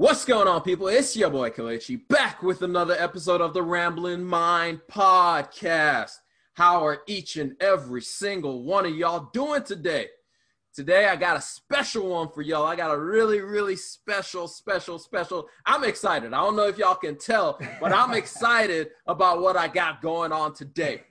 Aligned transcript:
What's 0.00 0.24
going 0.24 0.48
on, 0.48 0.62
people? 0.62 0.88
It's 0.88 1.14
your 1.14 1.28
boy 1.28 1.50
Kelechi 1.50 2.08
back 2.08 2.42
with 2.42 2.62
another 2.62 2.96
episode 2.98 3.42
of 3.42 3.52
the 3.52 3.62
Rambling 3.62 4.24
Mind 4.24 4.80
podcast. 4.90 6.14
How 6.54 6.86
are 6.86 7.02
each 7.06 7.36
and 7.36 7.54
every 7.60 8.00
single 8.00 8.62
one 8.62 8.86
of 8.86 8.96
y'all 8.96 9.28
doing 9.34 9.62
today? 9.62 10.06
Today, 10.72 11.04
I 11.04 11.16
got 11.16 11.36
a 11.36 11.42
special 11.42 12.08
one 12.08 12.30
for 12.30 12.40
y'all. 12.40 12.64
I 12.64 12.76
got 12.76 12.94
a 12.94 12.98
really, 12.98 13.40
really 13.40 13.76
special, 13.76 14.48
special, 14.48 14.98
special. 14.98 15.48
I'm 15.66 15.84
excited. 15.84 16.32
I 16.32 16.40
don't 16.40 16.56
know 16.56 16.66
if 16.66 16.78
y'all 16.78 16.94
can 16.94 17.18
tell, 17.18 17.60
but 17.78 17.92
I'm 17.92 18.14
excited 18.14 18.92
about 19.06 19.42
what 19.42 19.58
I 19.58 19.68
got 19.68 20.00
going 20.00 20.32
on 20.32 20.54
today. 20.54 21.02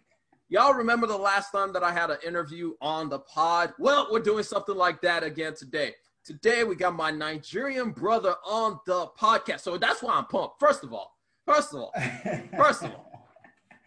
Y'all 0.48 0.74
remember 0.74 1.06
the 1.06 1.16
last 1.16 1.52
time 1.52 1.74
that 1.74 1.84
I 1.84 1.92
had 1.92 2.10
an 2.10 2.18
interview 2.26 2.74
on 2.82 3.08
the 3.08 3.20
pod? 3.20 3.72
Well, 3.78 4.08
we're 4.12 4.20
doing 4.20 4.44
something 4.44 4.76
like 4.76 5.00
that 5.02 5.24
again 5.24 5.54
today. 5.54 5.94
Today 6.26 6.64
we 6.64 6.76
got 6.76 6.96
my 6.96 7.12
Nigerian 7.12 7.92
brother 7.92 8.36
on 8.46 8.80
the 8.86 9.08
podcast. 9.20 9.62
So 9.62 9.78
that's 9.78 10.04
why 10.04 10.14
I'm 10.14 10.26
pumped. 10.26 10.60
First 10.60 10.84
of 10.84 10.94
all, 10.94 11.16
first 11.46 11.74
of 11.74 11.80
all, 11.80 11.94
first 12.56 12.84
of 12.84 12.92
all, 12.92 13.12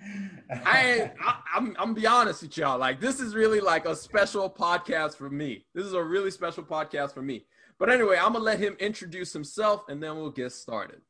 I, 0.51 1.13
I 1.21 1.37
I'm 1.55 1.77
I'm 1.79 1.95
be 1.95 2.07
honest 2.07 2.43
with 2.43 2.57
y'all. 2.57 2.79
Like 2.79 3.01
this 3.01 3.21
is 3.21 3.35
really 3.35 3.61
like 3.61 3.87
a 3.87 3.95
special 3.95 4.51
podcast 4.51 5.17
for 5.17 5.31
me. 5.31 5.67
This 5.75 5.85
is 5.85 5.93
a 5.93 6.03
really 6.03 6.31
special 6.31 6.65
podcast 6.65 7.15
for 7.15 7.23
me. 7.23 7.45
But 7.79 7.91
anyway, 7.91 8.17
I'm 8.17 8.33
gonna 8.33 8.45
let 8.45 8.59
him 8.59 8.77
introduce 8.81 9.33
himself 9.33 9.85
and 9.89 10.03
then 10.03 10.17
we'll 10.17 10.31
get 10.31 10.53
started. 10.53 11.03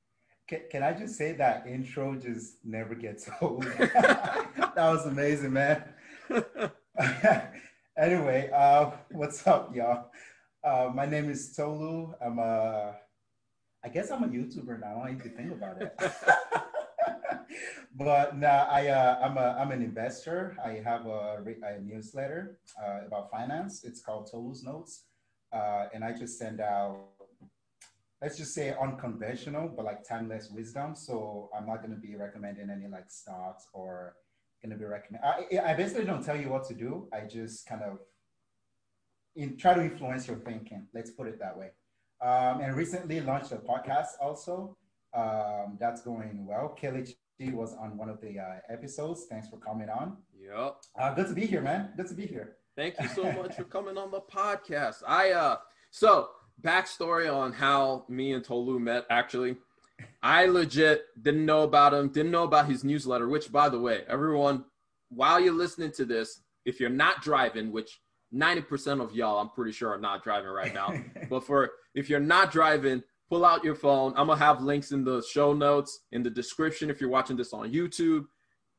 Can, 0.49 0.61
can 0.71 0.83
I 0.83 0.93
just 0.93 1.16
say 1.16 1.33
that 1.33 1.66
intro 1.66 2.15
just 2.16 2.57
never 2.65 2.95
gets 2.95 3.29
old? 3.41 3.63
that 3.79 4.75
was 4.77 5.07
amazing, 5.07 5.52
man. 5.52 5.85
anyway, 7.97 8.51
uh, 8.55 8.91
what's 9.13 9.47
up, 9.47 9.75
y'all? 9.75 10.11
Uh, 10.65 10.89
my 10.95 11.05
name 11.05 11.29
is 11.29 11.57
Tolu. 11.57 12.15
I'm 12.25 12.39
a, 12.39 12.95
I 13.84 13.89
guess 13.89 14.12
I'm 14.12 14.23
a 14.23 14.29
YouTuber 14.29 14.79
now. 14.79 15.02
I 15.02 15.09
don't 15.09 15.19
even 15.19 15.37
think 15.37 15.52
about 15.52 15.83
it. 15.83 15.93
but 17.96 18.37
now 18.37 18.68
I, 18.71 18.87
uh, 18.87 19.18
I'm 19.24 19.37
a, 19.38 19.57
I'm 19.59 19.73
an 19.73 19.83
investor. 19.83 20.57
I 20.65 20.80
have 20.85 21.07
a, 21.07 21.43
a 21.65 21.80
newsletter 21.80 22.60
uh, 22.80 23.05
about 23.07 23.33
finance. 23.33 23.83
It's 23.83 24.01
called 24.01 24.30
Tolu's 24.30 24.63
Notes, 24.63 25.07
uh, 25.52 25.87
and 25.93 26.05
I 26.05 26.13
just 26.13 26.38
send 26.38 26.60
out, 26.60 27.09
let's 28.21 28.37
just 28.37 28.55
say 28.55 28.73
unconventional, 28.80 29.66
but 29.66 29.85
like 29.85 30.07
timeless 30.09 30.49
wisdom. 30.49 30.95
So 30.95 31.51
I'm 31.59 31.66
not 31.66 31.79
going 31.79 31.90
to 31.90 32.01
be 32.01 32.15
recommending 32.15 32.71
any 32.71 32.87
like 32.87 33.10
stocks 33.10 33.66
or 33.73 34.15
going 34.63 34.71
to 34.71 34.79
be 34.79 34.85
recommend. 34.85 35.24
I, 35.24 35.73
I 35.73 35.74
basically 35.74 36.05
don't 36.05 36.24
tell 36.24 36.40
you 36.40 36.51
what 36.51 36.68
to 36.68 36.74
do. 36.74 37.09
I 37.13 37.23
just 37.27 37.66
kind 37.66 37.83
of 37.83 37.99
in, 39.37 39.57
try 39.57 39.75
to 39.75 39.83
influence 39.83 40.27
your 40.27 40.37
thinking. 40.37 40.87
Let's 40.95 41.11
put 41.11 41.27
it 41.27 41.38
that 41.41 41.57
way. 41.57 41.71
Um, 42.21 42.61
and 42.61 42.77
recently 42.77 43.21
launched 43.21 43.52
a 43.52 43.57
podcast 43.57 44.11
also. 44.21 44.77
Um, 45.15 45.77
that's 45.80 46.02
going 46.02 46.47
well. 46.47 46.69
Kelly 46.69 47.16
was 47.51 47.74
on 47.74 47.97
one 47.97 48.09
of 48.09 48.21
the 48.21 48.39
uh, 48.39 48.61
episodes. 48.69 49.27
Thanks 49.29 49.49
for 49.49 49.57
coming 49.57 49.89
on. 49.89 50.16
Yep. 50.39 50.77
Uh, 50.99 51.15
good 51.15 51.29
to 51.29 51.35
be 51.35 51.47
here, 51.47 51.61
man. 51.61 51.91
Good 51.97 52.09
to 52.09 52.15
be 52.15 52.27
here. 52.27 52.57
Thank 52.77 52.95
you 53.01 53.09
so 53.09 53.30
much 53.33 53.57
for 53.57 53.65
coming 53.77 53.99
on 53.99 54.11
the 54.11 54.21
podcast. 54.21 55.02
I 55.07 55.33
uh 55.33 55.57
so 55.91 56.30
backstory 56.63 57.33
on 57.33 57.52
how 57.52 58.05
me 58.09 58.33
and 58.33 58.45
Tolu 58.45 58.79
met 58.79 59.05
actually. 59.11 59.57
I 60.23 60.46
legit 60.46 61.02
didn't 61.21 61.45
know 61.45 61.63
about 61.63 61.95
him, 61.95 62.09
didn't 62.09 62.33
know 62.33 62.45
about 62.45 62.67
his 62.67 62.83
newsletter, 62.83 63.29
which 63.29 63.52
by 63.52 63.69
the 63.69 63.79
way, 63.79 64.03
everyone, 64.09 64.65
while 65.11 65.39
you're 65.39 65.53
listening 65.53 65.93
to 65.93 66.05
this, 66.05 66.41
if 66.65 66.81
you're 66.81 66.91
not 66.91 67.22
driving, 67.22 67.72
which 67.72 68.00
90% 68.34 69.03
of 69.03 69.15
y'all, 69.15 69.38
I'm 69.38 69.50
pretty 69.50 69.72
sure, 69.72 69.91
are 69.91 69.99
not 69.99 70.22
driving 70.25 70.50
right 70.50 70.75
now. 70.75 70.94
but 71.31 71.44
for 71.44 71.71
if 71.94 72.09
you're 72.09 72.21
not 72.21 72.50
driving, 72.50 73.03
pull 73.28 73.44
out 73.44 73.65
your 73.65 73.75
phone. 73.75 74.12
I'm 74.16 74.27
going 74.27 74.39
to 74.39 74.44
have 74.44 74.62
links 74.62 74.93
in 74.93 75.05
the 75.05 75.22
show 75.31 75.53
notes, 75.53 76.00
in 76.12 76.22
the 76.22 76.31
description 76.31 76.91
if 76.91 77.00
you're 77.00 77.11
watching 77.11 77.37
this 77.37 77.53
on 77.53 77.72
YouTube. 77.72 78.25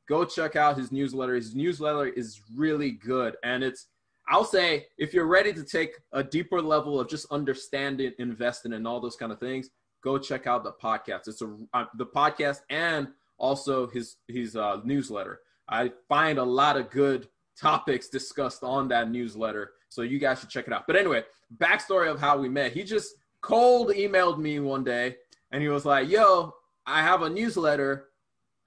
Go 0.07 0.25
check 0.25 0.55
out 0.55 0.77
his 0.77 0.91
newsletter. 0.91 1.35
His 1.35 1.55
newsletter 1.55 2.07
is 2.07 2.41
really 2.55 2.91
good. 2.91 3.35
And 3.43 3.63
it's, 3.63 3.87
I'll 4.27 4.43
say, 4.43 4.87
if 4.97 5.13
you're 5.13 5.27
ready 5.27 5.53
to 5.53 5.63
take 5.63 5.95
a 6.11 6.23
deeper 6.23 6.61
level 6.61 6.99
of 6.99 7.09
just 7.09 7.25
understanding, 7.31 8.11
investing, 8.19 8.73
and 8.73 8.87
all 8.87 8.99
those 8.99 9.15
kind 9.15 9.31
of 9.31 9.39
things, 9.39 9.69
go 10.03 10.17
check 10.17 10.47
out 10.47 10.63
the 10.63 10.73
podcast. 10.73 11.27
It's 11.27 11.41
a 11.41 11.57
uh, 11.73 11.85
the 11.97 12.05
podcast 12.05 12.59
and 12.69 13.07
also 13.37 13.87
his 13.87 14.17
his 14.27 14.55
uh, 14.55 14.81
newsletter. 14.83 15.39
I 15.69 15.91
find 16.09 16.37
a 16.37 16.43
lot 16.43 16.77
of 16.77 16.89
good 16.89 17.27
topics 17.59 18.09
discussed 18.09 18.63
on 18.63 18.87
that 18.89 19.09
newsletter. 19.09 19.71
So 19.89 20.01
you 20.01 20.19
guys 20.19 20.39
should 20.39 20.49
check 20.49 20.67
it 20.67 20.73
out. 20.73 20.85
But 20.87 20.95
anyway, 20.95 21.23
backstory 21.57 22.09
of 22.09 22.19
how 22.19 22.37
we 22.37 22.49
met. 22.49 22.73
He 22.73 22.83
just 22.83 23.15
cold 23.41 23.89
emailed 23.89 24.39
me 24.39 24.59
one 24.59 24.83
day 24.83 25.17
and 25.51 25.61
he 25.61 25.69
was 25.69 25.85
like, 25.85 26.09
Yo, 26.09 26.53
I 26.85 27.01
have 27.01 27.21
a 27.21 27.29
newsletter 27.29 28.09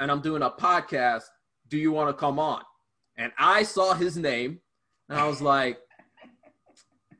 and 0.00 0.10
I'm 0.10 0.20
doing 0.20 0.42
a 0.42 0.50
podcast. 0.50 1.24
Do 1.68 1.78
you 1.78 1.92
want 1.92 2.08
to 2.08 2.14
come 2.14 2.38
on? 2.38 2.62
And 3.16 3.32
I 3.38 3.62
saw 3.62 3.94
his 3.94 4.16
name 4.16 4.60
and 5.08 5.18
I 5.18 5.26
was 5.26 5.42
like, 5.42 5.78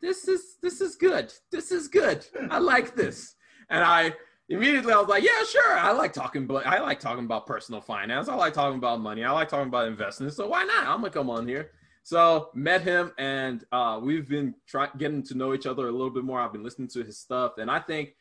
This 0.01 0.29
is 0.29 0.57
this 0.63 0.81
is 0.81 0.95
good. 0.95 1.33
This 1.51 1.73
is 1.73 1.89
good. 1.89 2.25
I 2.51 2.59
like 2.59 2.95
this. 2.95 3.35
And 3.71 3.83
I 3.83 4.15
immediately 4.49 4.93
I 4.93 4.99
was 4.99 5.09
like, 5.09 5.25
yeah, 5.25 5.45
sure. 5.45 5.79
I 5.79 5.93
like 5.93 6.13
talking, 6.13 6.47
but 6.47 6.67
I 6.67 6.81
like 6.81 7.01
talking 7.01 7.25
about 7.25 7.47
personal 7.47 7.81
finance. 7.81 8.29
I 8.29 8.35
like 8.35 8.55
talking 8.55 8.79
about 8.79 9.01
money. 9.01 9.25
I 9.25 9.31
like 9.33 9.49
talking 9.49 9.69
about 9.69 9.89
investing. 9.89 10.31
So 10.31 10.49
why 10.49 10.65
not? 10.65 10.87
I'm 10.87 11.01
gonna 11.01 11.11
come 11.11 11.31
on 11.31 11.47
here. 11.49 11.73
So 12.03 12.51
met 12.55 12.83
him, 12.83 13.13
and 13.19 13.65
uh, 13.73 13.99
we've 14.01 14.29
been 14.29 14.55
trying 14.69 14.91
getting 14.97 15.25
to 15.25 15.35
know 15.35 15.55
each 15.55 15.67
other 15.67 15.89
a 15.89 15.91
little 15.91 16.11
bit 16.11 16.23
more. 16.23 16.41
I've 16.41 16.53
been 16.53 16.63
listening 16.63 16.89
to 16.89 17.03
his 17.03 17.19
stuff, 17.19 17.59
and 17.59 17.69
I 17.69 17.81
think 17.81 18.15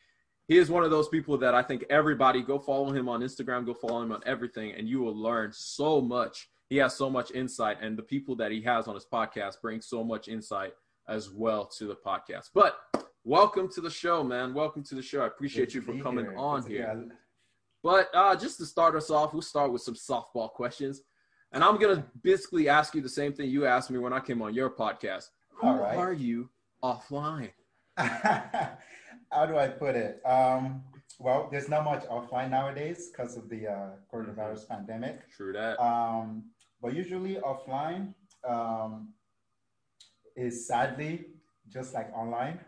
he 0.48 0.58
is 0.58 0.70
one 0.70 0.82
of 0.82 0.90
those 0.90 1.08
people 1.08 1.38
that 1.38 1.54
I 1.54 1.62
think 1.62 1.84
everybody 1.88 2.42
go 2.42 2.58
follow 2.58 2.90
him 2.90 3.08
on 3.08 3.20
Instagram, 3.20 3.64
go 3.64 3.74
follow 3.74 4.02
him 4.02 4.10
on 4.10 4.22
everything, 4.26 4.72
and 4.72 4.88
you 4.88 5.00
will 5.00 5.16
learn 5.16 5.52
so 5.52 6.00
much. 6.00 6.48
He 6.68 6.78
has 6.78 6.96
so 6.96 7.08
much 7.08 7.30
insight, 7.30 7.78
and 7.80 7.96
the 7.96 8.02
people 8.02 8.34
that 8.36 8.50
he 8.50 8.60
has 8.62 8.88
on 8.88 8.94
his 8.94 9.06
podcast 9.06 9.60
bring 9.62 9.80
so 9.80 10.02
much 10.02 10.26
insight 10.26 10.72
as 11.08 11.30
well 11.30 11.64
to 11.78 11.86
the 11.86 11.94
podcast. 11.94 12.50
But 12.54 12.76
welcome 13.26 13.68
to 13.68 13.80
the 13.80 13.90
show, 13.90 14.22
man. 14.22 14.54
Welcome 14.54 14.84
to 14.84 14.94
the 14.94 15.02
show. 15.02 15.22
I 15.22 15.26
appreciate 15.26 15.74
you 15.74 15.80
for 15.82 15.98
coming 15.98 16.26
here. 16.26 16.36
on 16.36 16.64
here. 16.64 17.08
But 17.82 18.08
uh, 18.14 18.36
just 18.36 18.56
to 18.58 18.66
start 18.66 18.94
us 18.94 19.10
off, 19.10 19.32
we'll 19.32 19.42
start 19.42 19.72
with 19.72 19.82
some 19.82 19.94
softball 19.94 20.50
questions. 20.50 21.02
And 21.52 21.62
I'm 21.62 21.76
going 21.78 21.96
to 21.96 22.04
basically 22.22 22.68
ask 22.68 22.94
you 22.94 23.02
the 23.02 23.08
same 23.08 23.32
thing 23.32 23.50
you 23.50 23.66
asked 23.66 23.90
me 23.90 23.98
when 23.98 24.12
I 24.12 24.20
came 24.20 24.42
on 24.42 24.54
your 24.54 24.70
podcast. 24.70 25.26
Who 25.60 25.68
right. 25.68 25.96
are 25.96 26.12
you 26.12 26.48
offline? 26.82 27.50
How 27.96 29.46
do 29.46 29.56
I 29.58 29.68
put 29.68 29.96
it? 29.96 30.20
Um, 30.24 30.84
well, 31.18 31.48
there's 31.50 31.68
not 31.68 31.84
much 31.84 32.04
offline 32.04 32.50
nowadays 32.50 33.10
because 33.10 33.36
of 33.36 33.48
the 33.48 33.66
uh, 33.66 33.88
coronavirus 34.12 34.66
mm-hmm. 34.66 34.74
pandemic. 34.74 35.30
True 35.30 35.52
that. 35.52 35.82
Um, 35.82 36.44
but 36.80 36.94
usually 36.94 37.36
offline 37.36 38.14
um, 38.48 39.12
is 40.36 40.68
sadly 40.68 41.26
just 41.72 41.94
like 41.94 42.12
online. 42.14 42.60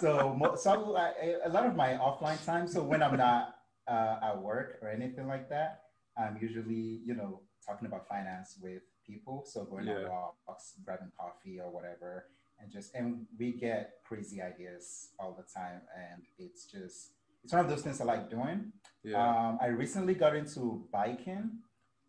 so, 0.00 0.36
so 0.56 0.96
a 1.44 1.48
lot 1.48 1.66
of 1.66 1.76
my 1.76 1.94
offline 1.94 2.44
time. 2.44 2.66
So 2.68 2.82
when 2.82 3.02
I'm 3.02 3.16
not 3.16 3.56
uh, 3.88 4.16
at 4.22 4.42
work 4.42 4.78
or 4.82 4.88
anything 4.88 5.26
like 5.26 5.48
that, 5.50 5.82
I'm 6.16 6.38
usually 6.40 7.00
you 7.04 7.14
know 7.14 7.40
talking 7.66 7.86
about 7.86 8.08
finance 8.08 8.56
with 8.60 8.82
people. 9.06 9.44
So 9.46 9.64
going 9.64 9.86
yeah. 9.86 10.08
on 10.08 10.32
walks, 10.46 10.74
grabbing 10.84 11.12
coffee 11.18 11.60
or 11.60 11.70
whatever, 11.70 12.26
and 12.60 12.70
just 12.70 12.94
and 12.94 13.26
we 13.38 13.52
get 13.52 13.94
crazy 14.04 14.40
ideas 14.42 15.10
all 15.18 15.36
the 15.36 15.44
time, 15.52 15.80
and 15.96 16.22
it's 16.38 16.64
just 16.64 17.12
it's 17.42 17.52
one 17.52 17.64
of 17.64 17.70
those 17.70 17.82
things 17.82 18.00
I 18.00 18.04
like 18.04 18.30
doing. 18.30 18.72
Yeah. 19.02 19.16
Um, 19.16 19.58
I 19.60 19.66
recently 19.68 20.14
got 20.14 20.36
into 20.36 20.86
biking 20.92 21.58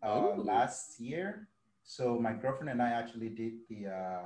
uh, 0.02 0.34
last 0.36 1.00
year. 1.00 1.48
So 1.84 2.18
my 2.18 2.32
girlfriend 2.32 2.70
and 2.70 2.82
I 2.82 2.90
actually 2.90 3.30
did 3.30 3.54
the 3.68 3.88
uh, 3.88 4.22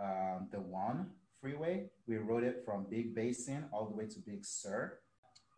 um, 0.00 0.48
the 0.50 0.60
one 0.60 1.10
freeway. 1.40 1.86
We 2.06 2.16
rode 2.16 2.44
it 2.44 2.62
from 2.64 2.86
Big 2.90 3.14
Basin 3.14 3.64
all 3.72 3.86
the 3.86 3.94
way 3.94 4.06
to 4.06 4.18
Big 4.20 4.44
Sur. 4.44 4.98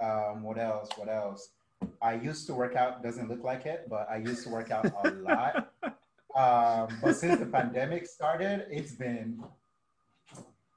Um, 0.01 0.43
what 0.43 0.59
else? 0.59 0.89
What 0.97 1.09
else? 1.09 1.51
I 2.01 2.15
used 2.15 2.47
to 2.47 2.55
work 2.55 2.77
out. 2.77 3.03
Doesn't 3.03 3.29
look 3.29 3.45
like 3.45 3.67
it, 3.67 3.87
but 3.89 4.09
I 4.11 4.17
used 4.17 4.45
to 4.45 4.51
work 4.51 4.71
out 4.71 4.87
a 4.87 5.11
lot. 5.29 5.73
Um, 6.35 6.99
but 7.03 7.15
since 7.17 7.39
the 7.39 7.47
pandemic 7.47 8.07
started, 8.07 8.67
it's 8.71 8.93
been. 8.93 9.43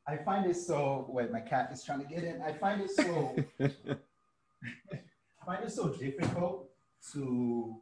I 0.07 0.17
find 0.17 0.45
it 0.45 0.55
so. 0.55 1.05
Wait, 1.09 1.31
my 1.31 1.39
cat 1.39 1.69
is 1.71 1.83
trying 1.83 2.01
to 2.01 2.05
get 2.05 2.23
in. 2.23 2.41
I 2.41 2.53
find 2.53 2.81
it 2.81 2.91
so. 2.91 3.35
I 3.59 3.69
find 5.45 5.63
it 5.63 5.71
so 5.71 5.89
difficult 5.89 6.69
to 7.13 7.75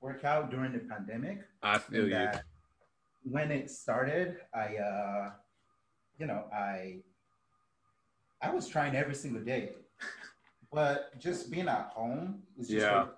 work 0.00 0.24
out 0.24 0.50
during 0.50 0.72
the 0.72 0.80
pandemic. 0.80 1.40
I 1.62 1.78
feel 1.78 2.08
you 2.08 2.28
when 3.22 3.50
it 3.50 3.70
started, 3.70 4.38
I, 4.54 4.76
uh, 4.76 5.30
you 6.18 6.26
know, 6.26 6.44
I, 6.52 6.98
I 8.42 8.50
was 8.50 8.68
trying 8.68 8.96
every 8.96 9.14
single 9.14 9.42
day, 9.42 9.72
but 10.72 11.18
just 11.18 11.50
being 11.50 11.68
at 11.68 11.90
home 11.94 12.42
was 12.56 12.68
just 12.68 12.86
yeah. 12.86 13.00
Like, 13.02 13.08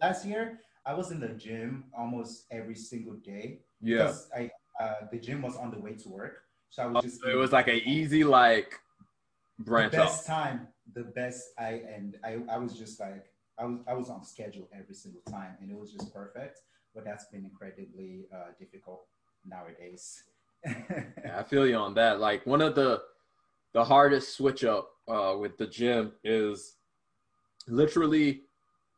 last 0.00 0.26
year 0.26 0.60
I 0.84 0.94
was 0.94 1.10
in 1.10 1.20
the 1.20 1.28
gym 1.28 1.84
almost 1.96 2.44
every 2.50 2.74
single 2.74 3.14
day. 3.14 3.60
Yeah. 3.80 3.98
Because 3.98 4.28
I, 4.36 4.50
uh, 4.80 5.06
the 5.10 5.18
gym 5.18 5.42
was 5.42 5.56
on 5.56 5.70
the 5.70 5.78
way 5.78 5.94
to 5.94 6.08
work. 6.08 6.42
So 6.70 6.82
I 6.82 6.86
was 6.86 7.04
just. 7.04 7.20
it 7.24 7.34
was 7.34 7.52
like 7.52 7.68
an 7.68 7.80
easy, 7.84 8.24
like, 8.24 8.78
branch 9.58 9.92
the 9.92 9.98
best 9.98 10.28
off. 10.28 10.36
time. 10.36 10.68
the 10.94 11.04
best. 11.04 11.50
I 11.58 11.82
and 11.94 12.16
I, 12.24 12.38
I 12.50 12.58
was 12.58 12.78
just 12.78 13.00
like 13.00 13.26
I 13.58 13.64
was 13.64 13.80
I 13.86 13.94
was 13.94 14.10
on 14.10 14.24
schedule 14.24 14.68
every 14.72 14.94
single 14.94 15.22
time, 15.30 15.56
and 15.60 15.70
it 15.70 15.78
was 15.78 15.92
just 15.92 16.12
perfect. 16.12 16.60
But 16.94 17.04
that's 17.04 17.26
been 17.26 17.44
incredibly 17.44 18.26
uh, 18.32 18.52
difficult 18.58 19.06
nowadays. 19.44 20.24
yeah, 20.66 21.38
I 21.38 21.42
feel 21.42 21.66
you 21.66 21.76
on 21.76 21.94
that. 21.94 22.20
Like 22.20 22.46
one 22.46 22.60
of 22.60 22.74
the 22.74 23.02
the 23.74 23.84
hardest 23.84 24.36
switch 24.36 24.64
up 24.64 24.90
uh, 25.08 25.36
with 25.38 25.56
the 25.58 25.66
gym 25.66 26.12
is 26.24 26.76
literally. 27.66 28.42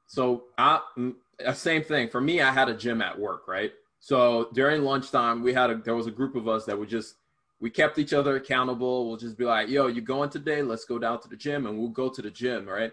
So 0.07 0.45
I 0.59 0.81
mm, 0.99 1.15
same 1.55 1.83
thing 1.83 2.09
for 2.09 2.21
me. 2.21 2.41
I 2.41 2.53
had 2.53 2.69
a 2.69 2.75
gym 2.75 3.03
at 3.03 3.19
work, 3.19 3.47
right? 3.47 3.73
So 4.01 4.49
during 4.55 4.83
lunchtime, 4.83 5.43
we 5.43 5.53
had 5.53 5.71
a 5.71 5.77
there 5.77 5.97
was 5.97 6.07
a 6.07 6.13
group 6.13 6.35
of 6.35 6.49
us 6.49 6.65
that 6.65 6.79
would 6.79 6.89
just 6.89 7.17
we 7.61 7.71
kept 7.71 7.99
each 7.99 8.15
other 8.15 8.37
accountable. 8.37 9.07
We'll 9.07 9.19
just 9.19 9.37
be 9.37 9.45
like, 9.45 9.69
"Yo, 9.69 9.87
you 9.87 10.01
going 10.01 10.31
today? 10.31 10.63
Let's 10.63 10.85
go 10.85 10.99
down 10.99 11.21
to 11.21 11.29
the 11.29 11.37
gym," 11.37 11.67
and 11.67 11.79
we'll 11.79 11.89
go 11.89 12.09
to 12.09 12.23
the 12.23 12.31
gym, 12.31 12.67
right? 12.67 12.93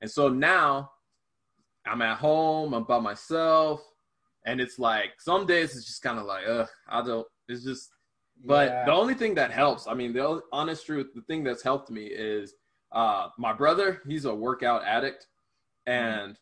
And 0.00 0.10
so 0.10 0.28
now 0.28 0.92
I'm 1.86 2.02
at 2.02 2.18
home. 2.18 2.74
I'm 2.74 2.84
by 2.84 2.98
myself, 2.98 3.82
and 4.44 4.60
it's 4.60 4.78
like 4.78 5.12
some 5.18 5.46
days 5.46 5.76
it's 5.76 5.86
just 5.86 6.02
kind 6.02 6.18
of 6.18 6.26
like, 6.26 6.44
ugh, 6.48 6.68
I 6.88 7.02
don't. 7.02 7.26
It's 7.48 7.64
just. 7.64 7.90
But 8.44 8.68
yeah. 8.68 8.84
the 8.86 8.92
only 8.92 9.14
thing 9.14 9.34
that 9.36 9.52
helps, 9.52 9.86
I 9.86 9.94
mean, 9.94 10.12
the 10.12 10.40
honest 10.52 10.84
truth, 10.84 11.08
the 11.14 11.20
thing 11.22 11.44
that's 11.44 11.62
helped 11.62 11.90
me 11.90 12.06
is 12.06 12.54
uh, 12.90 13.28
my 13.38 13.52
brother. 13.52 14.02
He's 14.06 14.24
a 14.24 14.34
workout 14.34 14.84
addict, 14.84 15.28
and 15.86 16.36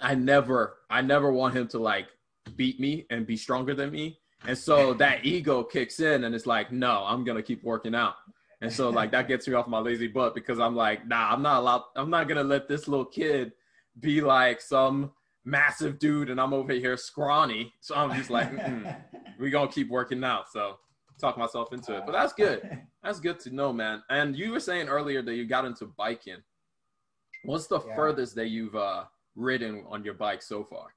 I 0.00 0.14
never, 0.14 0.78
I 0.88 1.02
never 1.02 1.32
want 1.32 1.54
him 1.54 1.68
to 1.68 1.78
like 1.78 2.06
beat 2.54 2.80
me 2.80 3.06
and 3.10 3.26
be 3.26 3.36
stronger 3.36 3.74
than 3.74 3.90
me. 3.90 4.18
And 4.46 4.56
so 4.56 4.94
that 4.94 5.24
ego 5.24 5.62
kicks 5.62 6.00
in 6.00 6.24
and 6.24 6.34
it's 6.34 6.46
like, 6.46 6.72
no, 6.72 7.04
I'm 7.06 7.24
gonna 7.24 7.42
keep 7.42 7.62
working 7.62 7.94
out. 7.94 8.14
And 8.60 8.72
so 8.72 8.90
like 8.90 9.10
that 9.10 9.28
gets 9.28 9.46
me 9.46 9.54
off 9.54 9.68
my 9.68 9.78
lazy 9.78 10.08
butt 10.08 10.34
because 10.34 10.58
I'm 10.58 10.74
like, 10.74 11.06
nah, 11.06 11.32
I'm 11.32 11.42
not 11.42 11.60
allowed, 11.60 11.82
I'm 11.94 12.10
not 12.10 12.28
gonna 12.28 12.44
let 12.44 12.68
this 12.68 12.88
little 12.88 13.04
kid 13.04 13.52
be 14.00 14.20
like 14.20 14.60
some 14.60 15.12
massive 15.46 15.98
dude 15.98 16.28
and 16.28 16.40
I'm 16.40 16.52
over 16.52 16.72
here 16.72 16.96
scrawny. 16.96 17.72
So 17.80 17.94
I'm 17.94 18.14
just 18.16 18.28
like, 18.28 18.50
we 19.38 19.48
gonna 19.48 19.70
keep 19.70 19.88
working 19.88 20.22
out. 20.24 20.50
So 20.52 20.78
talk 21.18 21.38
myself 21.38 21.72
into 21.72 21.96
it. 21.96 22.02
But 22.04 22.12
that's 22.12 22.34
good. 22.34 22.80
That's 23.02 23.20
good 23.20 23.38
to 23.40 23.54
know, 23.54 23.72
man. 23.72 24.02
And 24.10 24.34
you 24.34 24.50
were 24.50 24.58
saying 24.58 24.88
earlier 24.88 25.22
that 25.22 25.34
you 25.36 25.46
got 25.46 25.64
into 25.64 25.86
biking. 25.86 26.42
What's 27.44 27.68
the 27.68 27.78
yeah. 27.78 27.94
furthest 27.94 28.34
that 28.34 28.48
you've 28.48 28.74
uh, 28.74 29.04
ridden 29.36 29.84
on 29.88 30.04
your 30.04 30.14
bike 30.14 30.42
so 30.42 30.64
far? 30.64 30.88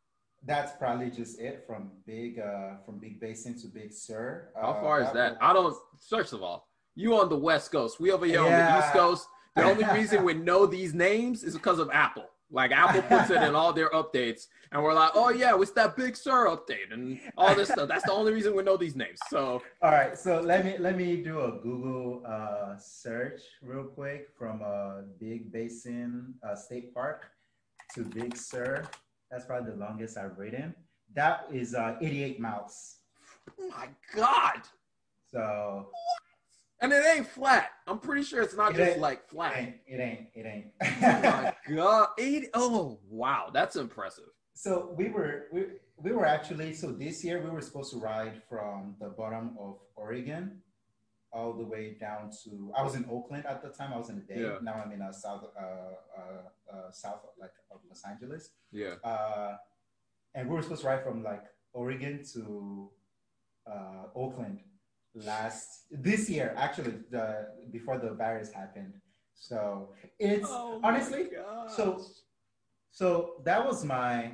That's 0.44 0.72
probably 0.72 1.12
just 1.12 1.40
it 1.40 1.64
from 1.68 1.92
big 2.08 2.40
uh 2.40 2.78
from 2.84 2.98
Big 2.98 3.20
Basin 3.20 3.60
to 3.60 3.68
Big 3.68 3.94
Sur. 3.94 4.50
How 4.60 4.70
uh, 4.70 4.82
far 4.82 5.02
is 5.04 5.12
that? 5.14 5.38
I 5.40 5.54
don't. 5.54 5.76
First 6.10 6.34
of 6.34 6.42
all, 6.42 6.68
you 6.96 7.16
on 7.16 7.30
the 7.30 7.38
West 7.38 7.72
Coast. 7.72 8.00
We 8.00 8.12
over 8.12 8.26
here 8.26 8.44
yeah. 8.44 8.70
on 8.70 8.80
the 8.80 8.86
East 8.86 8.94
Coast. 8.94 9.28
The 9.56 9.64
only 9.66 9.86
reason 10.00 10.24
we 10.24 10.34
know 10.34 10.66
these 10.66 10.96
names 10.96 11.44
is 11.44 11.54
because 11.54 11.78
of 11.78 11.92
Apple. 11.94 12.26
Like 12.52 12.72
Apple 12.72 13.02
puts 13.04 13.30
it 13.30 13.42
in 13.44 13.54
all 13.56 13.74
their 13.74 13.90
updates, 13.90 14.48
and 14.72 14.82
we're 14.82 14.94
like, 14.94 15.12
oh 15.14 15.30
yeah, 15.30 15.54
what's 15.54 15.72
that 15.72 15.96
Big 15.96 16.16
Sur 16.16 16.48
update 16.48 16.92
and 16.92 17.20
all 17.38 17.54
this 17.54 17.70
stuff. 17.70 17.88
That's 17.88 18.06
the 18.06 18.12
only 18.12 18.34
reason 18.34 18.56
we 18.56 18.64
know 18.64 18.76
these 18.76 18.96
names. 18.96 19.20
So 19.30 19.62
all 19.82 19.92
right, 19.92 20.18
so 20.18 20.42
let 20.42 20.66
me 20.66 20.76
let 20.80 20.98
me 20.98 21.18
do 21.18 21.42
a 21.42 21.52
Google 21.52 22.24
uh, 22.26 22.76
search 22.78 23.42
real 23.62 23.84
quick 23.84 24.30
from 24.38 24.62
uh, 24.66 25.02
Big 25.20 25.52
Basin 25.52 26.34
uh, 26.44 26.56
State 26.56 26.94
Park 26.94 27.28
to 27.94 28.04
Big 28.04 28.36
Sur. 28.36 28.84
That's 29.30 29.46
probably 29.46 29.72
the 29.72 29.78
longest 29.78 30.18
I've 30.18 30.38
ridden. 30.38 30.74
That 31.14 31.48
is 31.52 31.76
uh, 31.76 31.98
88 32.02 32.40
miles. 32.40 32.98
Oh 33.60 33.70
my 33.70 33.88
God. 34.16 34.62
So. 35.32 35.88
And 36.82 36.94
it 36.94 37.04
ain't 37.06 37.28
flat. 37.28 37.72
I'm 37.88 38.00
pretty 38.00 38.24
sure 38.24 38.42
it's 38.42 38.56
not 38.56 38.74
it 38.74 38.78
just 38.78 39.00
like 39.00 39.28
flat. 39.30 39.54
It 39.54 39.60
ain't. 39.60 39.76
It 39.88 40.00
ain't. 40.00 40.28
It 40.34 40.46
ain't. 40.46 40.68
oh 40.82 41.22
my 41.22 41.54
God. 41.76 42.08
80. 42.18 42.48
Oh, 42.54 43.00
wow. 43.10 43.50
That's 43.54 43.76
impressive. 43.76 44.30
So 44.54 44.94
we 44.98 45.10
were, 45.10 45.48
we, 45.52 45.66
we 45.98 46.12
were 46.12 46.26
actually, 46.26 46.74
so 46.74 46.92
this 46.92 47.24
year 47.24 47.42
we 47.42 47.50
were 47.50 47.62
supposed 47.62 47.92
to 47.92 47.98
ride 47.98 48.42
from 48.50 48.96
the 49.00 49.10
bottom 49.10 49.58
of 49.60 49.78
Oregon 49.96 50.62
all 51.32 51.54
the 51.54 51.64
way 51.64 51.96
down 52.00 52.32
to 52.44 52.72
I 52.76 52.82
was 52.82 52.96
in 52.96 53.06
Oakland 53.12 53.46
at 53.46 53.62
the 53.62 53.70
time. 53.70 53.94
I 53.94 53.98
was 53.98 54.10
in 54.10 54.16
the 54.16 54.22
Bay. 54.22 54.42
Yeah. 54.42 54.58
Now 54.62 54.82
I'm 54.84 54.92
in 54.92 55.02
a 55.02 55.14
south 55.14 55.46
uh, 55.60 55.64
uh, 55.64 56.76
uh, 56.76 56.92
south 56.92 57.20
like 57.40 57.52
of 57.72 57.80
Los 57.88 58.04
Angeles. 58.10 58.50
Yeah. 58.72 58.96
Uh, 59.04 59.58
and 60.34 60.50
we 60.50 60.56
were 60.56 60.62
supposed 60.62 60.82
to 60.82 60.88
ride 60.88 61.04
from 61.04 61.24
like 61.24 61.44
Oregon 61.74 62.24
to 62.34 62.90
uh, 63.70 64.04
Oakland 64.16 64.60
last 65.26 65.86
this 65.92 66.30
year 66.30 66.54
actually 66.58 66.94
the 67.12 67.48
before 67.72 67.98
the 67.98 68.12
virus 68.12 68.52
happened. 68.52 68.94
So 69.36 69.94
it's 70.20 70.48
oh 70.50 70.80
honestly 70.84 71.28
so 71.76 72.02
so 72.92 73.36
that 73.46 73.66
was 73.66 73.86
my 73.86 74.34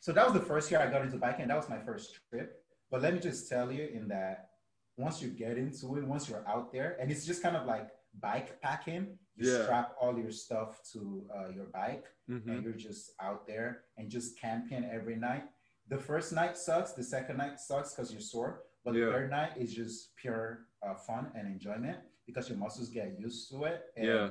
so 0.00 0.12
that 0.12 0.24
was 0.24 0.34
the 0.34 0.46
first 0.46 0.70
year 0.70 0.80
I 0.80 0.88
got 0.88 1.02
into 1.02 1.16
biking. 1.16 1.48
That 1.48 1.56
was 1.56 1.68
my 1.68 1.78
first 1.78 2.18
trip. 2.30 2.62
But 2.90 3.02
let 3.02 3.12
me 3.14 3.20
just 3.20 3.48
tell 3.48 3.72
you 3.72 3.88
in 3.92 4.06
that 4.08 4.50
once 4.96 5.20
you 5.20 5.28
get 5.28 5.58
into 5.58 5.96
it, 5.96 6.04
once 6.04 6.28
you're 6.28 6.46
out 6.48 6.72
there, 6.72 6.96
and 7.00 7.10
it's 7.10 7.26
just 7.26 7.42
kind 7.42 7.56
of 7.56 7.66
like 7.66 7.88
bike 8.20 8.60
packing. 8.60 9.18
You 9.36 9.50
yeah. 9.50 9.64
strap 9.64 9.94
all 10.00 10.16
your 10.16 10.30
stuff 10.30 10.80
to 10.92 11.26
uh, 11.36 11.48
your 11.54 11.66
bike, 11.66 12.04
mm-hmm. 12.30 12.48
and 12.48 12.62
you're 12.62 12.72
just 12.72 13.12
out 13.20 13.46
there 13.46 13.82
and 13.98 14.08
just 14.08 14.40
camping 14.40 14.88
every 14.90 15.16
night. 15.16 15.44
The 15.88 15.98
first 15.98 16.32
night 16.32 16.56
sucks. 16.56 16.92
The 16.92 17.02
second 17.02 17.36
night 17.38 17.60
sucks 17.60 17.92
because 17.92 18.12
you're 18.12 18.20
sore. 18.20 18.62
But 18.86 18.94
yeah. 18.94 19.06
the 19.06 19.12
third 19.12 19.30
night 19.30 19.50
is 19.58 19.74
just 19.74 20.16
pure 20.16 20.60
uh, 20.82 20.94
fun 20.94 21.26
and 21.34 21.48
enjoyment 21.48 21.98
because 22.24 22.48
your 22.48 22.56
muscles 22.56 22.88
get 22.88 23.18
used 23.18 23.50
to 23.50 23.64
it. 23.64 23.82
And 23.96 24.06
yeah. 24.06 24.28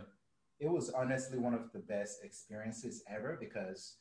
It 0.58 0.72
was 0.72 0.90
honestly 0.92 1.38
one 1.38 1.54
of 1.54 1.74
the 1.74 1.80
best 1.80 2.24
experiences 2.24 3.04
ever 3.14 3.38
because 3.38 3.98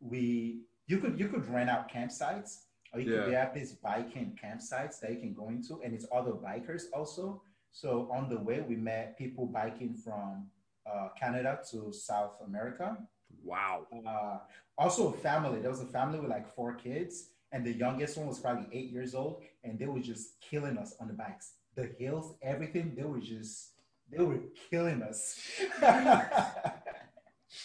we 0.00 0.60
you 0.86 0.98
could 0.98 1.18
you 1.18 1.26
could 1.28 1.44
rent 1.48 1.68
out 1.68 1.90
campsites 1.90 2.60
or 2.92 3.00
you 3.00 3.12
yeah. 3.12 3.24
could 3.24 3.34
have 3.34 3.54
these 3.54 3.72
biking 3.72 4.38
campsites 4.42 5.00
that 5.00 5.10
you 5.10 5.18
can 5.18 5.34
go 5.34 5.48
into, 5.48 5.80
and 5.82 5.92
it's 5.92 6.06
other 6.12 6.32
bikers 6.32 6.84
also. 6.94 7.42
So 7.72 8.08
on 8.12 8.28
the 8.28 8.38
way, 8.38 8.64
we 8.66 8.76
met 8.76 9.18
people 9.18 9.46
biking 9.46 9.94
from 9.94 10.46
uh, 10.90 11.08
Canada 11.18 11.60
to 11.70 11.92
South 11.92 12.36
America. 12.46 12.96
Wow. 13.44 13.86
Uh, 14.06 14.38
also, 14.78 15.12
a 15.12 15.16
family. 15.18 15.60
There 15.60 15.70
was 15.70 15.82
a 15.82 15.86
family 15.86 16.18
with 16.18 16.30
like 16.30 16.54
four 16.54 16.74
kids, 16.74 17.30
and 17.52 17.64
the 17.64 17.72
youngest 17.72 18.16
one 18.16 18.26
was 18.26 18.38
probably 18.38 18.66
eight 18.72 18.90
years 18.90 19.14
old, 19.14 19.42
and 19.68 19.78
they 19.78 19.86
were 19.86 20.00
just 20.00 20.40
killing 20.40 20.78
us 20.78 20.94
on 21.00 21.08
the 21.08 21.14
bikes. 21.14 21.52
The 21.76 21.90
hills, 21.98 22.34
everything, 22.42 22.94
they 22.96 23.04
were 23.04 23.20
just, 23.20 23.72
they 24.10 24.22
were 24.22 24.40
killing 24.70 25.02
us. 25.02 25.40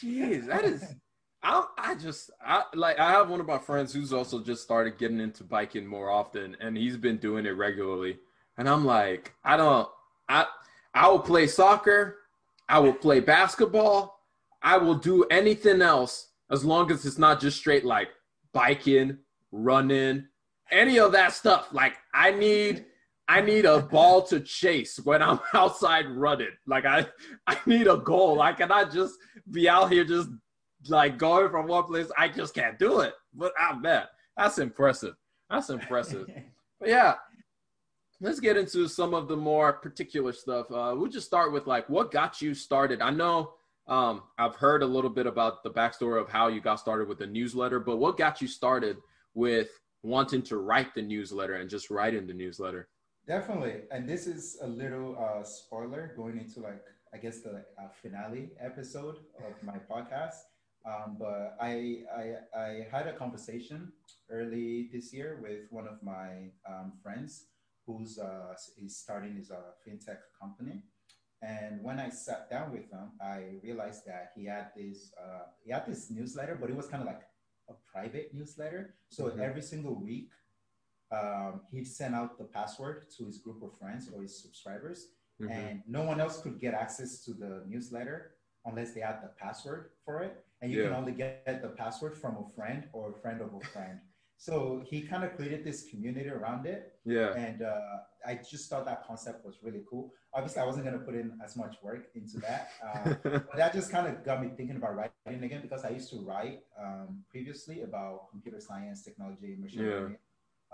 Jeez, 0.02 0.46
that 0.48 0.64
is 0.66 0.96
I 1.44 1.66
I 1.78 1.96
just 1.96 2.32
I 2.44 2.64
like 2.74 2.98
I 3.00 3.12
have 3.12 3.30
one 3.30 3.42
of 3.42 3.46
my 3.46 3.58
friends 3.58 3.94
who's 3.94 4.14
also 4.14 4.42
just 4.42 4.64
started 4.64 4.98
getting 4.98 5.20
into 5.20 5.44
biking 5.44 5.86
more 5.86 6.10
often 6.10 6.56
and 6.62 6.78
he's 6.78 6.98
been 6.98 7.18
doing 7.18 7.46
it 7.46 7.52
regularly. 7.52 8.18
And 8.58 8.70
I'm 8.70 8.86
like, 8.86 9.34
I 9.44 9.58
don't 9.58 9.90
I 10.30 10.46
I 10.94 11.10
will 11.10 11.20
play 11.20 11.48
soccer, 11.48 12.18
I 12.70 12.80
will 12.80 12.94
play 12.94 13.20
basketball, 13.20 14.22
I 14.62 14.78
will 14.78 14.96
do 14.96 15.26
anything 15.26 15.82
else 15.82 16.30
as 16.50 16.64
long 16.64 16.90
as 16.92 17.06
it's 17.06 17.18
not 17.18 17.42
just 17.42 17.58
straight 17.58 17.84
like 17.84 18.10
biking, 18.54 19.18
running, 19.52 20.28
any 20.74 21.00
of 21.00 21.12
that 21.14 21.34
stuff. 21.34 21.70
Like 21.72 21.98
I 22.14 22.32
need 22.32 22.86
I 23.28 23.40
need 23.42 23.66
a 23.66 23.80
ball 23.80 24.24
to 24.24 24.40
chase 24.40 25.00
when 25.04 25.22
I'm 25.22 25.40
outside 25.54 26.08
running. 26.10 26.52
Like 26.68 26.86
I 26.86 27.06
I 27.48 27.58
need 27.66 27.88
a 27.88 27.98
goal. 27.98 28.42
I 28.42 28.54
cannot 28.54 28.92
just 28.92 29.16
be 29.52 29.70
out 29.70 29.92
here 29.92 30.04
just 30.04 30.30
like 30.90 31.18
going 31.18 31.50
from 31.50 31.68
one 31.68 31.84
place. 31.84 32.08
I 32.18 32.28
just 32.28 32.54
can't 32.54 32.78
do 32.78 33.00
it. 33.02 33.14
But 33.34 33.54
I 33.60 33.74
bet 33.74 34.10
that's 34.36 34.58
impressive. 34.58 35.16
That's 35.50 35.70
impressive. 35.70 36.28
but 36.80 36.90
yeah, 36.90 37.16
let's 38.20 38.40
get 38.40 38.58
into 38.58 38.88
some 38.88 39.14
of 39.14 39.28
the 39.28 39.38
more 39.38 39.74
particular 39.74 40.34
stuff. 40.34 40.72
Uh, 40.72 40.94
we'll 40.98 41.10
just 41.10 41.28
start 41.28 41.54
with 41.54 41.68
like 41.68 41.88
what 41.90 42.12
got 42.12 42.42
you 42.42 42.54
started. 42.54 43.02
I 43.02 43.12
know 43.12 43.54
um, 43.88 44.24
I've 44.38 44.56
heard 44.56 44.82
a 44.82 44.88
little 44.88 45.10
bit 45.10 45.28
about 45.28 45.64
the 45.64 45.70
backstory 45.70 46.20
of 46.20 46.30
how 46.30 46.48
you 46.48 46.62
got 46.62 46.80
started 46.80 47.08
with 47.08 47.20
the 47.20 47.28
newsletter, 47.28 47.80
but 47.80 47.98
what 47.98 48.18
got 48.18 48.42
you 48.42 48.48
started 48.48 48.98
with 49.34 49.70
wanting 50.04 50.42
to 50.44 50.58
write 50.58 50.94
the 50.94 51.02
newsletter 51.02 51.56
and 51.56 51.70
just 51.70 51.90
writing 51.90 52.28
the 52.28 52.34
newsletter? 52.34 52.90
Definitely, 53.26 53.82
and 53.92 54.08
this 54.08 54.28
is 54.28 54.58
a 54.62 54.68
little 54.68 55.18
uh, 55.18 55.44
spoiler 55.44 56.14
going 56.16 56.38
into 56.38 56.60
like 56.60 56.84
I 57.14 57.18
guess 57.18 57.42
the 57.42 57.64
uh, 57.78 57.90
finale 58.02 58.50
episode 58.60 59.18
of 59.38 59.54
my 59.62 59.78
podcast. 59.90 60.36
Um, 60.86 61.16
but 61.18 61.56
I, 61.62 62.04
I, 62.14 62.60
I 62.60 62.88
had 62.92 63.08
a 63.08 63.14
conversation 63.14 63.94
early 64.30 64.90
this 64.92 65.14
year 65.14 65.40
with 65.42 65.68
one 65.70 65.88
of 65.88 66.04
my 66.04 66.50
um, 66.68 66.94
friends 67.02 67.46
who's 67.86 68.18
uh, 68.18 68.54
is 68.84 68.98
starting 68.98 69.36
his 69.36 69.52
uh, 69.52 69.72
fintech 69.88 70.18
company. 70.42 70.84
And 71.42 71.84
when 71.84 72.00
I 72.00 72.10
sat 72.10 72.50
down 72.50 72.72
with 72.72 72.90
him, 72.90 73.12
I 73.22 73.60
realized 73.62 74.06
that 74.08 74.32
he 74.36 74.46
had 74.46 74.72
this 74.76 75.12
uh, 75.22 75.44
he 75.64 75.72
had 75.72 75.86
this 75.86 76.10
newsletter, 76.10 76.58
but 76.60 76.70
it 76.70 76.76
was 76.76 76.88
kind 76.88 77.02
of 77.02 77.08
like 77.08 77.22
a 77.74 77.92
private 77.92 78.34
newsletter. 78.34 78.96
So 79.10 79.26
mm-hmm. 79.26 79.42
every 79.42 79.62
single 79.62 79.96
week, 79.96 80.30
um, 81.12 81.62
he'd 81.72 81.88
send 81.88 82.16
out 82.16 82.38
the 82.38 82.46
password 82.46 83.06
to 83.18 83.26
his 83.26 83.38
group 83.38 83.62
of 83.62 83.78
friends 83.78 84.10
or 84.14 84.22
his 84.22 84.42
subscribers, 84.42 85.08
mm-hmm. 85.42 85.52
and 85.52 85.82
no 85.88 86.04
one 86.04 86.20
else 86.20 86.42
could 86.42 86.60
get 86.60 86.74
access 86.74 87.24
to 87.26 87.34
the 87.34 87.64
newsletter 87.68 88.32
unless 88.66 88.94
they 88.94 89.02
had 89.02 89.22
the 89.22 89.32
password 89.38 89.90
for 90.06 90.24
it. 90.24 90.44
And 90.62 90.72
you 90.72 90.80
yeah. 90.80 90.88
can 90.88 90.96
only 90.96 91.12
get 91.12 91.62
the 91.62 91.70
password 91.70 92.18
from 92.18 92.38
a 92.38 92.56
friend 92.56 92.86
or 92.94 93.12
a 93.12 93.22
friend 93.22 93.42
of 93.42 93.50
a 93.54 93.60
friend. 93.68 94.00
So 94.44 94.84
he 94.86 95.04
kind 95.04 95.24
of 95.24 95.38
created 95.38 95.64
this 95.64 95.84
community 95.90 96.28
around 96.28 96.66
it. 96.66 96.96
Yeah. 97.06 97.34
And 97.34 97.62
uh, 97.62 98.28
I 98.28 98.42
just 98.52 98.70
thought 98.70 98.84
that 98.84 99.08
concept 99.08 99.46
was 99.46 99.56
really 99.64 99.84
cool. 99.90 100.12
Obviously, 100.34 100.62
I 100.62 100.66
wasn't 100.66 100.84
going 100.84 101.00
to 101.00 101.06
put 101.06 101.16
in 101.16 101.40
as 101.42 101.56
much 101.56 101.78
work 101.82 102.08
into 102.14 102.42
that. 102.42 102.72
Uh, 102.84 103.14
but 103.24 103.56
that 103.56 103.72
just 103.72 103.90
kind 103.90 104.06
of 104.06 104.22
got 104.26 104.42
me 104.44 104.50
thinking 104.58 104.76
about 104.76 104.98
writing 104.98 105.46
again 105.46 105.62
because 105.62 105.86
I 105.86 105.92
used 105.92 106.10
to 106.10 106.18
write 106.18 106.60
um, 106.78 107.24
previously 107.30 107.84
about 107.84 108.32
computer 108.32 108.60
science, 108.60 109.02
technology, 109.02 109.56
machine 109.58 109.86
yeah. 109.86 109.92
learning. 109.92 110.18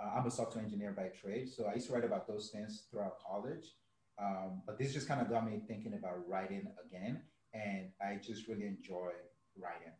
Uh, 0.01 0.17
I'm 0.17 0.25
a 0.25 0.31
software 0.31 0.63
engineer 0.63 0.91
by 0.91 1.09
trade. 1.21 1.47
So 1.47 1.67
I 1.67 1.75
used 1.75 1.89
to 1.89 1.93
write 1.93 2.05
about 2.05 2.27
those 2.27 2.49
things 2.49 2.87
throughout 2.89 3.19
college. 3.19 3.75
Um, 4.17 4.63
but 4.65 4.79
this 4.79 4.91
just 4.93 5.07
kind 5.07 5.21
of 5.21 5.29
got 5.29 5.45
me 5.45 5.61
thinking 5.67 5.93
about 5.93 6.27
writing 6.27 6.65
again. 6.83 7.21
And 7.53 7.89
I 8.01 8.15
just 8.15 8.47
really 8.47 8.65
enjoy 8.65 9.11
writing. 9.55 9.93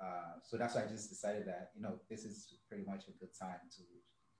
Uh, 0.00 0.40
so 0.42 0.56
that's 0.56 0.74
why 0.74 0.82
I 0.82 0.86
just 0.86 1.08
decided 1.08 1.46
that, 1.46 1.70
you 1.74 1.82
know, 1.82 2.00
this 2.10 2.24
is 2.24 2.58
pretty 2.68 2.84
much 2.84 3.04
a 3.08 3.12
good 3.18 3.30
time 3.38 3.60
to 3.76 3.82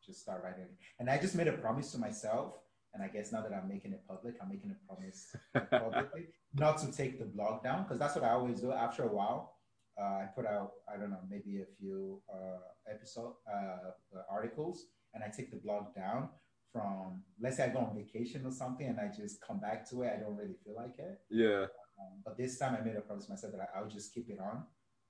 just 0.04 0.20
start 0.20 0.42
writing. 0.44 0.68
And 0.98 1.08
I 1.08 1.18
just 1.18 1.34
made 1.34 1.48
a 1.48 1.52
promise 1.52 1.92
to 1.92 1.98
myself. 1.98 2.54
And 2.92 3.02
I 3.02 3.08
guess 3.08 3.32
now 3.32 3.42
that 3.42 3.52
I'm 3.52 3.68
making 3.68 3.92
it 3.92 4.02
public, 4.08 4.34
I'm 4.40 4.48
making 4.48 4.70
a 4.70 4.86
promise 4.86 5.34
publicly 5.70 6.28
not 6.54 6.78
to 6.78 6.92
take 6.92 7.18
the 7.18 7.24
blog 7.24 7.64
down 7.64 7.82
because 7.82 7.98
that's 7.98 8.14
what 8.14 8.24
I 8.24 8.30
always 8.30 8.60
do. 8.60 8.72
After 8.72 9.02
a 9.02 9.12
while, 9.12 9.56
uh, 10.00 10.04
I 10.04 10.26
put 10.34 10.46
out, 10.46 10.70
I 10.92 10.98
don't 10.98 11.10
know, 11.10 11.20
maybe 11.28 11.60
a 11.60 11.66
few 11.78 12.22
uh, 12.32 12.92
episode 12.92 13.34
uh, 13.52 14.20
articles 14.30 14.86
and 15.12 15.24
I 15.24 15.28
take 15.28 15.50
the 15.50 15.56
blog 15.56 15.94
down 15.94 16.28
from, 16.72 17.22
let's 17.40 17.56
say 17.56 17.64
I 17.64 17.68
go 17.68 17.78
on 17.78 17.96
vacation 17.96 18.46
or 18.46 18.52
something 18.52 18.86
and 18.86 18.98
I 19.00 19.08
just 19.08 19.40
come 19.40 19.60
back 19.60 19.88
to 19.90 20.02
it. 20.02 20.12
I 20.16 20.20
don't 20.20 20.36
really 20.36 20.56
feel 20.64 20.74
like 20.76 20.98
it. 20.98 21.18
Yeah. 21.30 21.66
Um, 21.98 22.22
but 22.24 22.36
this 22.36 22.58
time 22.58 22.76
I 22.80 22.84
made 22.84 22.96
a 22.96 23.00
promise 23.00 23.26
to 23.26 23.32
myself 23.32 23.52
that 23.54 23.68
I, 23.74 23.78
I 23.78 23.82
would 23.82 23.92
just 23.92 24.14
keep 24.14 24.28
it 24.28 24.38
on 24.40 24.64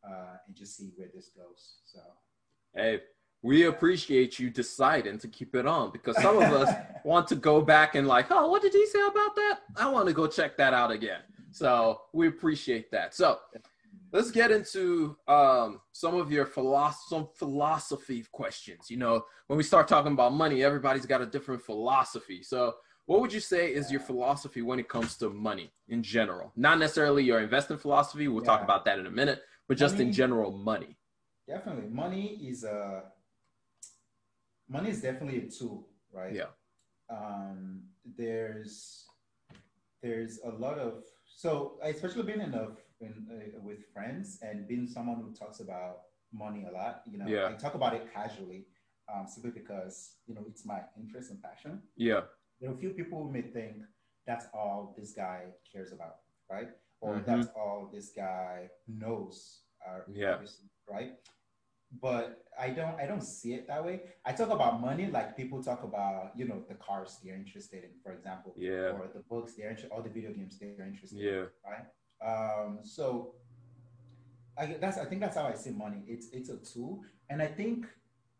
uh, 0.08 0.36
and 0.46 0.56
just 0.56 0.76
see 0.76 0.90
where 0.96 1.08
this 1.14 1.30
goes. 1.36 1.76
So, 1.84 2.00
hey, 2.74 3.00
we 3.42 3.66
appreciate 3.66 4.38
you 4.38 4.48
deciding 4.48 5.18
to 5.18 5.28
keep 5.28 5.54
it 5.54 5.66
on 5.66 5.90
because 5.90 6.16
some 6.22 6.38
of 6.38 6.44
us 6.44 6.74
want 7.04 7.28
to 7.28 7.36
go 7.36 7.60
back 7.60 7.94
and 7.94 8.08
like, 8.08 8.26
oh, 8.30 8.50
what 8.50 8.62
did 8.62 8.72
he 8.72 8.86
say 8.86 9.00
about 9.00 9.36
that? 9.36 9.60
I 9.76 9.90
want 9.90 10.08
to 10.08 10.14
go 10.14 10.26
check 10.26 10.56
that 10.56 10.72
out 10.72 10.90
again. 10.90 11.20
So 11.50 12.00
we 12.12 12.26
appreciate 12.26 12.90
that. 12.92 13.14
So 13.14 13.38
let's 14.12 14.30
get 14.30 14.50
into 14.50 15.16
um, 15.28 15.80
some 15.92 16.14
of 16.14 16.32
your 16.32 16.46
philosophy, 16.46 17.04
some 17.08 17.28
philosophy 17.34 18.24
questions. 18.32 18.90
You 18.90 18.96
know, 18.96 19.24
when 19.48 19.58
we 19.58 19.62
start 19.62 19.88
talking 19.88 20.12
about 20.12 20.32
money, 20.32 20.64
everybody's 20.64 21.04
got 21.04 21.20
a 21.20 21.26
different 21.26 21.62
philosophy. 21.62 22.42
So 22.42 22.76
what 23.06 23.20
would 23.20 23.32
you 23.32 23.40
say 23.40 23.74
is 23.74 23.90
your 23.90 24.00
philosophy 24.00 24.62
when 24.62 24.78
it 24.78 24.88
comes 24.88 25.16
to 25.18 25.28
money 25.28 25.70
in 25.88 26.02
general? 26.02 26.50
Not 26.56 26.78
necessarily 26.78 27.22
your 27.22 27.40
investing 27.40 27.76
philosophy. 27.76 28.26
We'll 28.26 28.42
yeah. 28.42 28.50
talk 28.50 28.62
about 28.62 28.86
that 28.86 28.98
in 28.98 29.06
a 29.06 29.10
minute 29.10 29.42
but 29.68 29.76
just 29.76 29.98
in 29.98 30.12
general, 30.12 30.52
money. 30.52 30.96
Definitely, 31.46 31.88
money 31.90 32.38
is 32.42 32.64
a 32.64 33.04
money 34.68 34.90
is 34.90 35.00
definitely 35.02 35.38
a 35.46 35.50
tool, 35.50 35.88
right? 36.12 36.32
Yeah. 36.32 36.52
Um, 37.10 37.82
there's 38.16 39.04
there's 40.02 40.40
a 40.44 40.50
lot 40.50 40.78
of 40.78 41.04
so 41.26 41.78
especially 41.82 42.22
being 42.22 42.40
in 42.40 42.54
a 42.54 42.68
in, 43.00 43.26
uh, 43.30 43.60
with 43.60 43.84
friends 43.92 44.38
and 44.42 44.66
being 44.66 44.86
someone 44.86 45.16
who 45.16 45.32
talks 45.34 45.60
about 45.60 46.02
money 46.32 46.64
a 46.68 46.72
lot. 46.72 47.02
You 47.10 47.18
know, 47.18 47.26
yeah. 47.26 47.48
I 47.48 47.52
talk 47.52 47.74
about 47.74 47.94
it 47.94 48.12
casually, 48.12 48.66
um, 49.12 49.26
simply 49.26 49.50
because 49.50 50.16
you 50.26 50.34
know 50.34 50.44
it's 50.48 50.64
my 50.64 50.80
interest 50.98 51.30
and 51.30 51.42
passion. 51.42 51.82
Yeah. 51.96 52.22
There 52.60 52.70
are 52.70 52.74
a 52.74 52.78
few 52.78 52.90
people 52.90 53.22
who 53.22 53.32
may 53.32 53.42
think 53.42 53.76
that's 54.26 54.46
all 54.54 54.94
this 54.98 55.12
guy 55.12 55.42
cares 55.70 55.92
about, 55.92 56.16
right? 56.50 56.68
Or 57.04 57.14
mm-hmm. 57.14 57.30
that's 57.30 57.48
all 57.54 57.90
this 57.92 58.10
guy 58.16 58.70
knows. 58.88 59.60
Uh, 59.86 60.00
yeah. 60.10 60.38
Right. 60.90 61.12
But 62.00 62.42
I 62.58 62.70
don't. 62.70 62.96
I 63.02 63.06
don't 63.06 63.22
see 63.22 63.52
it 63.54 63.68
that 63.68 63.84
way. 63.84 63.96
I 64.24 64.32
talk 64.32 64.50
about 64.50 64.80
money 64.80 65.06
like 65.18 65.36
people 65.36 65.62
talk 65.62 65.84
about, 65.84 66.32
you 66.34 66.46
know, 66.48 66.58
the 66.68 66.74
cars 66.74 67.18
they're 67.22 67.36
interested 67.36 67.84
in, 67.84 67.90
for 68.02 68.12
example. 68.12 68.54
Yeah. 68.56 68.96
Or 68.96 69.10
the 69.14 69.22
books 69.30 69.52
they're 69.54 69.68
interested, 69.68 69.92
all 69.92 70.02
the 70.02 70.14
video 70.18 70.32
games 70.32 70.58
they're 70.58 70.86
interested 70.86 71.20
yeah. 71.20 71.30
in. 71.30 71.46
Right. 71.70 71.86
Um. 72.30 72.80
So. 72.82 73.34
I 74.56 74.76
that's. 74.80 74.98
I 74.98 75.04
think 75.04 75.20
that's 75.20 75.36
how 75.36 75.46
I 75.46 75.54
see 75.54 75.70
money. 75.70 76.02
It's 76.06 76.28
it's 76.32 76.48
a 76.48 76.58
tool, 76.58 77.02
and 77.28 77.42
I 77.42 77.48
think 77.48 77.86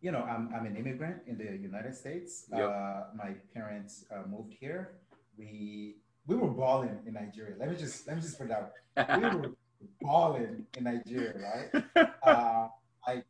you 0.05 0.13
know, 0.13 0.23
I'm, 0.23 0.53
I'm 0.55 0.67
an 0.67 0.77
immigrant 0.77 1.23
in 1.27 1.39
the 1.39 1.51
United 1.71 1.95
States. 1.95 2.45
Yep. 2.53 2.61
Uh, 2.61 3.01
my 3.17 3.31
parents 3.55 4.05
uh, 4.15 4.29
moved 4.29 4.53
here. 4.61 5.01
We 5.39 5.97
we 6.27 6.37
were 6.37 6.49
balling 6.49 6.99
in 7.07 7.15
Nigeria. 7.15 7.55
Let 7.59 7.71
me 7.71 7.77
just 7.77 8.07
let 8.07 8.17
me 8.17 8.23
just 8.23 8.39
put 8.39 8.51
it 8.51 8.53
out. 8.53 8.73
We 9.21 9.29
were 9.29 9.51
balling 10.01 10.67
in 10.77 10.85
Nigeria, 10.85 11.35
right? 11.39 11.85
Uh, 12.23 12.69
I 13.07 13.23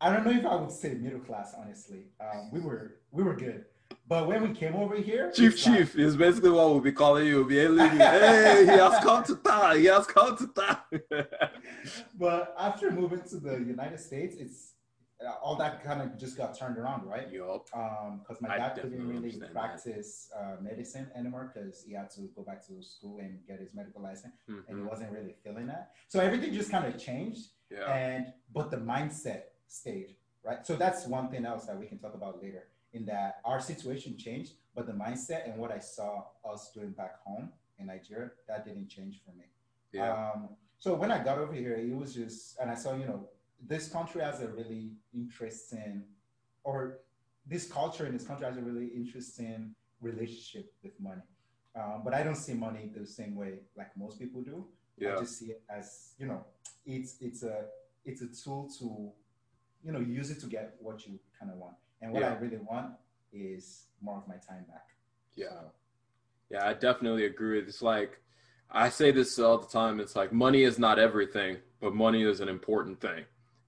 I 0.00 0.12
don't 0.12 0.24
know 0.24 0.30
if 0.30 0.46
I 0.46 0.56
would 0.56 0.72
say 0.72 0.94
middle 0.94 1.20
class, 1.20 1.54
honestly. 1.58 2.04
Um, 2.20 2.50
we 2.50 2.60
were 2.60 2.96
we 3.10 3.22
were 3.22 3.36
good. 3.36 3.66
But 4.08 4.26
when 4.26 4.42
we 4.42 4.54
came 4.54 4.74
over 4.74 4.96
here, 4.96 5.30
Chief 5.32 5.56
Chief 5.56 5.94
like, 5.94 6.04
is 6.04 6.16
basically 6.16 6.50
what 6.50 6.70
we'll 6.70 6.80
be 6.80 6.92
calling 6.92 7.26
you. 7.26 7.44
We'll 7.44 7.48
be 7.48 7.56
hey, 7.56 8.62
he 8.64 8.70
has 8.70 9.02
come 9.04 9.24
to 9.24 9.36
town. 9.36 9.78
He 9.78 9.84
has 9.86 10.06
come 10.06 10.36
to 10.36 10.46
town. 10.48 10.78
but 12.18 12.54
after 12.58 12.90
moving 12.90 13.22
to 13.30 13.36
the 13.38 13.58
United 13.58 14.00
States, 14.00 14.36
it's 14.36 14.74
all 15.42 15.56
that 15.56 15.82
kind 15.82 16.02
of 16.02 16.18
just 16.18 16.36
got 16.36 16.58
turned 16.58 16.76
around, 16.76 17.06
right? 17.06 17.30
Yup. 17.32 17.64
Because 17.66 18.36
um, 18.36 18.36
my 18.40 18.56
dad 18.56 18.78
couldn't 18.80 19.08
really 19.08 19.40
practice 19.52 20.30
uh, 20.38 20.60
medicine 20.60 21.08
anymore 21.16 21.50
because 21.52 21.82
he 21.86 21.94
had 21.94 22.10
to 22.10 22.22
go 22.34 22.42
back 22.42 22.66
to 22.66 22.82
school 22.82 23.18
and 23.20 23.38
get 23.46 23.60
his 23.60 23.74
medical 23.74 24.02
license, 24.02 24.34
mm-hmm. 24.48 24.60
and 24.68 24.68
he 24.68 24.74
mm-hmm. 24.74 24.88
wasn't 24.88 25.10
really 25.10 25.34
feeling 25.42 25.66
that. 25.66 25.92
So 26.08 26.20
everything 26.20 26.52
just 26.52 26.70
kind 26.70 26.86
of 26.86 27.00
changed. 27.00 27.48
Yeah. 27.70 27.90
And 27.92 28.32
but 28.52 28.70
the 28.70 28.76
mindset 28.76 29.42
stayed, 29.66 30.16
right? 30.44 30.66
So 30.66 30.76
that's 30.76 31.06
one 31.06 31.30
thing 31.30 31.46
else 31.46 31.66
that 31.66 31.78
we 31.78 31.86
can 31.86 31.98
talk 31.98 32.14
about 32.14 32.42
later. 32.42 32.68
In 32.92 33.04
that 33.06 33.40
our 33.44 33.60
situation 33.60 34.16
changed, 34.16 34.52
but 34.74 34.86
the 34.86 34.92
mindset 34.92 35.44
and 35.44 35.58
what 35.58 35.70
I 35.70 35.78
saw 35.78 36.24
us 36.50 36.70
doing 36.72 36.92
back 36.92 37.16
home 37.24 37.50
in 37.78 37.86
Nigeria 37.86 38.30
that 38.48 38.64
didn't 38.64 38.88
change 38.88 39.20
for 39.24 39.32
me. 39.36 39.44
Yeah. 39.92 40.12
Um, 40.12 40.48
so 40.78 40.94
when 40.94 41.10
I 41.10 41.22
got 41.22 41.38
over 41.38 41.52
here, 41.52 41.74
it 41.74 41.94
was 41.94 42.14
just, 42.14 42.58
and 42.58 42.70
I 42.70 42.74
saw, 42.74 42.94
you 42.94 43.06
know, 43.06 43.28
this 43.64 43.88
country 43.88 44.22
has 44.22 44.40
a 44.40 44.48
really 44.48 44.92
interesting, 45.14 46.02
or 46.64 46.98
this 47.46 47.66
culture 47.70 48.06
in 48.06 48.12
this 48.12 48.26
country 48.26 48.46
has 48.46 48.56
a 48.56 48.60
really 48.60 48.86
interesting 48.88 49.74
relationship 50.00 50.72
with 50.82 50.98
money. 51.00 51.22
Um, 51.74 52.02
but 52.04 52.14
I 52.14 52.22
don't 52.22 52.36
see 52.36 52.54
money 52.54 52.90
the 52.94 53.06
same 53.06 53.34
way 53.34 53.60
like 53.76 53.88
most 53.96 54.18
people 54.18 54.40
do. 54.42 54.66
Yeah. 54.98 55.16
I 55.16 55.20
just 55.20 55.38
see 55.38 55.46
it 55.46 55.62
as 55.68 56.14
you 56.18 56.26
know, 56.26 56.44
it's 56.86 57.16
it's 57.20 57.42
a 57.42 57.66
it's 58.04 58.22
a 58.22 58.28
tool 58.28 58.70
to, 58.78 59.10
you 59.84 59.92
know, 59.92 60.00
use 60.00 60.30
it 60.30 60.40
to 60.40 60.46
get 60.46 60.76
what 60.80 61.06
you 61.06 61.18
kind 61.38 61.50
of 61.50 61.58
want. 61.58 61.74
And 62.00 62.12
what 62.12 62.22
yeah. 62.22 62.30
I 62.30 62.38
really 62.38 62.58
want 62.58 62.92
is 63.32 63.86
more 64.00 64.16
of 64.18 64.28
my 64.28 64.36
time 64.36 64.64
back. 64.68 64.88
Yeah. 65.34 65.50
So. 65.50 65.72
Yeah, 66.50 66.66
I 66.66 66.74
definitely 66.74 67.26
agree. 67.26 67.58
It's 67.58 67.82
like 67.82 68.20
I 68.70 68.88
say 68.88 69.10
this 69.10 69.38
all 69.38 69.58
the 69.58 69.66
time. 69.66 70.00
It's 70.00 70.16
like 70.16 70.32
money 70.32 70.62
is 70.62 70.78
not 70.78 70.98
everything, 70.98 71.58
but 71.80 71.94
money 71.94 72.22
is 72.22 72.40
an 72.40 72.48
important 72.48 73.00
thing. 73.00 73.24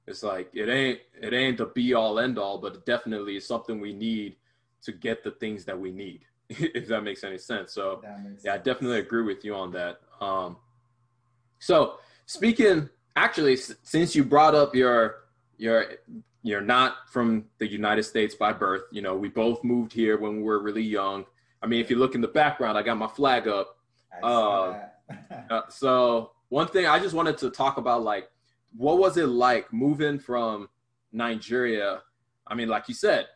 It's 0.09 0.23
like 0.23 0.51
it 0.55 0.69
ain't 0.69 1.01
it 1.21 1.33
ain't 1.33 1.59
the 1.59 1.67
be 1.67 1.95
all 1.95 2.19
end 2.19 2.39
all, 2.39 2.59
but 2.59 2.87
definitely 2.87 3.37
is 3.37 3.47
something 3.47 3.79
we 3.81 3.93
need 3.93 4.37
to 4.83 4.93
get 4.93 5.23
the 5.23 5.33
things 5.33 5.65
that 5.67 5.79
we 5.79 5.91
need. 5.91 6.23
if 6.49 6.89
that 6.89 7.03
makes 7.03 7.25
any 7.25 7.39
sense. 7.39 7.73
So 7.73 8.01
yeah, 8.03 8.17
sense. 8.17 8.47
I 8.47 8.57
definitely 8.57 9.01
agree 9.01 9.23
with 9.23 9.45
you 9.45 9.55
on 9.55 9.71
that. 9.73 10.01
Um, 10.21 10.57
so 11.59 11.99
speaking, 12.27 12.89
actually, 13.17 13.57
since 13.57 14.17
you 14.17 14.25
brought 14.25 14.55
up 14.55 14.75
your 14.75 15.25
your 15.59 15.87
you're 16.43 16.61
not 16.63 17.09
from 17.11 17.45
the 17.59 17.67
United 17.67 18.05
States 18.05 18.35
by 18.35 18.53
birth. 18.53 18.85
You 18.91 19.03
know, 19.03 19.17
we 19.17 19.29
both 19.29 19.63
moved 19.65 19.93
here 19.93 20.19
when 20.19 20.37
we 20.37 20.43
were 20.43 20.63
really 20.63 20.83
young. 20.83 21.27
I 21.63 21.67
mean, 21.67 21.81
if 21.81 21.91
you 21.91 21.97
look 21.97 22.15
in 22.15 22.21
the 22.21 22.29
background, 22.29 22.79
I 22.79 22.83
got 22.83 22.97
my 22.97 23.09
flag 23.09 23.49
up. 23.49 23.77
Uh, 24.23 24.79
uh, 25.51 25.63
so 25.69 26.31
one 26.49 26.69
thing 26.69 26.87
I 26.87 26.99
just 26.99 27.15
wanted 27.15 27.37
to 27.39 27.51
talk 27.51 27.77
about, 27.77 28.03
like 28.03 28.31
what 28.77 28.99
was 28.99 29.17
it 29.17 29.27
like 29.27 29.73
moving 29.73 30.19
from 30.19 30.69
Nigeria? 31.13 32.03
I 32.47 32.55
mean, 32.55 32.69
like 32.69 32.89
you 32.89 32.95
said, 32.95 33.27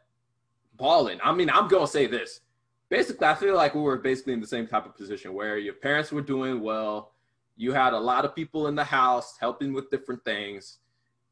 balling. 0.77 1.19
I 1.23 1.33
mean, 1.33 1.51
I'm 1.51 1.69
gonna 1.69 1.87
say 1.87 2.07
this. 2.07 2.41
Basically, 2.89 3.27
I 3.27 3.35
feel 3.35 3.55
like 3.55 3.75
we 3.75 3.81
were 3.81 3.99
basically 3.99 4.35
in 4.35 4.41
the 4.41 4.47
same 4.47 4.67
type 4.67 4.85
of 4.85 4.97
position 4.97 5.33
where 5.33 5.57
your 5.59 5.75
parents 5.75 6.13
were 6.13 6.21
doing 6.21 6.61
well, 6.61 7.13
you 7.57 7.73
had 7.73 7.95
a 7.95 7.99
lot 7.99 8.25
of 8.25 8.35
people 8.35 8.67
in 8.67 8.75
the 8.75 8.85
house 8.85 9.37
helping 9.41 9.73
with 9.73 9.91
different 9.91 10.25
things, 10.25 10.79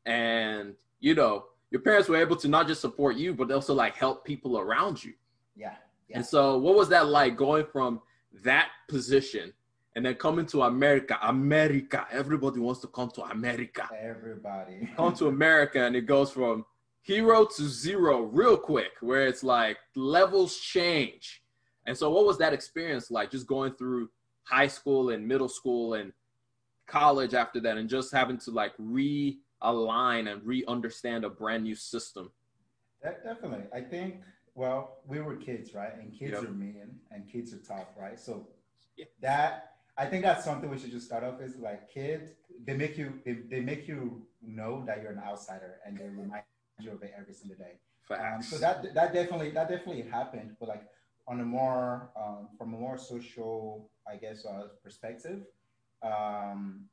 and 0.06 0.74
you 1.00 1.14
know, 1.14 1.44
your 1.70 1.82
parents 1.82 2.08
were 2.08 2.16
able 2.16 2.36
to 2.36 2.48
not 2.48 2.66
just 2.66 2.80
support 2.80 3.16
you, 3.16 3.34
but 3.34 3.50
also 3.50 3.74
like 3.74 3.96
help 3.96 4.24
people 4.24 4.58
around 4.58 5.02
you. 5.02 5.12
Yeah. 5.56 5.74
yeah. 6.08 6.16
And 6.16 6.26
so, 6.26 6.58
what 6.58 6.76
was 6.76 6.88
that 6.90 7.06
like 7.08 7.36
going 7.36 7.66
from 7.66 8.00
that 8.42 8.68
position 8.88 9.52
and 9.96 10.04
then 10.04 10.14
coming 10.14 10.46
to 10.46 10.62
America, 10.62 11.18
America, 11.22 12.06
everybody 12.12 12.60
wants 12.60 12.80
to 12.80 12.86
come 12.86 13.10
to 13.10 13.22
America. 13.22 13.88
Everybody. 14.00 14.88
come 14.96 15.14
to 15.14 15.26
America, 15.26 15.84
and 15.84 15.96
it 15.96 16.06
goes 16.06 16.30
from 16.30 16.64
hero 17.02 17.44
to 17.44 17.68
zero 17.68 18.22
real 18.22 18.56
quick, 18.56 18.92
where 19.00 19.26
it's 19.26 19.42
like 19.42 19.78
levels 19.96 20.56
change. 20.58 21.42
And 21.86 21.96
so, 21.96 22.10
what 22.10 22.24
was 22.24 22.38
that 22.38 22.52
experience 22.52 23.10
like? 23.10 23.30
Just 23.30 23.46
going 23.46 23.72
through 23.74 24.10
high 24.44 24.68
school 24.68 25.10
and 25.10 25.26
middle 25.26 25.48
school 25.48 25.94
and 25.94 26.12
college 26.86 27.34
after 27.34 27.60
that, 27.60 27.76
and 27.76 27.88
just 27.88 28.12
having 28.12 28.38
to 28.38 28.52
like 28.52 28.76
realign 28.78 30.32
and 30.32 30.44
re-understand 30.44 31.24
a 31.24 31.30
brand 31.30 31.64
new 31.64 31.74
system. 31.74 32.30
That, 33.02 33.24
definitely, 33.24 33.66
I 33.74 33.80
think. 33.80 34.20
Well, 34.54 34.98
we 35.06 35.20
were 35.20 35.36
kids, 35.36 35.74
right? 35.74 35.96
And 35.98 36.12
kids 36.12 36.32
yep. 36.32 36.42
are 36.42 36.52
mean, 36.52 37.00
and 37.10 37.26
kids 37.30 37.54
are 37.54 37.58
tough, 37.58 37.86
right? 37.98 38.18
So 38.18 38.48
that 39.20 39.70
I 40.00 40.06
think 40.06 40.22
that's 40.24 40.44
something 40.46 40.70
we 40.70 40.78
should 40.78 40.92
just 40.92 41.06
start 41.06 41.24
off 41.24 41.42
is 41.42 41.56
like 41.58 41.92
kids. 41.92 42.30
They 42.66 42.74
make 42.74 42.96
you 42.96 43.12
they, 43.24 43.34
they 43.50 43.60
make 43.60 43.86
you 43.86 44.22
know 44.42 44.82
that 44.86 45.02
you're 45.02 45.12
an 45.12 45.22
outsider, 45.22 45.72
and 45.84 45.98
they 45.98 46.08
remind 46.08 46.44
you 46.80 46.92
of 46.92 47.02
it 47.02 47.12
every 47.20 47.34
single 47.34 47.58
day. 47.58 47.74
Um, 48.10 48.42
so 48.42 48.56
that 48.58 48.94
that 48.94 49.12
definitely 49.12 49.50
that 49.50 49.68
definitely 49.68 50.02
happened, 50.10 50.56
but 50.58 50.70
like 50.70 50.84
on 51.28 51.40
a 51.40 51.44
more 51.44 52.10
um, 52.16 52.48
from 52.56 52.72
a 52.72 52.78
more 52.78 52.96
social, 52.96 53.90
I 54.10 54.16
guess, 54.16 54.46
uh, 54.46 54.68
perspective, 54.82 55.40
um, 56.02 56.86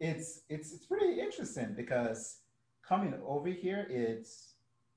it's 0.00 0.40
it's 0.48 0.72
it's 0.72 0.86
pretty 0.86 1.20
interesting 1.20 1.74
because 1.76 2.38
coming 2.88 3.12
over 3.26 3.48
here, 3.48 3.86
it's 3.90 4.54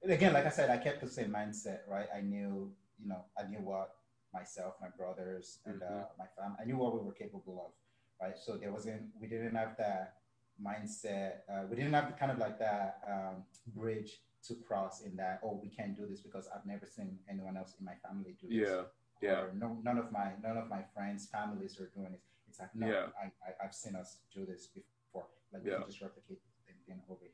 again, 0.08 0.32
like 0.32 0.46
I 0.46 0.50
said, 0.50 0.70
I 0.70 0.78
kept 0.78 1.01
the 1.01 1.10
same 1.10 1.32
mindset, 1.32 1.80
right? 1.89 2.08
I 2.16 2.22
knew, 2.22 2.72
you 3.01 3.10
know, 3.10 3.25
I 3.38 3.50
knew 3.50 3.60
what 3.60 3.99
myself, 4.33 4.75
my 4.81 4.89
brothers, 4.98 5.59
and 5.65 5.81
mm-hmm. 5.81 6.00
uh, 6.00 6.05
my 6.17 6.25
family, 6.38 6.57
I 6.62 6.65
knew 6.65 6.77
what 6.77 6.93
we 6.93 7.05
were 7.05 7.13
capable 7.13 7.65
of, 7.65 8.25
right? 8.25 8.38
So 8.38 8.57
there 8.57 8.71
wasn't, 8.71 9.03
we 9.19 9.27
didn't 9.27 9.55
have 9.55 9.75
that 9.77 10.15
mindset, 10.63 11.41
uh, 11.51 11.63
we 11.69 11.75
didn't 11.75 11.93
have 11.93 12.07
the 12.07 12.17
kind 12.17 12.31
of 12.31 12.38
like 12.38 12.59
that 12.59 13.01
um, 13.07 13.43
bridge 13.75 14.21
to 14.48 14.55
cross 14.55 15.01
in 15.01 15.15
that 15.17 15.39
oh 15.43 15.59
we 15.62 15.69
can't 15.69 15.95
do 15.95 16.05
this 16.07 16.21
because 16.21 16.48
I've 16.53 16.65
never 16.65 16.86
seen 16.86 17.17
anyone 17.29 17.57
else 17.57 17.75
in 17.79 17.86
my 17.86 17.95
family 18.07 18.36
do 18.39 18.48
this. 18.48 18.69
Yeah, 18.69 18.81
yeah. 19.21 19.41
Or 19.41 19.51
no, 19.53 19.77
none 19.83 19.98
of 19.98 20.12
my 20.12 20.31
none 20.41 20.57
of 20.57 20.69
my 20.69 20.81
friends 20.93 21.27
families 21.27 21.79
are 21.79 21.91
doing 21.95 22.13
it. 22.13 22.21
It's 22.48 22.59
like 22.59 22.74
no, 22.74 22.88
yeah. 22.88 23.05
I, 23.21 23.25
I 23.45 23.63
have 23.63 23.74
seen 23.74 23.95
us 23.95 24.17
do 24.33 24.45
this 24.45 24.67
before. 24.67 25.27
Like 25.53 25.63
we 25.63 25.71
yeah. 25.71 25.77
can 25.77 25.88
just 25.88 26.01
replicate 26.01 26.39
the 26.41 26.51
same 26.67 26.79
thing 26.88 27.01
over 27.09 27.19
here. 27.21 27.31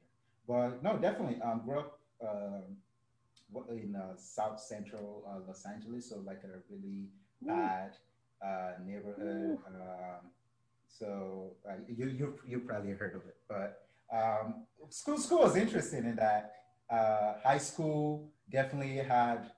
But 0.47 0.83
no, 0.83 0.97
definitely. 0.97 1.41
Um, 1.41 1.61
grew 1.65 1.79
up 1.79 1.99
um, 2.21 2.77
in 3.69 3.95
uh, 3.95 4.15
South 4.17 4.59
Central 4.59 5.23
uh, 5.27 5.39
Los 5.47 5.65
Angeles, 5.65 6.09
so 6.09 6.21
like 6.25 6.41
a 6.43 6.59
really 6.69 7.07
Ooh. 7.43 7.47
bad 7.47 7.91
uh, 8.43 8.71
neighborhood. 8.85 9.57
Um, 9.67 10.31
so 10.87 11.51
uh, 11.69 11.73
you 11.87 12.07
you 12.07 12.39
you 12.47 12.59
probably 12.59 12.93
heard 12.93 13.15
of 13.15 13.21
it, 13.27 13.37
but 13.47 13.87
um, 14.13 14.65
school 14.89 15.17
school 15.17 15.39
was 15.39 15.55
interesting 15.55 16.05
in 16.05 16.15
that 16.15 16.53
uh, 16.89 17.33
high 17.43 17.57
school 17.57 18.29
definitely 18.51 18.97
had 18.97 19.51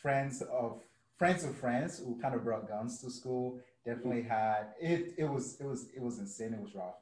friends 0.00 0.42
of 0.42 0.80
friends 1.18 1.44
of 1.44 1.54
friends 1.56 1.98
who 1.98 2.18
kind 2.20 2.34
of 2.34 2.44
brought 2.44 2.68
guns 2.68 3.00
to 3.02 3.10
school. 3.10 3.60
Definitely 3.84 4.22
had 4.22 4.74
it. 4.80 5.14
It 5.16 5.24
was 5.24 5.60
it 5.60 5.66
was 5.66 5.88
it 5.94 6.02
was 6.02 6.18
insane. 6.18 6.54
It 6.54 6.60
was 6.60 6.74
rough. 6.74 6.96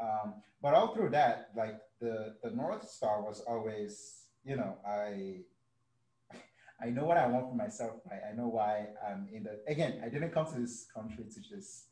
Um, 0.00 0.34
but 0.60 0.74
all 0.74 0.94
through 0.94 1.10
that, 1.10 1.50
like 1.56 1.80
the 2.00 2.36
the 2.42 2.50
North 2.50 2.88
Star 2.88 3.22
was 3.22 3.40
always, 3.40 4.24
you 4.44 4.56
know, 4.56 4.76
I 4.86 5.40
I 6.82 6.90
know 6.90 7.04
what 7.04 7.16
I 7.16 7.26
want 7.26 7.48
for 7.48 7.54
myself. 7.54 8.00
Right? 8.10 8.20
I 8.30 8.34
know 8.34 8.48
why 8.48 8.88
I'm 9.06 9.28
in 9.32 9.44
the. 9.44 9.60
Again, 9.68 10.00
I 10.04 10.08
didn't 10.08 10.32
come 10.32 10.46
to 10.46 10.58
this 10.58 10.86
country 10.94 11.24
to 11.32 11.40
just 11.40 11.86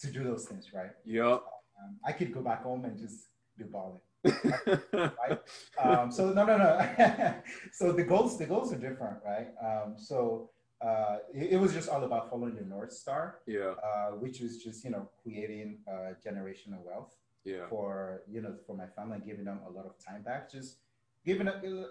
to 0.00 0.06
do 0.10 0.24
those 0.24 0.44
things, 0.46 0.72
right? 0.72 0.92
Yep. 1.04 1.42
Um, 1.78 1.96
I 2.06 2.12
could 2.12 2.32
go 2.32 2.40
back 2.40 2.62
home 2.62 2.84
and 2.84 2.98
just 2.98 3.28
do 3.58 3.64
balling 3.64 4.00
right? 4.92 5.38
Um, 5.82 6.10
so 6.10 6.32
no, 6.32 6.44
no, 6.44 6.58
no. 6.58 7.34
so 7.72 7.92
the 7.92 8.02
goals, 8.02 8.38
the 8.38 8.46
goals 8.46 8.72
are 8.72 8.76
different, 8.78 9.16
right? 9.24 9.48
Um, 9.64 9.94
so 9.96 10.50
uh, 10.84 11.18
it, 11.32 11.52
it, 11.52 11.56
was 11.56 11.72
just 11.72 11.88
all 11.88 12.04
about 12.04 12.28
following 12.28 12.54
the 12.54 12.64
North 12.64 12.92
Star, 12.92 13.38
yeah, 13.46 13.74
uh, 13.82 14.10
which 14.10 14.40
was 14.40 14.62
just 14.62 14.84
you 14.84 14.90
know 14.90 15.08
creating 15.22 15.78
uh, 15.90 16.12
generational 16.24 16.84
wealth, 16.84 17.16
yeah, 17.44 17.66
for 17.70 18.22
you 18.30 18.42
know 18.42 18.54
for 18.66 18.76
my 18.76 18.86
family, 18.86 19.18
giving 19.24 19.46
them 19.46 19.60
a 19.66 19.70
lot 19.70 19.86
of 19.86 19.92
time 20.04 20.22
back, 20.22 20.50
just 20.50 20.76
giving 21.24 21.48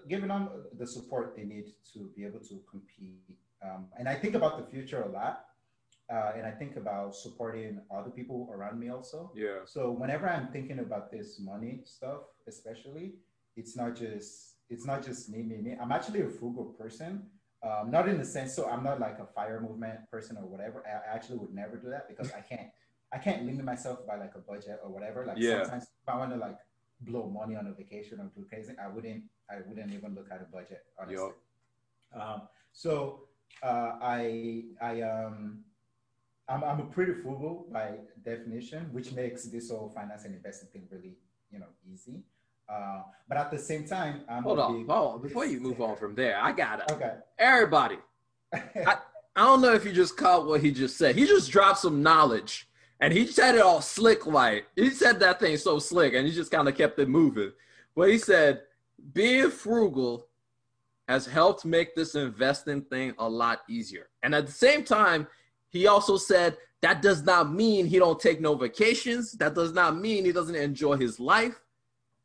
giving 0.07 0.29
them 0.29 0.49
the 0.77 0.87
support 0.87 1.35
they 1.35 1.43
need 1.43 1.73
to 1.93 2.09
be 2.15 2.25
able 2.25 2.39
to 2.39 2.61
compete. 2.69 3.19
Um, 3.63 3.87
and 3.97 4.07
I 4.07 4.15
think 4.15 4.35
about 4.35 4.57
the 4.57 4.71
future 4.71 5.01
a 5.03 5.09
lot 5.09 5.45
uh, 6.11 6.31
and 6.35 6.45
I 6.45 6.51
think 6.51 6.75
about 6.75 7.15
supporting 7.15 7.79
other 7.95 8.09
people 8.09 8.49
around 8.51 8.79
me 8.79 8.89
also. 8.89 9.31
Yeah. 9.35 9.59
So 9.65 9.91
whenever 9.91 10.27
I'm 10.27 10.47
thinking 10.47 10.79
about 10.79 11.11
this 11.11 11.39
money 11.39 11.81
stuff, 11.85 12.21
especially, 12.47 13.13
it's 13.55 13.75
not 13.75 13.95
just 13.95 14.55
it's 14.69 14.85
not 14.85 15.05
just 15.05 15.29
me, 15.29 15.43
me, 15.43 15.57
me. 15.57 15.75
I'm 15.79 15.91
actually 15.91 16.21
a 16.21 16.29
frugal 16.29 16.65
person. 16.79 17.23
Um, 17.61 17.91
not 17.91 18.07
in 18.07 18.17
the 18.17 18.25
sense, 18.25 18.55
so 18.55 18.69
I'm 18.69 18.83
not 18.83 18.99
like 18.99 19.19
a 19.19 19.25
fire 19.25 19.59
movement 19.61 19.99
person 20.09 20.37
or 20.37 20.47
whatever. 20.47 20.83
I 20.87 21.15
actually 21.15 21.37
would 21.39 21.53
never 21.53 21.75
do 21.75 21.89
that 21.89 22.07
because 22.07 22.31
I 22.31 22.41
can't 22.41 22.69
I 23.13 23.17
can't 23.17 23.45
limit 23.45 23.65
myself 23.65 24.07
by 24.07 24.15
like 24.15 24.33
a 24.35 24.39
budget 24.39 24.79
or 24.83 24.89
whatever. 24.89 25.25
Like 25.25 25.37
yeah. 25.37 25.61
sometimes 25.63 25.83
if 25.83 26.09
I 26.09 26.17
want 26.17 26.31
to 26.31 26.37
like 26.37 26.57
blow 27.01 27.29
money 27.29 27.55
on 27.55 27.67
a 27.67 27.73
vacation 27.73 28.19
or 28.19 28.29
do 28.35 28.45
crazy, 28.47 28.73
I 28.81 28.87
wouldn't 28.87 29.23
I 29.49 29.57
wouldn't 29.67 29.93
even 29.93 30.15
look 30.15 30.27
at 30.31 30.41
a 30.41 30.45
budget 30.45 30.83
honestly. 30.99 31.33
Yep. 32.13 32.21
Um, 32.21 32.41
so 32.73 33.23
uh, 33.63 33.93
I 34.01 34.63
I 34.81 35.01
um 35.01 35.63
I'm, 36.49 36.63
I'm 36.63 36.79
a 36.79 36.85
pretty 36.85 37.13
frugal 37.13 37.67
by 37.71 37.91
definition, 38.25 38.89
which 38.91 39.11
makes 39.11 39.45
this 39.45 39.69
whole 39.69 39.89
finance 39.89 40.25
and 40.25 40.33
investing 40.33 40.69
thing 40.69 40.87
really, 40.91 41.15
you 41.51 41.59
know, 41.59 41.67
easy. 41.91 42.23
Uh, 42.67 43.01
but 43.27 43.37
at 43.37 43.51
the 43.51 43.57
same 43.57 43.85
time, 43.85 44.21
I'm 44.29 44.43
hold 44.43 44.59
on, 44.59 44.85
hold 44.87 45.15
on. 45.15 45.21
Before 45.21 45.45
you 45.45 45.59
move 45.59 45.81
on 45.81 45.95
from 45.95 46.15
there, 46.15 46.39
I 46.41 46.51
got 46.51 46.79
it. 46.81 46.91
Okay. 46.91 47.13
Everybody, 47.37 47.97
I, 48.53 48.97
I 49.35 49.45
don't 49.45 49.61
know 49.61 49.73
if 49.73 49.85
you 49.85 49.91
just 49.91 50.17
caught 50.17 50.45
what 50.45 50.61
he 50.61 50.71
just 50.71 50.97
said. 50.97 51.15
He 51.15 51.25
just 51.25 51.51
dropped 51.51 51.79
some 51.79 52.03
knowledge, 52.03 52.68
and 52.99 53.13
he 53.13 53.25
said 53.27 53.55
it 53.55 53.61
all 53.61 53.81
slick 53.81 54.25
like 54.25 54.65
he 54.75 54.89
said 54.89 55.19
that 55.19 55.39
thing 55.39 55.57
so 55.57 55.79
slick, 55.79 56.13
and 56.13 56.27
he 56.27 56.33
just 56.33 56.51
kind 56.51 56.67
of 56.67 56.75
kept 56.75 56.99
it 56.99 57.09
moving. 57.09 57.51
But 57.95 58.09
he 58.09 58.17
said, 58.17 58.61
being 59.13 59.49
frugal 59.49 60.27
has 61.07 61.25
helped 61.25 61.65
make 61.65 61.95
this 61.95 62.15
investing 62.15 62.81
thing 62.83 63.13
a 63.17 63.27
lot 63.27 63.61
easier, 63.69 64.09
and 64.23 64.35
at 64.35 64.45
the 64.45 64.51
same 64.51 64.83
time 64.83 65.27
he 65.69 65.87
also 65.87 66.17
said 66.17 66.57
that 66.81 67.01
does 67.01 67.23
not 67.23 67.51
mean 67.51 67.85
he 67.85 67.99
don't 67.99 68.19
take 68.19 68.39
no 68.39 68.55
vacations. 68.55 69.33
That 69.33 69.53
does 69.53 69.73
not 69.73 69.97
mean 69.97 70.25
he 70.25 70.31
doesn't 70.31 70.55
enjoy 70.55 70.95
his 70.95 71.19
life. 71.19 71.59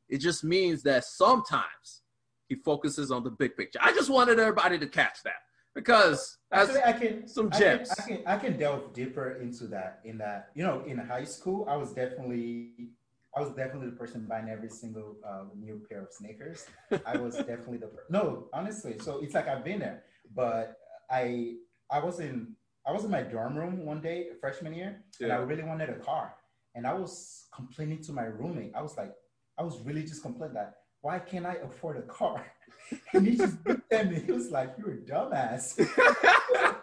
It 0.09 0.19
just 0.19 0.45
means 0.45 0.83
that 0.85 1.05
sometimes 1.05 2.03
he 2.49 2.55
focuses 2.55 3.11
on 3.11 3.25
the 3.25 3.31
big 3.31 3.57
picture. 3.57 3.81
I 3.83 3.93
just 3.93 4.11
wanted 4.11 4.39
everybody 4.39 4.79
to 4.79 4.87
catch 4.87 5.23
that 5.25 5.43
because 5.75 6.39
actually 6.53 6.83
I 6.83 6.93
can 6.93 7.29
some 7.29 7.51
gems. 7.51 7.91
I 7.91 7.95
can, 7.95 8.15
I 8.15 8.17
can, 8.17 8.27
I 8.27 8.37
can 8.39 8.57
delve 8.59 8.93
deeper 8.93 9.33
into 9.41 9.67
that. 9.69 10.01
In 10.05 10.19
that, 10.19 10.51
you 10.55 10.65
know, 10.65 10.83
in 10.87 10.99
high 10.99 11.25
school, 11.25 11.67
I 11.69 11.77
was 11.77 11.93
definitely 11.93 12.91
I 13.37 13.41
was 13.41 13.51
definitely 13.51 13.91
the 13.91 13.97
person 13.97 14.27
buying 14.29 14.49
every 14.49 14.71
single 14.71 15.17
uh, 15.27 15.45
new 15.59 15.85
pair 15.91 16.03
of 16.03 16.13
sneakers. 16.13 16.67
I 17.05 17.17
was 17.17 17.37
definitely 17.51 17.79
the 17.79 17.91
no, 18.09 18.49
honestly. 18.53 18.99
So 19.01 19.19
it's 19.19 19.35
like 19.35 19.49
I've 19.49 19.65
been 19.65 19.81
there, 19.81 20.05
but 20.35 20.77
I 21.11 21.57
I 21.91 21.99
was 21.99 22.21
in 22.21 22.55
I 22.87 22.93
was 22.93 23.05
in 23.05 23.11
my 23.11 23.23
dorm 23.23 23.57
room 23.57 23.85
one 23.85 24.01
day, 24.01 24.29
freshman 24.41 24.75
year, 24.75 25.03
yeah. 25.19 25.25
and 25.25 25.33
I 25.33 25.37
really 25.37 25.65
wanted 25.65 25.91
a 25.91 25.95
car. 25.95 26.35
And 26.77 26.87
I 26.87 26.95
was 26.95 27.47
complaining 27.55 28.03
to 28.03 28.13
my 28.13 28.25
roommate. 28.25 28.73
I 28.75 28.83
was 28.83 28.97
like, 28.97 29.13
I 29.57 29.63
was 29.63 29.81
really 29.83 30.03
just 30.03 30.23
complaining 30.23 30.55
that 30.55 30.75
why 31.05 31.19
can't 31.19 31.45
I 31.45 31.57
afford 31.57 31.99
a 31.99 32.03
car? 32.03 32.43
and 33.13 33.27
he 33.27 33.37
just 33.37 33.57
looked 33.67 33.93
at 33.93 34.11
me. 34.11 34.21
He 34.21 34.33
was 34.33 34.51
like, 34.51 34.75
"You're 34.79 34.93
a 34.93 34.97
dumbass." 34.97 35.65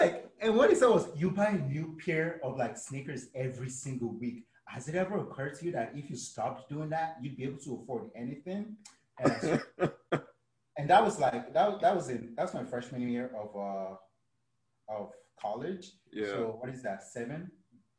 like, 0.00 0.28
and 0.40 0.56
what 0.56 0.70
he 0.70 0.76
said 0.76 0.88
was, 0.88 1.06
"You 1.16 1.30
buy 1.30 1.50
a 1.50 1.58
new 1.58 1.96
pair 2.04 2.40
of 2.42 2.56
like 2.56 2.76
sneakers 2.76 3.28
every 3.34 3.70
single 3.70 4.12
week. 4.18 4.44
Has 4.66 4.88
it 4.88 4.96
ever 4.96 5.18
occurred 5.18 5.54
to 5.58 5.66
you 5.66 5.72
that 5.72 5.92
if 5.94 6.10
you 6.10 6.16
stopped 6.16 6.68
doing 6.68 6.90
that, 6.90 7.18
you'd 7.22 7.36
be 7.36 7.44
able 7.44 7.58
to 7.58 7.80
afford 7.80 8.10
anything?" 8.16 8.76
And, 9.20 9.62
and 10.76 10.90
that 10.90 11.04
was 11.04 11.20
like 11.20 11.54
that. 11.54 11.80
That 11.80 11.94
was 11.94 12.08
in 12.08 12.34
that's 12.36 12.54
my 12.54 12.64
freshman 12.64 13.08
year 13.08 13.30
of 13.38 13.54
uh 13.54 13.94
of 14.92 15.12
college. 15.40 15.92
Yeah. 16.12 16.26
So 16.26 16.58
what 16.60 16.70
is 16.74 16.82
that? 16.82 17.04
Seven, 17.04 17.52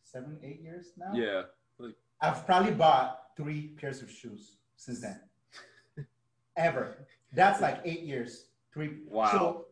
seven, 0.04 0.38
eight 0.44 0.62
years 0.62 0.88
now. 0.98 1.12
Yeah. 1.14 1.44
Like, 1.80 1.96
I've 2.20 2.46
probably 2.46 2.74
bought 2.74 3.20
three 3.38 3.70
pairs 3.80 4.02
of 4.02 4.12
shoes 4.12 4.58
since 4.76 5.00
then. 5.00 5.22
Ever. 6.58 7.08
That's 7.34 7.62
like 7.62 7.82
eight 7.86 8.02
years. 8.02 8.46
Three. 8.74 9.00
Wow. 9.08 9.32
So, 9.32 9.66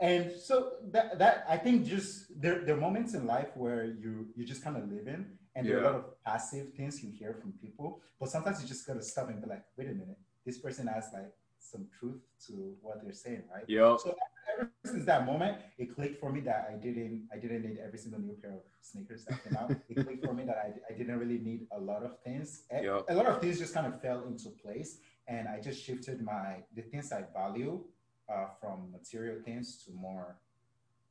and 0.00 0.32
so 0.32 0.72
that 0.92 1.18
that 1.18 1.44
I 1.48 1.56
think 1.56 1.86
just 1.86 2.26
there 2.40 2.64
there 2.64 2.74
are 2.76 2.80
moments 2.80 3.14
in 3.14 3.26
life 3.26 3.48
where 3.54 3.84
you 3.84 4.28
you 4.36 4.44
just 4.44 4.64
kind 4.64 4.76
of 4.76 4.90
live 4.90 5.06
in 5.06 5.26
and 5.56 5.66
yeah. 5.66 5.74
there 5.74 5.84
are 5.84 5.88
a 5.88 5.92
lot 5.92 5.94
of 5.96 6.24
passive 6.24 6.72
things 6.74 7.02
you 7.02 7.10
hear 7.10 7.34
from 7.34 7.52
people, 7.52 8.00
but 8.18 8.28
sometimes 8.28 8.62
you 8.62 8.68
just 8.68 8.86
gotta 8.86 9.02
stop 9.02 9.28
and 9.28 9.42
be 9.42 9.48
like, 9.48 9.64
wait 9.76 9.88
a 9.88 9.92
minute, 9.92 10.18
this 10.46 10.58
person 10.58 10.86
has 10.86 11.08
like 11.12 11.32
some 11.58 11.86
truth 11.98 12.20
to 12.46 12.74
what 12.80 13.02
they're 13.02 13.12
saying, 13.12 13.42
right? 13.52 13.64
Yeah. 13.68 13.96
So 13.98 14.16
ever 14.56 14.70
since 14.84 15.04
that 15.04 15.26
moment, 15.26 15.58
it 15.78 15.94
clicked 15.94 16.20
for 16.20 16.32
me 16.32 16.40
that 16.40 16.68
I 16.72 16.76
didn't 16.76 17.28
I 17.32 17.36
didn't 17.36 17.62
need 17.62 17.78
every 17.84 17.98
single 17.98 18.20
new 18.20 18.36
pair 18.40 18.52
of 18.52 18.62
sneakers 18.80 19.24
that 19.26 19.42
came 19.44 19.56
out. 19.56 19.70
it 19.88 20.04
clicked 20.04 20.24
for 20.24 20.32
me 20.32 20.44
that 20.44 20.56
I, 20.56 20.92
I 20.92 20.96
didn't 20.96 21.18
really 21.18 21.38
need 21.38 21.66
a 21.72 21.78
lot 21.78 22.02
of 22.02 22.18
things. 22.22 22.62
Yep. 22.72 23.06
A 23.08 23.14
lot 23.14 23.26
of 23.26 23.40
things 23.40 23.58
just 23.58 23.74
kind 23.74 23.86
of 23.86 24.00
fell 24.00 24.24
into 24.24 24.50
place, 24.50 24.98
and 25.30 25.48
I 25.48 25.60
just 25.60 25.82
shifted 25.82 26.20
my 26.22 26.56
the 26.74 26.82
things 26.82 27.12
I 27.12 27.24
value 27.32 27.80
uh, 28.28 28.46
from 28.60 28.90
material 28.90 29.36
things 29.44 29.82
to 29.84 29.92
more 29.92 30.36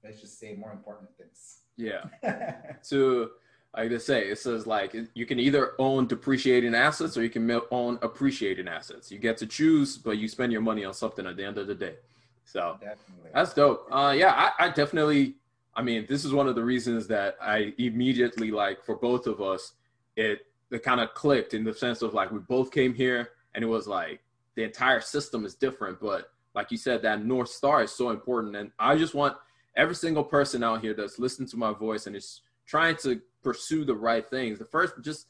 let's 0.04 0.22
just 0.22 0.40
say 0.40 0.56
more 0.56 0.72
important 0.72 1.10
things. 1.18 1.62
Yeah. 1.76 2.04
to 2.90 3.32
like 3.76 3.90
they 3.90 4.00
say, 4.00 4.28
it 4.30 4.40
says 4.40 4.66
like 4.68 4.96
you 5.14 5.26
can 5.26 5.40
either 5.40 5.74
own 5.80 6.08
depreciating 6.08 6.76
assets 6.76 7.18
or 7.18 7.24
you 7.24 7.30
can 7.30 7.50
own 7.72 8.00
appreciating 8.02 8.68
assets. 8.68 9.12
You 9.12 9.20
get 9.20 9.38
to 9.38 9.46
choose, 9.46 9.98
but 9.98 10.18
you 10.18 10.28
spend 10.28 10.52
your 10.52 10.62
money 10.62 10.86
on 10.86 10.94
something 10.94 11.26
at 11.26 11.38
the 11.38 11.46
end 11.46 11.58
of 11.58 11.68
the 11.68 11.76
day. 11.76 11.96
So 12.46 12.78
definitely. 12.80 13.32
that's 13.34 13.54
dope. 13.54 13.88
Uh, 13.92 14.14
yeah, 14.18 14.52
I, 14.60 14.66
I 14.66 14.70
definitely. 14.70 15.36
I 15.76 15.82
mean, 15.82 16.06
this 16.10 16.26
is 16.26 16.34
one 16.34 16.48
of 16.48 16.56
the 16.56 16.64
reasons 16.64 17.08
that 17.08 17.38
I 17.42 17.74
immediately 17.78 18.52
like 18.52 18.84
for 18.84 18.96
both 18.96 19.28
of 19.28 19.40
us, 19.40 19.74
it 20.16 20.40
it 20.72 20.84
kind 20.84 21.00
of 21.00 21.14
clicked 21.14 21.54
in 21.54 21.64
the 21.64 21.74
sense 21.74 22.02
of 22.02 22.14
like 22.14 22.32
we 22.32 22.40
both 22.40 22.72
came 22.72 22.94
here 22.94 23.30
and 23.56 23.64
it 23.64 23.68
was 23.68 23.88
like 23.88 24.22
the 24.56 24.64
entire 24.64 25.02
system 25.02 25.46
is 25.46 25.56
different, 25.56 26.00
but 26.00 26.32
like 26.56 26.72
you 26.72 26.78
said, 26.78 27.02
that 27.02 27.26
north 27.26 27.50
star 27.50 27.84
is 27.84 27.92
so 27.92 28.10
important. 28.10 28.56
And 28.56 28.72
I 28.80 28.98
just 28.98 29.14
want 29.14 29.38
every 29.76 29.96
single 29.96 30.24
person 30.24 30.64
out 30.64 30.82
here 30.82 30.94
that's 30.94 31.20
listening 31.20 31.48
to 31.50 31.58
my 31.58 31.74
voice 31.74 32.08
and 32.08 32.16
is 32.16 32.42
trying 32.66 32.98
to 32.98 33.22
pursue 33.44 33.86
the 33.86 33.96
right 33.96 34.28
things. 34.30 34.60
The 34.60 34.66
first, 34.66 34.96
just 35.02 35.28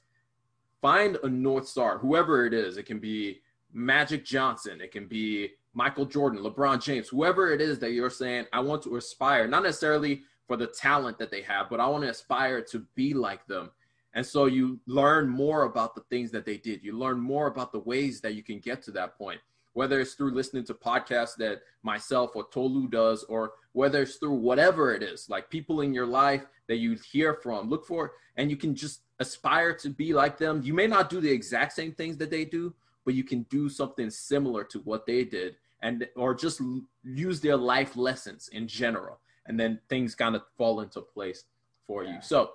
find 0.81 1.17
a 1.23 1.29
north 1.29 1.67
star, 1.67 1.97
whoever 1.97 2.45
it 2.45 2.53
is. 2.53 2.77
It 2.77 2.85
can 2.85 2.99
be 2.99 3.41
Magic 3.71 4.25
Johnson, 4.25 4.81
it 4.81 4.91
can 4.91 5.07
be 5.07 5.51
Michael 5.73 6.05
Jordan, 6.05 6.43
LeBron 6.43 6.81
James, 6.81 7.07
whoever 7.07 7.53
it 7.53 7.61
is 7.61 7.77
that 7.79 7.91
you're 7.91 8.09
saying, 8.09 8.45
I 8.51 8.59
want 8.59 8.81
to 8.83 8.95
aspire, 8.95 9.47
not 9.47 9.63
necessarily 9.63 10.23
for 10.47 10.57
the 10.57 10.65
talent 10.65 11.19
that 11.19 11.29
they 11.29 11.43
have, 11.43 11.69
but 11.69 11.79
I 11.79 11.87
want 11.87 12.03
to 12.03 12.09
aspire 12.09 12.61
to 12.71 12.79
be 12.95 13.13
like 13.13 13.45
them. 13.45 13.69
And 14.13 14.25
so 14.25 14.45
you 14.45 14.79
learn 14.87 15.29
more 15.29 15.63
about 15.63 15.95
the 15.95 16.01
things 16.09 16.31
that 16.31 16.45
they 16.45 16.57
did. 16.57 16.83
You 16.83 16.97
learn 16.97 17.19
more 17.19 17.47
about 17.47 17.71
the 17.71 17.79
ways 17.79 18.21
that 18.21 18.33
you 18.33 18.43
can 18.43 18.59
get 18.59 18.81
to 18.83 18.91
that 18.91 19.17
point, 19.17 19.39
whether 19.73 19.99
it's 19.99 20.13
through 20.13 20.31
listening 20.31 20.63
to 20.65 20.73
podcasts 20.73 21.35
that 21.37 21.61
myself 21.83 22.35
or 22.35 22.47
Tolu 22.51 22.87
does, 22.87 23.23
or 23.25 23.53
whether 23.73 24.01
it's 24.01 24.15
through 24.15 24.33
whatever 24.33 24.93
it 24.93 25.03
is, 25.03 25.29
like 25.29 25.49
people 25.49 25.81
in 25.81 25.93
your 25.93 26.07
life 26.07 26.45
that 26.67 26.77
you 26.77 26.97
hear 27.11 27.35
from. 27.35 27.69
Look 27.69 27.85
for, 27.85 28.13
and 28.35 28.49
you 28.49 28.57
can 28.57 28.73
just 28.73 29.01
aspire 29.19 29.73
to 29.75 29.89
be 29.89 30.13
like 30.13 30.37
them. 30.37 30.61
You 30.63 30.73
may 30.73 30.87
not 30.87 31.09
do 31.09 31.21
the 31.21 31.31
exact 31.31 31.73
same 31.73 31.91
things 31.93 32.17
that 32.17 32.31
they 32.31 32.45
do, 32.45 32.73
but 33.05 33.13
you 33.13 33.23
can 33.23 33.43
do 33.43 33.69
something 33.69 34.09
similar 34.09 34.63
to 34.65 34.79
what 34.79 35.05
they 35.05 35.23
did, 35.23 35.55
and 35.81 36.07
or 36.15 36.33
just 36.33 36.61
use 37.03 37.41
their 37.41 37.57
life 37.57 37.95
lessons 37.95 38.49
in 38.51 38.67
general, 38.67 39.19
and 39.45 39.59
then 39.59 39.79
things 39.87 40.15
kind 40.15 40.35
of 40.35 40.41
fall 40.57 40.81
into 40.81 41.01
place 41.01 41.45
for 41.85 42.03
yeah. 42.03 42.15
you. 42.15 42.17
So 42.21 42.51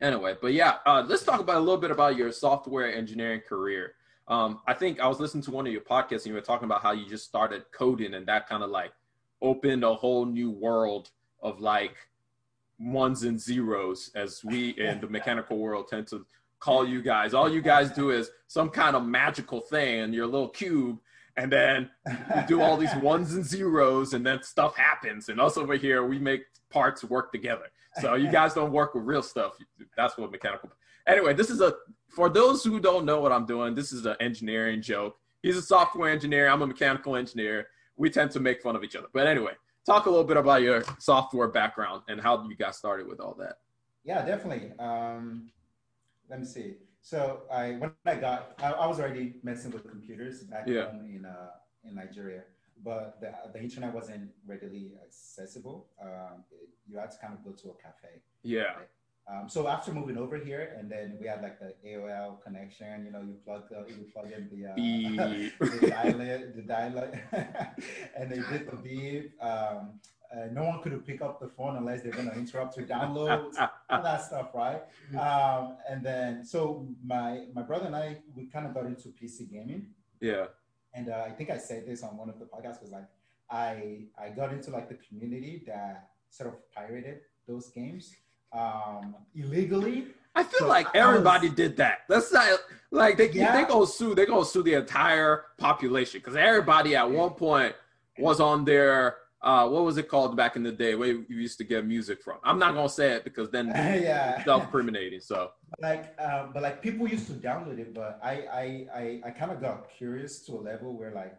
anyway, 0.00 0.34
but 0.40 0.52
yeah, 0.52 0.76
uh, 0.86 1.04
let's 1.06 1.24
talk 1.24 1.40
about 1.40 1.56
a 1.56 1.60
little 1.60 1.80
bit 1.80 1.90
about 1.90 2.16
your 2.16 2.32
software 2.32 2.92
engineering 2.92 3.40
career. 3.46 3.94
Um, 4.28 4.60
I 4.66 4.74
think 4.74 5.00
I 5.00 5.06
was 5.06 5.20
listening 5.20 5.44
to 5.44 5.50
one 5.52 5.66
of 5.66 5.72
your 5.72 5.82
podcasts 5.82 6.24
and 6.24 6.26
you 6.26 6.34
were 6.34 6.40
talking 6.40 6.64
about 6.64 6.82
how 6.82 6.92
you 6.92 7.08
just 7.08 7.24
started 7.24 7.64
coding 7.72 8.14
and 8.14 8.26
that 8.26 8.48
kind 8.48 8.62
of 8.62 8.70
like 8.70 8.92
opened 9.40 9.84
a 9.84 9.94
whole 9.94 10.24
new 10.24 10.50
world 10.50 11.10
of 11.42 11.60
like 11.60 11.94
ones 12.80 13.22
and 13.22 13.40
zeros 13.40 14.10
as 14.14 14.42
we 14.44 14.70
in 14.70 15.00
the 15.00 15.06
mechanical 15.06 15.58
world 15.58 15.86
tend 15.88 16.08
to 16.08 16.26
call 16.58 16.86
you 16.86 17.02
guys. 17.02 17.34
All 17.34 17.48
you 17.48 17.62
guys 17.62 17.90
do 17.90 18.10
is 18.10 18.30
some 18.48 18.68
kind 18.70 18.96
of 18.96 19.04
magical 19.04 19.60
thing 19.60 20.00
in 20.00 20.12
your 20.12 20.26
little 20.26 20.48
cube 20.48 20.98
and 21.36 21.52
then 21.52 21.90
you 22.08 22.42
do 22.48 22.62
all 22.62 22.76
these 22.76 22.94
ones 23.02 23.34
and 23.34 23.44
zeros 23.44 24.14
and 24.14 24.26
then 24.26 24.42
stuff 24.42 24.76
happens 24.76 25.28
and 25.28 25.40
us 25.40 25.56
over 25.56 25.74
here 25.74 26.04
we 26.06 26.18
make 26.18 26.42
parts 26.70 27.04
work 27.04 27.30
together 27.30 27.66
so 28.00 28.14
you 28.14 28.30
guys 28.30 28.54
don't 28.54 28.72
work 28.72 28.94
with 28.94 29.04
real 29.04 29.22
stuff. 29.22 29.52
That's 29.96 30.16
what 30.16 30.30
mechanical. 30.30 30.70
Anyway, 31.06 31.34
this 31.34 31.50
is 31.50 31.60
a 31.60 31.74
for 32.08 32.28
those 32.28 32.64
who 32.64 32.80
don't 32.80 33.04
know 33.04 33.20
what 33.20 33.32
I'm 33.32 33.46
doing. 33.46 33.74
This 33.74 33.92
is 33.92 34.06
an 34.06 34.16
engineering 34.20 34.82
joke. 34.82 35.16
He's 35.42 35.56
a 35.56 35.62
software 35.62 36.10
engineer. 36.10 36.48
I'm 36.48 36.62
a 36.62 36.66
mechanical 36.66 37.16
engineer. 37.16 37.68
We 37.96 38.10
tend 38.10 38.30
to 38.32 38.40
make 38.40 38.62
fun 38.62 38.76
of 38.76 38.84
each 38.84 38.96
other. 38.96 39.08
But 39.12 39.26
anyway, 39.26 39.52
talk 39.84 40.06
a 40.06 40.10
little 40.10 40.24
bit 40.24 40.36
about 40.36 40.62
your 40.62 40.82
software 40.98 41.48
background 41.48 42.02
and 42.08 42.20
how 42.20 42.44
you 42.48 42.56
got 42.56 42.74
started 42.74 43.06
with 43.06 43.20
all 43.20 43.34
that. 43.38 43.58
Yeah, 44.04 44.24
definitely. 44.24 44.72
Um, 44.78 45.50
let 46.28 46.40
me 46.40 46.46
see. 46.46 46.74
So 47.02 47.42
I 47.52 47.72
when 47.72 47.92
I 48.04 48.16
got, 48.16 48.54
I, 48.60 48.72
I 48.72 48.86
was 48.86 48.98
already 48.98 49.36
messing 49.42 49.70
with 49.70 49.88
computers 49.88 50.42
back 50.42 50.66
yeah. 50.66 50.86
home 50.86 51.08
in 51.14 51.24
uh, 51.24 51.50
in 51.84 51.94
Nigeria 51.94 52.42
but 52.84 53.18
the, 53.20 53.32
the 53.52 53.62
internet 53.62 53.94
wasn't 53.94 54.30
readily 54.46 54.92
accessible. 55.04 55.88
Um, 56.00 56.44
it, 56.50 56.68
you 56.88 56.98
had 56.98 57.10
to 57.10 57.18
kind 57.18 57.34
of 57.34 57.44
go 57.44 57.50
to 57.52 57.70
a 57.70 57.74
cafe. 57.74 58.20
Yeah. 58.42 58.62
Right? 58.62 58.88
Um, 59.28 59.48
so 59.48 59.66
after 59.66 59.92
moving 59.92 60.16
over 60.16 60.38
here, 60.38 60.76
and 60.78 60.88
then 60.90 61.16
we 61.20 61.26
had 61.26 61.42
like 61.42 61.58
the 61.58 61.74
AOL 61.84 62.40
connection. 62.42 63.04
You 63.04 63.10
know, 63.10 63.22
you 63.22 63.34
plug 63.44 63.68
the, 63.68 63.84
you 63.88 64.06
plug 64.12 64.30
in 64.30 64.48
the 64.52 64.70
uh, 64.70 64.74
the 65.80 65.88
dial 65.88 66.18
the 66.54 66.62
dial 66.62 67.10
and 68.16 68.30
they 68.30 68.36
did 68.36 68.70
the 68.70 68.76
beep. 68.76 69.42
Um, 69.42 69.98
uh, 70.32 70.46
no 70.52 70.64
one 70.64 70.80
could 70.82 71.04
pick 71.06 71.22
up 71.22 71.40
the 71.40 71.48
phone 71.48 71.76
unless 71.76 72.02
they're 72.02 72.12
going 72.12 72.28
to 72.28 72.36
interrupt 72.36 72.76
your 72.76 72.86
downloads, 72.86 73.54
all 73.90 74.02
that 74.02 74.24
stuff, 74.24 74.50
right? 74.54 74.82
Um, 75.18 75.76
and 75.88 76.04
then, 76.04 76.44
so 76.44 76.86
my 77.04 77.46
my 77.52 77.62
brother 77.62 77.86
and 77.86 77.96
I, 77.96 78.18
we 78.34 78.46
kind 78.46 78.66
of 78.66 78.74
got 78.74 78.86
into 78.86 79.08
PC 79.08 79.50
gaming. 79.50 79.86
Yeah 80.20 80.46
and 80.96 81.10
uh, 81.10 81.24
I 81.26 81.30
think 81.30 81.50
I 81.50 81.58
said 81.58 81.86
this 81.86 82.02
on 82.02 82.16
one 82.16 82.28
of 82.28 82.38
the 82.38 82.46
podcasts 82.46 82.80
was 82.80 82.90
like 82.90 83.06
I 83.50 84.06
I 84.18 84.30
got 84.30 84.52
into 84.52 84.70
like 84.70 84.88
the 84.88 84.98
community 85.08 85.62
that 85.66 86.08
sort 86.30 86.48
of 86.48 86.74
pirated 86.74 87.20
those 87.46 87.68
games 87.68 88.14
um, 88.52 89.14
illegally. 89.34 90.08
I 90.34 90.42
feel 90.42 90.60
so 90.60 90.68
like 90.68 90.86
everybody 90.94 91.48
was, 91.48 91.56
did 91.56 91.76
that. 91.76 92.00
That's 92.08 92.32
not 92.32 92.58
like 92.90 93.16
they 93.18 93.30
yeah. 93.30 93.60
they 93.60 93.68
gonna 93.68 93.86
sue 93.86 94.14
they 94.14 94.26
gonna 94.26 94.44
sue 94.44 94.62
the 94.62 94.74
entire 94.74 95.44
population 95.58 96.20
because 96.20 96.36
everybody 96.36 96.96
at 96.96 97.08
one 97.08 97.30
point 97.30 97.74
was 98.18 98.40
on 98.40 98.64
their 98.64 99.18
uh, 99.42 99.68
what 99.68 99.84
was 99.84 99.96
it 99.98 100.08
called 100.08 100.36
back 100.36 100.56
in 100.56 100.62
the 100.62 100.72
day 100.72 100.94
where 100.94 101.08
you 101.08 101.24
used 101.28 101.58
to 101.58 101.64
get 101.64 101.86
music 101.86 102.22
from? 102.22 102.38
I'm 102.42 102.58
not 102.58 102.74
gonna 102.74 102.88
say 102.88 103.12
it 103.12 103.24
because 103.24 103.50
then 103.50 103.66
yeah. 103.74 104.42
self-incriminating. 104.44 105.20
So 105.20 105.50
like, 105.78 106.14
uh, 106.18 106.46
but 106.52 106.62
like 106.62 106.82
people 106.82 107.08
used 107.08 107.26
to 107.26 107.34
download 107.34 107.78
it, 107.78 107.94
but 107.94 108.20
I 108.22 108.32
I 108.32 108.64
I, 108.94 109.20
I 109.26 109.30
kind 109.30 109.50
of 109.50 109.60
got 109.60 109.90
curious 109.90 110.44
to 110.46 110.52
a 110.52 110.60
level 110.60 110.96
where 110.96 111.12
like 111.12 111.38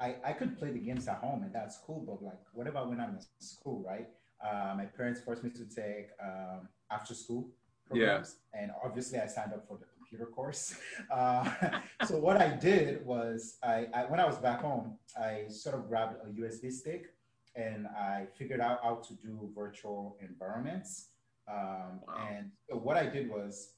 I 0.00 0.16
I 0.24 0.32
could 0.32 0.58
play 0.58 0.70
the 0.70 0.78
games 0.78 1.08
at 1.08 1.18
home 1.18 1.42
and 1.42 1.52
that's 1.52 1.78
cool, 1.78 2.04
but 2.06 2.22
like 2.22 2.42
what 2.52 2.66
about 2.66 2.88
when 2.88 3.00
I'm 3.00 3.10
in 3.10 3.20
school, 3.38 3.84
right? 3.86 4.08
Uh, 4.44 4.74
my 4.76 4.84
parents 4.84 5.20
forced 5.20 5.42
me 5.42 5.50
to 5.50 5.64
take 5.64 6.08
um, 6.22 6.68
after 6.90 7.14
school 7.14 7.50
programs, 7.86 8.36
yeah. 8.52 8.62
and 8.62 8.72
obviously 8.84 9.18
I 9.18 9.26
signed 9.26 9.52
up 9.52 9.66
for 9.66 9.78
the 9.78 9.86
computer 9.96 10.26
course. 10.30 10.76
Uh, 11.10 11.44
so 12.06 12.18
what 12.18 12.36
I 12.36 12.48
did 12.48 13.04
was, 13.04 13.56
I, 13.62 13.86
I, 13.94 14.04
when 14.06 14.20
I 14.20 14.26
was 14.26 14.36
back 14.36 14.60
home, 14.60 14.98
I 15.20 15.44
sort 15.48 15.74
of 15.76 15.88
grabbed 15.88 16.16
a 16.24 16.28
USB 16.40 16.72
stick 16.72 17.14
and 17.54 17.86
I 17.86 18.26
figured 18.36 18.60
out 18.60 18.80
how 18.82 18.96
to 19.06 19.14
do 19.14 19.50
virtual 19.54 20.16
environments. 20.20 21.08
Um, 21.48 22.00
wow. 22.06 22.28
And 22.30 22.50
so 22.68 22.76
what 22.76 22.96
I 22.96 23.06
did 23.06 23.30
was, 23.30 23.72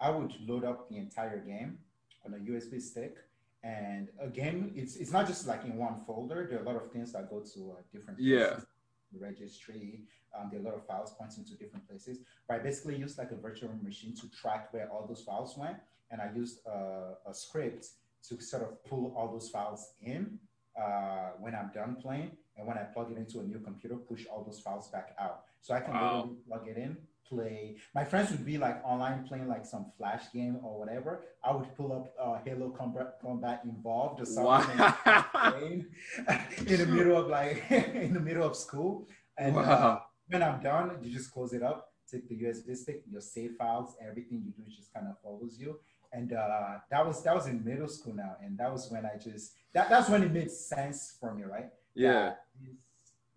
I 0.00 0.10
would 0.10 0.32
load 0.46 0.64
up 0.64 0.88
the 0.88 0.96
entire 0.96 1.38
game 1.38 1.78
on 2.24 2.34
a 2.34 2.38
USB 2.38 2.80
stick. 2.80 3.16
And 3.64 4.08
again, 4.20 4.72
it's 4.76 4.94
it's 4.96 5.10
not 5.10 5.26
just 5.26 5.48
like 5.48 5.64
in 5.64 5.76
one 5.76 5.96
folder. 6.06 6.46
There 6.48 6.60
are 6.60 6.62
a 6.62 6.64
lot 6.64 6.76
of 6.76 6.92
things 6.92 7.12
that 7.12 7.28
go 7.28 7.40
to 7.40 7.72
uh, 7.72 7.82
different 7.92 8.20
yeah 8.20 8.60
registry. 9.18 10.02
Um, 10.38 10.48
there 10.50 10.60
are 10.60 10.62
a 10.62 10.66
lot 10.66 10.74
of 10.74 10.86
files 10.86 11.14
pointing 11.18 11.44
to 11.44 11.54
different 11.54 11.88
places. 11.88 12.18
But 12.46 12.56
I 12.56 12.58
basically 12.60 12.96
used 12.96 13.18
like 13.18 13.30
a 13.30 13.36
virtual 13.36 13.70
machine 13.82 14.14
to 14.16 14.28
track 14.30 14.72
where 14.72 14.88
all 14.90 15.06
those 15.06 15.22
files 15.22 15.56
went. 15.56 15.76
And 16.10 16.20
I 16.20 16.30
used 16.34 16.60
a, 16.66 17.14
a 17.26 17.34
script 17.34 17.86
to 18.28 18.40
sort 18.40 18.62
of 18.62 18.84
pull 18.84 19.14
all 19.16 19.30
those 19.32 19.48
files 19.48 19.92
in 20.02 20.38
uh, 20.80 21.30
when 21.40 21.54
I'm 21.54 21.70
done 21.74 21.96
playing. 22.00 22.32
And 22.56 22.66
when 22.66 22.76
I 22.76 22.82
plug 22.82 23.10
it 23.12 23.18
into 23.18 23.40
a 23.40 23.42
new 23.42 23.60
computer, 23.60 23.96
push 23.96 24.26
all 24.26 24.42
those 24.44 24.60
files 24.60 24.88
back 24.88 25.14
out. 25.18 25.44
So 25.62 25.74
I 25.74 25.80
can 25.80 25.94
wow. 25.94 26.30
plug 26.46 26.68
it 26.68 26.76
in, 26.76 26.96
play. 27.28 27.76
My 27.94 28.04
friends 28.04 28.30
would 28.30 28.44
be 28.44 28.58
like 28.58 28.82
online 28.84 29.24
playing 29.24 29.48
like 29.48 29.66
some 29.66 29.86
flash 29.96 30.24
game 30.32 30.58
or 30.62 30.78
whatever. 30.78 31.24
I 31.44 31.54
would 31.54 31.74
pull 31.76 31.92
up 31.92 32.14
uh, 32.20 32.38
Halo 32.44 32.70
Combat, 32.70 33.18
Combat 33.20 33.62
Evolved 33.66 34.20
or 34.20 34.24
something 34.24 34.78
wow. 34.78 35.54
in 35.60 35.86
the 36.66 36.86
middle 36.86 37.16
of 37.16 37.28
like 37.28 37.64
in 37.70 38.14
the 38.14 38.20
middle 38.20 38.44
of 38.44 38.56
school. 38.56 39.06
And 39.36 39.56
uh, 39.56 39.60
wow. 39.60 39.72
uh, 39.72 40.00
when 40.28 40.42
I'm 40.42 40.60
done, 40.62 40.98
you 41.02 41.12
just 41.12 41.32
close 41.32 41.52
it 41.52 41.62
up, 41.62 41.92
take 42.10 42.28
the 42.28 42.34
USB 42.34 42.76
stick, 42.76 43.02
your 43.10 43.20
save 43.20 43.52
files, 43.56 43.94
everything 44.06 44.42
you 44.44 44.52
do 44.52 44.70
just 44.70 44.92
kind 44.92 45.06
of 45.08 45.16
follows 45.22 45.56
you. 45.58 45.78
And 46.12 46.32
uh, 46.32 46.78
that 46.90 47.06
was 47.06 47.22
that 47.24 47.34
was 47.34 47.46
in 47.46 47.62
middle 47.62 47.88
school 47.88 48.14
now, 48.14 48.36
and 48.42 48.56
that 48.58 48.72
was 48.72 48.90
when 48.90 49.04
I 49.04 49.18
just 49.22 49.52
that 49.74 49.90
that's 49.90 50.08
when 50.08 50.22
it 50.22 50.32
made 50.32 50.50
sense 50.50 51.16
for 51.20 51.34
me, 51.34 51.44
right? 51.44 51.68
Yeah. 51.94 52.34
This, 52.58 52.76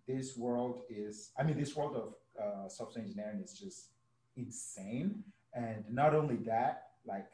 this 0.06 0.36
world 0.36 0.82
is, 0.88 1.30
I 1.38 1.42
mean, 1.42 1.58
this 1.58 1.74
world 1.76 1.96
of 1.96 2.14
uh, 2.42 2.68
software 2.68 3.04
engineering 3.04 3.40
is 3.42 3.52
just 3.52 3.88
insane. 4.36 5.22
And 5.54 5.84
not 5.90 6.14
only 6.14 6.36
that, 6.46 6.84
like 7.06 7.26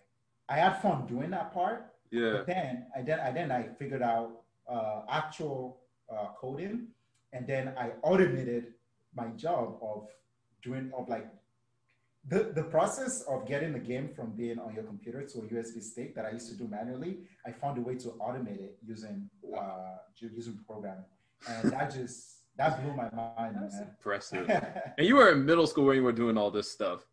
I 0.49 0.57
had 0.57 0.81
fun 0.81 1.07
doing 1.07 1.31
that 1.31 1.53
part. 1.53 1.93
Yeah. 2.11 2.33
But 2.33 2.47
then 2.47 2.87
I 2.97 3.03
then 3.03 3.21
I 3.21 3.31
then 3.31 3.53
I 3.53 3.69
figured 3.79 4.03
out 4.03 4.43
uh, 4.69 5.03
actual 5.11 5.81
uh, 6.11 6.29
coding, 6.41 6.89
and 7.33 7.47
then 7.47 7.75
I 7.79 7.91
automated 8.03 8.75
my 9.15 9.29
job 9.29 9.79
of 9.83 10.09
doing 10.63 10.91
of 10.97 11.09
like 11.09 11.29
the, 12.27 12.51
the 12.55 12.63
process 12.63 13.23
of 13.23 13.47
getting 13.47 13.73
the 13.73 13.79
game 13.79 14.09
from 14.09 14.33
being 14.33 14.59
on 14.59 14.75
your 14.75 14.85
computer 14.85 15.23
to 15.23 15.39
a 15.39 15.43
USB 15.43 15.83
stick 15.83 16.15
that 16.15 16.27
I 16.27 16.33
used 16.33 16.49
to 16.51 16.57
do 16.57 16.69
manually, 16.69 17.21
I 17.47 17.53
found 17.53 17.79
a 17.79 17.81
way 17.81 17.95
to 17.97 18.09
automate 18.21 18.61
it 18.61 18.79
using 18.87 19.29
uh, 19.57 19.97
using 20.17 20.59
programming, 20.67 21.05
and 21.49 21.71
that 21.73 21.93
just 21.95 22.38
That 22.59 22.83
blew 22.83 22.92
my 22.94 23.09
mind. 23.14 23.57
That's 23.61 23.77
man. 23.77 23.88
impressive. 23.88 24.49
and 24.99 25.07
you 25.07 25.16
were 25.16 25.33
in 25.33 25.47
middle 25.47 25.66
school 25.66 25.87
when 25.87 25.97
you 25.97 26.03
were 26.03 26.12
doing 26.12 26.37
all 26.37 26.51
this 26.51 26.71
stuff. 26.71 27.07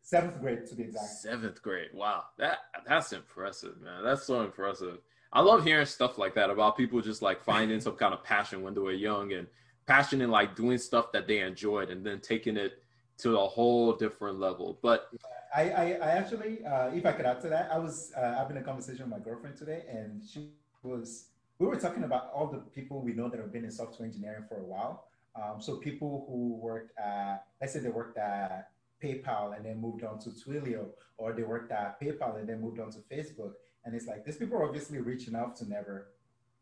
Seventh 0.00 0.40
grade 0.40 0.66
to 0.66 0.74
be 0.74 0.84
exact. 0.84 1.06
Seventh 1.06 1.62
grade. 1.62 1.90
Wow. 1.92 2.24
That 2.38 2.58
that's 2.86 3.12
impressive, 3.12 3.80
man. 3.82 4.02
That's 4.02 4.24
so 4.24 4.42
impressive. 4.42 4.98
I 5.32 5.40
love 5.40 5.64
hearing 5.64 5.86
stuff 5.86 6.18
like 6.18 6.34
that 6.34 6.50
about 6.50 6.76
people 6.76 7.00
just 7.00 7.22
like 7.22 7.42
finding 7.42 7.80
some 7.80 7.96
kind 7.96 8.14
of 8.14 8.22
passion 8.22 8.62
when 8.62 8.74
they 8.74 8.80
were 8.80 8.92
young 8.92 9.32
and 9.32 9.46
passion 9.86 10.20
in 10.20 10.30
like 10.30 10.54
doing 10.54 10.78
stuff 10.78 11.12
that 11.12 11.26
they 11.26 11.40
enjoyed 11.40 11.90
and 11.90 12.04
then 12.04 12.20
taking 12.20 12.56
it 12.56 12.82
to 13.18 13.38
a 13.38 13.46
whole 13.46 13.92
different 13.92 14.38
level. 14.38 14.78
But 14.82 15.08
I, 15.54 15.70
I, 15.70 15.82
I 16.02 16.08
actually, 16.10 16.64
uh, 16.64 16.88
if 16.88 17.04
I 17.06 17.12
could 17.12 17.26
add 17.26 17.40
to 17.42 17.48
that, 17.48 17.70
I 17.72 17.78
was 17.78 18.12
uh, 18.16 18.34
having 18.34 18.56
a 18.56 18.62
conversation 18.62 19.10
with 19.10 19.18
my 19.18 19.24
girlfriend 19.24 19.56
today, 19.56 19.84
and 19.88 20.22
she 20.22 20.50
was, 20.82 21.26
we 21.58 21.66
were 21.66 21.76
talking 21.76 22.04
about 22.04 22.30
all 22.34 22.46
the 22.46 22.58
people 22.58 23.00
we 23.00 23.12
know 23.12 23.28
that 23.28 23.38
have 23.38 23.52
been 23.52 23.64
in 23.64 23.70
software 23.70 24.06
engineering 24.06 24.44
for 24.48 24.56
a 24.58 24.64
while. 24.64 25.04
Um, 25.34 25.60
so 25.60 25.76
people 25.76 26.26
who 26.28 26.54
worked 26.60 26.98
at, 26.98 27.44
let's 27.60 27.72
say 27.72 27.80
they 27.80 27.88
worked 27.88 28.18
at 28.18 28.70
PayPal 29.02 29.56
and 29.56 29.64
then 29.64 29.80
moved 29.80 30.04
on 30.04 30.18
to 30.20 30.30
Twilio, 30.30 30.86
or 31.16 31.32
they 31.32 31.42
worked 31.42 31.72
at 31.72 32.00
PayPal 32.00 32.38
and 32.38 32.48
then 32.48 32.60
moved 32.60 32.80
on 32.80 32.90
to 32.90 32.98
Facebook. 33.10 33.52
And 33.84 33.94
it's 33.94 34.06
like 34.06 34.24
these 34.24 34.36
people 34.36 34.58
are 34.58 34.64
obviously 34.64 34.98
rich 34.98 35.28
enough 35.28 35.54
to 35.56 35.68
never 35.68 36.08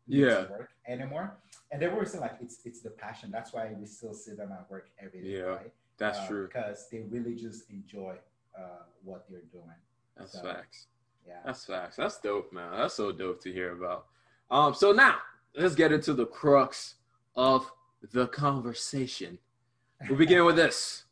Yeah. 0.07 0.49
work 0.49 0.69
anymore. 0.87 1.37
And 1.71 1.81
they 1.81 1.87
were 1.87 2.05
saying 2.05 2.21
like 2.21 2.37
it's 2.41 2.65
it's 2.65 2.81
the 2.81 2.89
passion. 2.91 3.29
That's 3.31 3.53
why 3.53 3.73
we 3.79 3.85
still 3.85 4.13
see 4.13 4.33
them 4.33 4.51
at 4.51 4.69
work 4.69 4.89
every 4.99 5.21
day, 5.21 5.37
Yeah, 5.37 5.41
right? 5.43 5.71
that's 5.97 6.19
Uh, 6.19 6.27
true. 6.27 6.47
because 6.47 6.89
they 6.89 7.01
really 7.01 7.35
just 7.35 7.69
enjoy 7.69 8.17
uh, 8.57 8.83
what 9.03 9.25
they're 9.29 9.47
doing. 9.51 9.75
That's 10.17 10.33
so- 10.33 10.41
facts. 10.43 10.87
Yeah. 11.27 11.39
That's 11.45 11.65
facts. 11.65 11.95
That's 11.97 12.19
dope, 12.19 12.51
man. 12.51 12.71
That's 12.71 12.95
so 12.95 13.11
dope 13.11 13.39
to 13.43 13.53
hear 13.53 13.71
about. 13.73 14.07
Um, 14.51 14.73
so 14.73 14.91
now 14.91 15.15
let's 15.55 15.75
get 15.75 15.91
into 15.91 16.13
the 16.13 16.25
crux 16.25 16.95
of 17.35 17.71
the 18.11 18.27
conversation. 18.27 19.39
We'll 20.09 20.19
begin 20.19 20.45
with 20.45 20.57
this: 20.57 21.05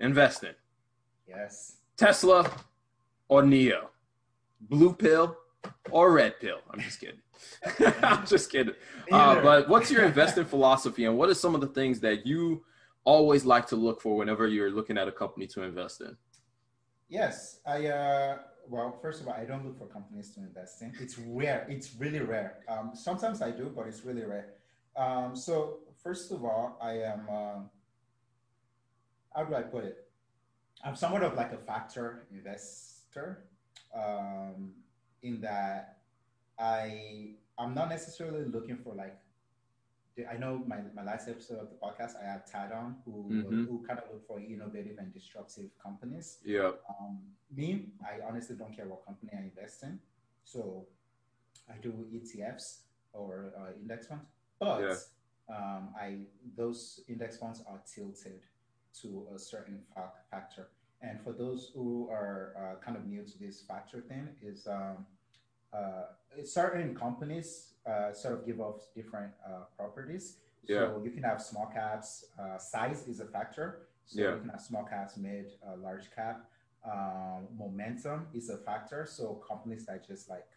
investing. 0.00 0.54
Yes. 1.28 1.76
Tesla 1.96 2.50
or 3.28 3.42
NIO? 3.42 3.86
Blue 4.60 4.92
pill 4.92 5.36
or 5.90 6.12
red 6.12 6.38
pill? 6.40 6.58
I'm 6.70 6.80
just 6.80 7.00
kidding. 7.00 7.20
I'm 8.02 8.26
just 8.26 8.50
kidding. 8.50 8.74
Uh, 9.10 9.40
but 9.40 9.68
what's 9.68 9.90
your 9.90 10.04
investing 10.04 10.44
philosophy 10.44 11.04
and 11.04 11.16
what 11.16 11.28
are 11.28 11.34
some 11.34 11.54
of 11.54 11.60
the 11.60 11.66
things 11.68 12.00
that 12.00 12.26
you 12.26 12.64
always 13.04 13.44
like 13.44 13.66
to 13.68 13.76
look 13.76 14.00
for 14.00 14.16
whenever 14.16 14.46
you're 14.48 14.70
looking 14.70 14.98
at 14.98 15.08
a 15.08 15.12
company 15.12 15.46
to 15.48 15.62
invest 15.62 16.00
in? 16.00 16.16
Yes. 17.08 17.60
I 17.66 17.86
uh 17.86 18.38
well, 18.68 18.98
first 19.00 19.20
of 19.20 19.28
all, 19.28 19.34
I 19.34 19.44
don't 19.44 19.64
look 19.64 19.78
for 19.78 19.86
companies 19.86 20.30
to 20.34 20.40
invest 20.40 20.82
in. 20.82 20.92
It's 21.00 21.18
rare. 21.18 21.66
It's 21.68 21.94
really 21.94 22.20
rare. 22.20 22.58
Um, 22.68 22.92
sometimes 22.94 23.42
I 23.42 23.50
do, 23.50 23.72
but 23.74 23.86
it's 23.86 24.04
really 24.04 24.24
rare. 24.24 24.54
Um, 24.96 25.36
so 25.36 25.78
first 26.02 26.32
of 26.32 26.44
all, 26.44 26.78
I 26.80 26.92
am 26.92 27.28
um, 27.28 27.70
how 29.34 29.44
do 29.44 29.54
I 29.54 29.62
put 29.62 29.84
it? 29.84 30.08
I'm 30.84 30.96
somewhat 30.96 31.22
of 31.22 31.34
like 31.34 31.52
a 31.52 31.58
factor 31.58 32.26
investor, 32.30 33.44
um, 33.94 34.72
in 35.22 35.40
that 35.40 35.98
I 36.58 37.34
I'm 37.58 37.74
not 37.74 37.88
necessarily 37.88 38.44
looking 38.44 38.76
for 38.76 38.94
like 38.94 39.16
I 40.24 40.36
know 40.38 40.62
my, 40.66 40.78
my 40.94 41.02
last 41.02 41.28
episode 41.28 41.58
of 41.60 41.68
the 41.68 41.76
podcast, 41.76 42.12
I 42.22 42.24
had 42.24 42.46
Tad 42.46 42.72
on 42.72 42.96
who 43.04 43.28
Mhm. 43.30 43.66
who 43.66 43.84
kind 43.86 43.98
of 43.98 44.10
look 44.10 44.26
for 44.26 44.40
innovative 44.40 44.96
and 44.98 45.12
disruptive 45.12 45.70
companies. 45.78 46.40
Yeah. 46.44 46.72
Um, 46.88 47.36
me, 47.50 47.92
I 48.02 48.20
honestly 48.22 48.56
don't 48.56 48.74
care 48.74 48.86
what 48.88 49.04
company 49.04 49.32
I 49.34 49.42
invest 49.42 49.82
in. 49.82 50.00
So 50.44 50.86
I 51.68 51.76
do 51.78 51.92
ETFs 52.10 52.84
or 53.12 53.52
uh, 53.58 53.72
index 53.78 54.06
funds, 54.06 54.24
but 54.58 54.80
Yeah. 54.80 54.96
um, 55.54 55.94
I 55.98 56.26
those 56.56 57.00
index 57.08 57.36
funds 57.36 57.62
are 57.66 57.82
tilted 57.84 58.40
to 59.02 59.28
a 59.34 59.38
certain 59.38 59.84
fa- 59.92 60.12
factor. 60.30 60.70
And 61.02 61.20
for 61.20 61.32
those 61.34 61.70
who 61.74 62.08
are 62.08 62.54
uh, 62.56 62.80
kind 62.84 62.96
of 62.96 63.04
new 63.06 63.22
to 63.22 63.38
this 63.38 63.60
factor 63.62 64.00
thing, 64.00 64.34
is 64.40 64.66
um, 64.66 65.06
uh, 65.74 66.04
certain 66.42 66.94
companies 66.94 67.74
uh, 67.86 68.12
sort 68.12 68.34
of 68.34 68.46
give 68.46 68.60
off 68.60 68.88
different 68.94 69.32
uh, 69.46 69.64
properties. 69.76 70.38
So 70.66 70.72
Yeah. 70.74 71.02
you 71.04 71.10
can 71.10 71.22
have 71.22 71.40
small 71.40 71.66
caps. 71.66 72.24
Uh, 72.38 72.58
size 72.58 73.06
is 73.06 73.20
a 73.20 73.26
factor. 73.26 73.86
So 74.04 74.20
Yeah. 74.20 74.34
you 74.34 74.40
can 74.40 74.48
have 74.50 74.60
small 74.60 74.84
caps, 74.84 75.16
mid, 75.16 75.52
uh, 75.66 75.76
large 75.76 76.10
cap. 76.10 76.50
Um, 76.84 77.48
momentum 77.56 78.28
is 78.32 78.48
a 78.50 78.58
factor. 78.58 79.06
So 79.06 79.34
companies 79.48 79.86
that 79.86 80.04
just 80.06 80.28
like 80.28 80.48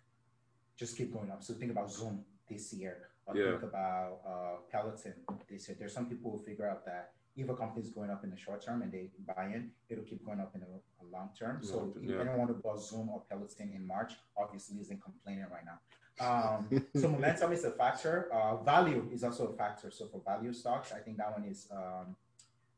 just 0.75 0.95
keep 0.97 1.11
going 1.13 1.29
up. 1.31 1.43
So 1.43 1.53
think 1.53 1.71
about 1.71 1.91
Zoom 1.91 2.25
this 2.47 2.73
year. 2.73 3.09
Or 3.25 3.35
Yeah. 3.35 3.51
think 3.51 3.63
about 3.63 4.21
uh, 4.25 4.55
Peloton 4.71 5.13
this 5.49 5.67
year. 5.67 5.75
There's 5.79 5.93
some 5.93 6.07
people 6.09 6.31
who 6.31 6.39
figure 6.43 6.67
out 6.67 6.85
that 6.85 7.13
if 7.35 7.47
a 7.47 7.55
company 7.55 7.81
is 7.85 7.91
going 7.91 8.09
up 8.09 8.23
in 8.23 8.31
the 8.31 8.37
short 8.37 8.61
term 8.61 8.81
and 8.81 8.91
they 8.91 9.11
buy 9.19 9.45
in, 9.53 9.71
it'll 9.89 10.03
keep 10.03 10.25
going 10.25 10.39
up 10.39 10.55
in 10.55 10.61
a, 10.63 10.65
a 10.65 11.05
long 11.11 11.29
term. 11.37 11.61
So 11.63 11.77
Long 11.77 11.93
term, 11.93 12.03
if 12.03 12.09
yeah. 12.09 12.21
anyone 12.21 12.47
who 12.47 12.55
bought 12.55 12.81
Zoom 12.81 13.09
or 13.09 13.21
Peloton 13.29 13.71
in 13.75 13.85
March 13.85 14.13
obviously 14.35 14.79
isn't 14.79 15.01
complaining 15.01 15.45
right 15.51 15.63
now. 15.65 15.79
Um, 16.19 16.83
so 16.95 17.07
momentum 17.07 17.53
is 17.53 17.63
a 17.63 17.71
factor. 17.71 18.29
Uh, 18.33 18.57
value 18.57 19.07
is 19.11 19.23
also 19.23 19.47
a 19.47 19.53
factor. 19.53 19.89
So 19.91 20.07
for 20.07 20.21
value 20.25 20.53
stocks, 20.53 20.91
I 20.91 20.99
think 20.99 21.17
that 21.17 21.31
one 21.31 21.47
is 21.47 21.67
um, 21.71 22.15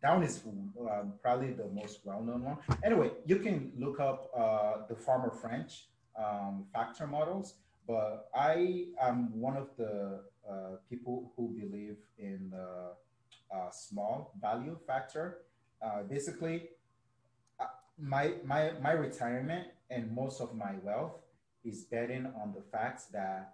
that 0.02 0.14
one 0.14 0.24
is 0.24 0.42
um, 0.46 1.14
probably 1.22 1.54
the 1.54 1.68
most 1.68 2.00
well-known 2.04 2.44
one. 2.44 2.58
Anyway, 2.84 3.12
you 3.26 3.38
can 3.38 3.72
look 3.78 4.00
up 4.00 4.32
uh, 4.36 4.88
the 4.88 4.96
Fama 4.96 5.30
French 5.30 5.88
um, 6.18 6.66
factor 6.74 7.06
models, 7.06 7.56
but 7.88 8.30
I 8.36 8.88
am 9.00 9.40
one 9.40 9.58
of 9.58 9.70
the 9.78 10.22
uh, 10.50 10.78
people 10.90 11.32
who 11.36 11.50
believe 11.50 11.98
in 12.18 12.50
the 12.52 12.94
uh, 13.56 13.70
small 13.70 14.34
value 14.42 14.78
factor. 14.88 15.40
Uh, 15.82 16.04
basically, 16.04 16.70
my 18.00 18.34
my 18.44 18.72
my 18.82 18.92
retirement 18.92 19.68
and 19.90 20.12
most 20.12 20.42
of 20.42 20.56
my 20.56 20.74
wealth 20.84 21.21
is 21.64 21.84
betting 21.84 22.26
on 22.42 22.54
the 22.56 22.62
fact 22.62 23.12
that 23.12 23.54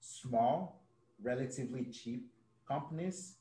small, 0.00 0.82
relatively 1.22 1.84
cheap 1.84 2.26
companies 2.66 3.36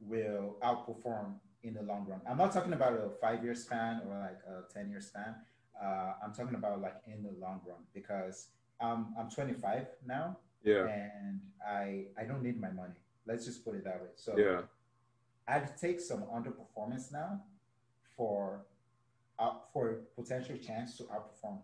will 0.00 0.56
outperform 0.62 1.34
in 1.62 1.74
the 1.74 1.82
long 1.82 2.06
run. 2.08 2.20
I'm 2.28 2.36
not 2.38 2.52
talking 2.52 2.72
about 2.72 2.92
a 2.92 3.10
five 3.20 3.42
year 3.42 3.54
span 3.54 4.02
or 4.08 4.18
like 4.18 4.38
a 4.48 4.72
10 4.72 4.90
year 4.90 5.00
span. 5.00 5.34
Uh, 5.80 6.12
I'm 6.24 6.32
talking 6.32 6.54
about 6.54 6.80
like 6.80 6.96
in 7.06 7.22
the 7.22 7.32
long 7.40 7.60
run 7.66 7.78
because 7.94 8.48
um, 8.80 9.14
I'm 9.18 9.30
25 9.30 9.86
now 10.06 10.38
Yeah. 10.62 10.86
and 10.86 11.40
I, 11.66 12.06
I 12.18 12.24
don't 12.24 12.42
need 12.42 12.60
my 12.60 12.70
money. 12.70 12.94
Let's 13.26 13.44
just 13.44 13.64
put 13.64 13.74
it 13.74 13.84
that 13.84 14.00
way. 14.00 14.08
So 14.16 14.36
Yeah. 14.38 14.62
I'd 15.48 15.76
take 15.78 16.00
some 16.00 16.22
underperformance 16.24 17.10
now 17.12 17.42
for 18.16 18.66
uh, 19.38 19.52
for 19.72 19.90
a 19.90 19.94
potential 20.20 20.56
chance 20.58 20.96
to 20.98 21.04
outperform 21.04 21.58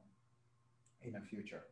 in 1.03 1.13
the 1.13 1.21
future. 1.21 1.65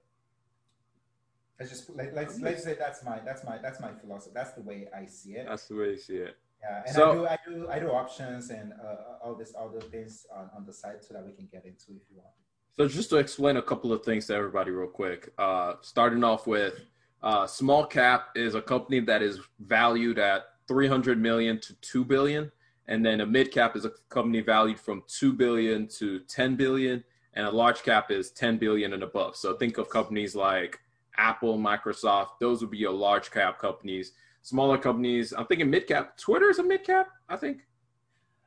Let's 1.62 1.75
just 1.75 1.90
let, 1.94 2.12
let's 2.12 2.40
let's 2.40 2.64
say 2.64 2.75
that's 2.77 3.05
my 3.05 3.20
that's 3.25 3.44
my 3.44 3.57
that's 3.57 3.81
my 3.81 3.92
philosophy. 3.92 4.33
That's 4.35 4.53
the 4.53 4.62
way 4.62 4.88
I 4.92 5.07
see 5.07 5.35
it. 5.35 5.46
That's 5.48 5.68
the 5.68 5.77
way 5.77 5.90
you 5.90 5.96
see 5.96 6.16
it. 6.16 6.37
Yeah, 6.61 6.83
and 6.85 6.94
So- 6.94 7.11
I 7.11 7.14
do 7.14 7.27
I 7.27 7.38
do 7.46 7.68
I 7.70 7.79
do 7.79 7.88
options 7.92 8.51
and 8.51 8.72
uh, 8.72 9.22
all 9.25 9.37
this 9.37 9.55
other 9.57 9.81
things 9.81 10.27
on, 10.35 10.51
on 10.57 10.66
the 10.66 10.72
side 10.72 11.05
so 11.05 11.14
that 11.14 11.25
we 11.25 11.31
can 11.31 11.48
get 11.53 11.64
into 11.64 11.92
if 11.92 12.03
you 12.11 12.16
want. 12.16 12.35
So 12.77 12.88
just 12.88 13.11
to 13.11 13.16
explain 13.18 13.59
a 13.59 13.62
couple 13.62 13.92
of 13.92 14.05
things 14.05 14.27
to 14.27 14.35
everybody 14.35 14.72
real 14.72 14.88
quick. 14.88 15.33
Uh, 15.38 15.75
starting 15.83 16.25
off 16.25 16.48
with 16.48 16.81
uh, 17.22 17.46
small 17.46 17.87
cap 17.87 18.31
is 18.35 18.57
a 18.57 18.62
company 18.62 18.98
that 18.98 19.22
is 19.22 19.38
valued 19.61 20.18
at 20.18 20.42
300 20.66 21.16
million 21.16 21.61
to 21.61 21.75
2 21.75 22.05
billion. 22.05 22.51
And 22.88 23.07
then 23.07 23.20
a 23.20 23.27
mid 23.27 23.53
cap 23.53 23.77
is 23.77 23.85
a 23.85 23.92
company 24.09 24.40
valued 24.40 24.81
from 24.81 25.05
2 25.07 25.33
billion 25.33 25.87
to 25.98 26.20
10 26.20 26.57
billion. 26.57 27.05
And 27.35 27.46
a 27.46 27.51
large 27.51 27.85
cap 27.85 28.11
is 28.11 28.33
10 28.33 28.59
billion 28.59 28.94
and 28.94 29.05
above. 29.05 29.37
So 29.37 29.55
think 29.57 29.79
of 29.79 29.88
companies 29.88 30.35
like 30.35 30.81
Apple, 31.16 31.59
Microsoft. 31.59 32.38
Those 32.40 32.61
would 32.61 32.70
be 32.70 32.79
your 32.79 32.92
large 32.92 33.31
cap 33.31 33.59
companies. 33.59 34.12
Smaller 34.42 34.79
companies, 34.79 35.33
I'm 35.33 35.46
thinking 35.46 35.70
mid 35.70 35.87
cap. 35.87 36.16
Twitter 36.16 36.51
is 36.51 36.59
a 36.59 36.62
mid 36.62 36.85
cap, 36.85 37.09
I 37.29 37.37
think. 37.37 37.61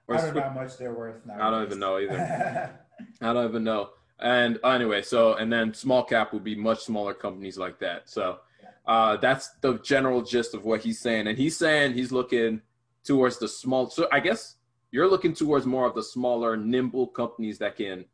Or 0.08 0.16
I 0.16 0.22
don't 0.22 0.36
know 0.36 0.42
how 0.42 0.50
much 0.50 0.78
they're 0.78 0.94
worth 0.94 1.26
now. 1.26 1.48
I 1.48 1.50
don't 1.50 1.64
even 1.64 1.80
know 1.80 1.98
either. 1.98 2.80
I 3.22 3.34
don't 3.34 3.50
even 3.50 3.64
know. 3.64 3.90
And 4.20 4.60
anyway, 4.64 5.02
so 5.02 5.36
and 5.36 5.52
then 5.52 5.74
small 5.74 6.04
cap 6.04 6.34
would 6.34 6.44
be 6.44 6.56
much 6.56 6.84
smaller 6.84 7.14
companies 7.14 7.58
like 7.58 7.80
that. 7.80 8.10
So 8.10 8.40
uh, 8.86 9.18
that's 9.18 9.50
the 9.62 9.80
general 9.80 10.22
gist 10.22 10.54
of 10.54 10.64
what 10.64 10.82
he's 10.82 11.00
saying. 11.00 11.28
And 11.28 11.38
he's 11.38 11.58
saying 11.58 11.94
he's 11.94 12.12
looking 12.12 12.62
towards 13.04 13.40
the 13.40 13.48
small. 13.48 13.90
So 13.90 14.08
I 14.12 14.20
guess 14.20 14.56
you're 14.92 15.10
looking 15.10 15.34
towards 15.34 15.66
more 15.66 15.86
of 15.86 15.96
the 15.96 16.04
smaller, 16.04 16.56
nimble 16.56 17.08
companies 17.08 17.58
that 17.60 17.76
can 17.76 18.06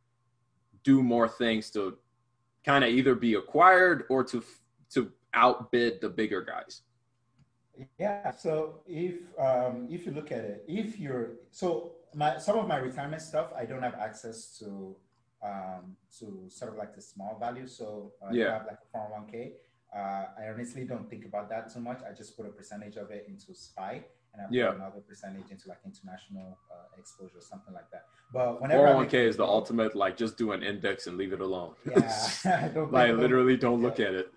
do 0.84 1.04
more 1.04 1.28
things 1.28 1.70
to 1.72 1.98
kind 2.66 2.84
of 2.84 2.90
either 2.90 3.16
be 3.16 3.36
acquired 3.36 4.06
or 4.10 4.24
to 4.26 4.44
to 4.94 5.12
outbid 5.34 6.02
the 6.02 6.10
bigger 6.10 6.42
guys. 6.42 6.82
Yeah. 7.98 8.32
So 8.32 8.82
if 8.88 9.16
um, 9.40 9.88
if 9.90 10.06
you 10.06 10.12
look 10.12 10.32
at 10.32 10.40
it, 10.44 10.66
if 10.68 11.00
you're 11.00 11.32
so 11.52 11.94
my 12.14 12.38
some 12.38 12.58
of 12.60 12.68
my 12.68 12.78
retirement 12.78 13.22
stuff, 13.22 13.48
I 13.58 13.66
don't 13.66 13.82
have 13.82 13.96
access 13.96 14.58
to 14.60 14.96
um, 15.44 15.96
to 16.20 16.46
sort 16.50 16.72
of 16.72 16.78
like 16.78 16.94
the 16.96 17.02
small 17.02 17.38
value. 17.40 17.68
So 17.68 18.12
uh, 18.22 18.32
you 18.32 18.42
Yeah. 18.42 18.54
have 18.60 18.68
like 18.68 18.78
a 18.94 18.98
401k. 18.98 19.54
Uh, 19.96 20.26
I 20.40 20.48
honestly 20.54 20.86
don't 20.86 21.10
think 21.10 21.26
about 21.26 21.50
that 21.50 21.74
too 21.74 21.82
much. 21.82 22.00
I 22.10 22.14
just 22.14 22.38
put 22.38 22.46
a 22.46 22.50
percentage 22.50 22.96
of 22.96 23.12
it 23.12 23.26
into 23.28 23.54
SPY, 23.54 24.04
and 24.34 24.42
I 24.42 24.46
put 24.46 24.54
Yeah. 24.54 24.74
another 24.74 25.02
percentage 25.02 25.52
into 25.52 25.68
like 25.68 25.80
international 25.86 26.58
uh, 26.72 26.98
exposure, 26.98 27.38
or 27.40 27.42
something 27.42 27.74
like 27.74 27.90
that. 27.92 28.06
But 28.32 28.62
whenever 28.62 28.88
401k 28.88 29.12
make- 29.12 29.30
is 29.30 29.36
the 29.38 29.44
ultimate, 29.46 29.94
like 29.96 30.16
just 30.16 30.38
do 30.38 30.54
an 30.54 30.64
index 30.64 31.08
and 31.08 31.18
leave 31.18 31.34
it 31.34 31.42
alone. 31.42 31.76
Yeah, 31.86 32.70
don't 32.74 32.92
like 32.92 33.14
literally 33.16 33.58
don't 33.58 33.82
look 33.82 34.00
at 34.00 34.14
it. 34.14 34.32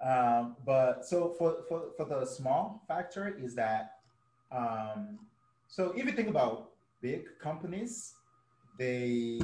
Um, 0.00 0.56
but 0.64 1.04
so 1.04 1.34
for, 1.36 1.64
for, 1.68 1.90
for 1.96 2.06
the 2.06 2.24
small 2.24 2.82
factor 2.88 3.36
is 3.36 3.54
that, 3.56 3.96
um, 4.50 5.18
so 5.68 5.92
if 5.96 6.06
you 6.06 6.12
think 6.12 6.28
about 6.28 6.70
big 7.02 7.26
companies, 7.38 8.14
they, 8.78 9.40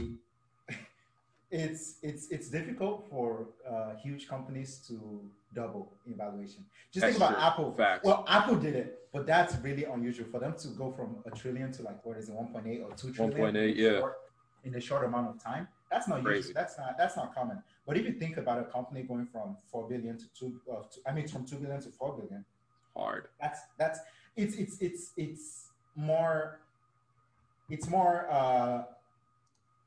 it's, 1.51 1.97
it's, 2.03 2.29
it's 2.31 2.49
difficult 2.49 3.07
for 3.11 3.49
uh, 3.69 3.97
huge 4.03 4.29
companies 4.29 4.79
to 4.89 5.21
double 5.57 5.93
in 6.07 6.15
valuation. 6.17 6.65
Just 6.93 7.03
That's 7.03 7.17
think 7.17 7.17
about 7.17 7.35
true. 7.39 7.47
Apple. 7.49 7.73
Facts. 7.73 8.05
Well, 8.05 8.25
Apple 8.29 8.57
did 8.57 8.77
it, 8.77 9.09
but 9.13 9.27
that's 9.27 9.57
really 9.65 9.85
unusual 9.85 10.27
for 10.31 10.39
them 10.39 10.55
to 10.59 10.69
go 10.69 10.93
from 10.93 11.17
a 11.27 11.31
trillion 11.35 11.73
to 11.73 11.83
like, 11.83 12.05
what 12.05 12.19
is 12.19 12.29
it, 12.29 12.35
1.8 12.37 12.85
or 12.85 12.95
2 12.95 13.13
trillion? 13.13 13.39
1.8, 13.39 13.49
in 13.49 13.57
a 13.57 13.67
yeah. 13.67 13.99
short- 13.99 14.19
In 14.65 14.75
a 14.75 14.81
short 14.81 15.05
amount 15.05 15.29
of 15.33 15.43
time. 15.43 15.67
That's 15.91 16.09
not 16.09 16.23
Crazy. 16.25 16.39
usual. 16.49 16.55
That's 16.61 16.77
not, 16.79 16.99
that's 16.99 17.17
not 17.17 17.35
common. 17.35 17.63
But 17.87 17.97
if 17.97 18.05
you 18.05 18.13
think 18.13 18.37
about 18.37 18.59
a 18.59 18.65
company 18.65 19.03
going 19.03 19.27
from 19.27 19.57
four 19.71 19.89
billion 19.89 20.19
to 20.19 20.25
two, 20.39 20.61
uh, 20.71 20.83
to, 20.93 20.97
I 21.09 21.13
mean, 21.13 21.27
from 21.29 21.47
two 21.47 21.57
billion 21.57 21.81
to 21.81 21.91
four 21.91 22.13
billion, 22.19 22.45
Hard. 22.97 23.29
that's 23.41 23.61
that's 23.79 24.01
it's 24.37 24.57
it's 24.57 24.77
it's 24.81 25.13
it's 25.17 25.69
more, 25.95 26.61
it's 27.71 27.89
more 27.89 28.27
uh, 28.29 28.83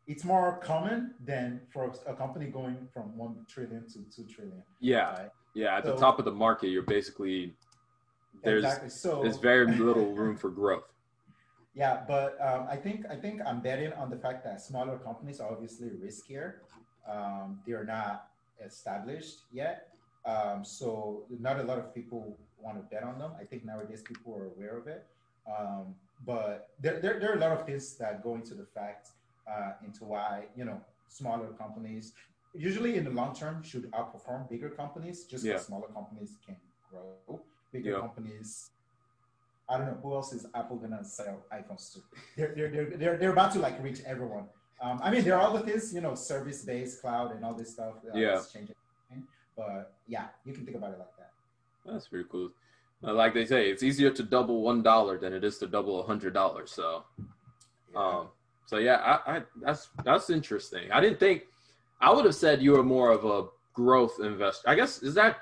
it's 0.07 0.23
more 0.23 0.57
common 0.63 1.13
than 1.23 1.59
for 1.73 1.93
a 2.07 2.13
company 2.15 2.45
going 2.47 2.87
from 2.93 3.05
one 3.17 3.45
trillion 3.53 3.83
to 3.89 3.99
two 4.15 4.25
trillion. 4.33 4.63
Yeah. 4.79 5.11
Right? 5.11 5.29
Yeah. 5.59 5.77
At 5.77 5.83
the 5.83 5.95
top 5.95 6.19
of 6.19 6.25
the 6.25 6.31
market, 6.31 6.69
you're 6.69 6.83
basically 6.83 7.53
there's 8.43 8.63
exactly. 8.63 8.89
So 8.89 9.21
there's 9.21 9.37
very 9.37 9.67
little 9.67 10.13
room 10.13 10.35
for 10.37 10.49
growth. 10.49 10.83
Yeah, 11.75 12.01
but 12.07 12.35
um, 12.41 12.65
I 12.67 12.75
think 12.75 13.05
I 13.09 13.15
think 13.15 13.41
I'm 13.45 13.61
betting 13.61 13.93
on 13.93 14.09
the 14.09 14.17
fact 14.17 14.43
that 14.43 14.59
smaller 14.59 14.97
companies 14.97 15.39
are 15.39 15.49
obviously 15.49 15.87
riskier. 16.03 16.55
Um, 17.07 17.59
they're 17.65 17.85
not 17.85 18.27
established 18.65 19.41
yet, 19.53 19.87
um, 20.25 20.65
so 20.65 21.23
not 21.39 21.59
a 21.59 21.63
lot 21.63 21.77
of 21.77 21.93
people 21.93 22.35
want 22.59 22.77
to 22.77 22.83
bet 22.93 23.03
on 23.03 23.19
them. 23.19 23.31
I 23.39 23.45
think 23.45 23.63
nowadays 23.63 24.01
people 24.01 24.35
are 24.35 24.47
aware 24.47 24.77
of 24.77 24.87
it, 24.87 25.05
um, 25.47 25.95
but 26.25 26.69
there, 26.81 26.99
there, 26.99 27.19
there 27.19 27.31
are 27.31 27.37
a 27.37 27.39
lot 27.39 27.51
of 27.51 27.65
things 27.65 27.93
that 27.97 28.23
go 28.23 28.33
into 28.33 28.55
the 28.55 28.65
fact 28.65 29.09
uh, 29.47 29.73
into 29.85 30.03
why 30.03 30.45
you 30.57 30.65
know 30.65 30.81
smaller 31.07 31.49
companies 31.49 32.13
usually 32.53 32.95
in 32.97 33.03
the 33.03 33.09
long 33.11 33.35
term 33.35 33.61
should 33.63 33.89
outperform 33.91 34.49
bigger 34.49 34.69
companies 34.69 35.25
just 35.25 35.43
Yeah. 35.45 35.53
because 35.53 35.65
smaller 35.67 35.87
companies 35.87 36.37
can 36.45 36.55
grow. 36.89 37.41
Bigger 37.71 37.91
Yeah. 37.91 37.99
companies 37.99 38.71
I 39.71 39.77
don't 39.77 39.85
know 39.85 39.99
who 40.01 40.15
else 40.15 40.33
is 40.33 40.47
Apple 40.55 40.77
gonna 40.77 41.03
sell 41.03 41.45
iPhones 41.53 41.93
to. 41.93 41.99
They're 42.35 42.55
they're 42.55 42.69
they're 42.71 42.97
they're, 42.97 43.17
they're 43.17 43.31
about 43.31 43.51
to 43.53 43.59
like 43.59 43.81
reach 43.83 44.01
everyone. 44.03 44.45
Um, 44.81 44.99
I 45.03 45.11
mean, 45.11 45.23
there 45.23 45.35
are 45.37 45.41
all 45.41 45.53
the 45.53 45.59
things 45.59 45.93
you 45.93 46.01
know, 46.01 46.15
service 46.15 46.63
based 46.63 47.01
cloud 47.01 47.35
and 47.35 47.45
all 47.45 47.53
this 47.53 47.71
stuff. 47.73 47.95
Uh, 48.03 48.17
Yeah. 48.17 48.41
changing. 48.51 48.75
But 49.55 49.93
yeah, 50.07 50.29
you 50.45 50.53
can 50.53 50.65
think 50.65 50.77
about 50.77 50.93
it 50.93 50.99
like 50.99 51.15
that. 51.17 51.31
That's 51.85 52.07
pretty 52.07 52.27
cool. 52.31 52.49
Like 53.01 53.33
they 53.33 53.45
say, 53.45 53.69
it's 53.69 53.83
easier 53.83 54.09
to 54.09 54.23
double 54.23 54.61
one 54.63 54.81
dollar 54.81 55.19
than 55.19 55.33
it 55.33 55.43
is 55.43 55.57
to 55.59 55.67
double 55.67 55.99
a 56.01 56.03
hundred 56.03 56.33
dollars. 56.33 56.71
So, 56.71 57.03
um, 57.95 58.29
so 58.65 58.77
yeah, 58.77 58.95
I, 59.27 59.37
I 59.37 59.43
that's 59.61 59.89
that's 60.03 60.29
interesting. 60.29 60.91
I 60.91 60.99
didn't 61.01 61.19
think 61.19 61.43
I 62.01 62.11
would 62.13 62.25
have 62.25 62.35
said 62.35 62.61
you 62.61 62.71
were 62.71 62.83
more 62.83 63.11
of 63.11 63.25
a 63.25 63.47
growth 63.73 64.19
investor. 64.21 64.69
I 64.69 64.75
guess 64.75 65.03
is 65.03 65.13
that 65.15 65.37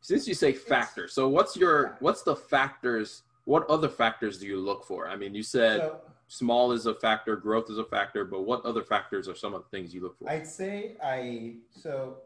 since 0.00 0.26
you 0.26 0.34
say 0.34 0.52
factor. 0.52 1.08
So 1.08 1.28
what's 1.28 1.56
your 1.56 1.96
what's 2.00 2.22
the 2.22 2.36
factors? 2.36 3.22
What 3.44 3.68
other 3.68 3.88
factors 3.88 4.38
do 4.38 4.46
you 4.46 4.58
look 4.58 4.84
for? 4.84 5.08
I 5.08 5.16
mean, 5.16 5.34
you 5.34 5.42
said 5.42 5.80
so 5.80 6.00
small 6.28 6.72
is 6.72 6.86
a 6.86 6.94
factor, 6.94 7.34
growth 7.36 7.68
is 7.70 7.78
a 7.78 7.84
factor, 7.84 8.24
but 8.24 8.42
what 8.42 8.64
other 8.64 8.82
factors 8.82 9.28
are 9.28 9.34
some 9.34 9.52
of 9.54 9.62
the 9.64 9.68
things 9.76 9.92
you 9.92 10.00
look 10.00 10.16
for? 10.18 10.30
I'd 10.30 10.46
say 10.46 10.96
I 11.02 11.56
so 11.72 12.18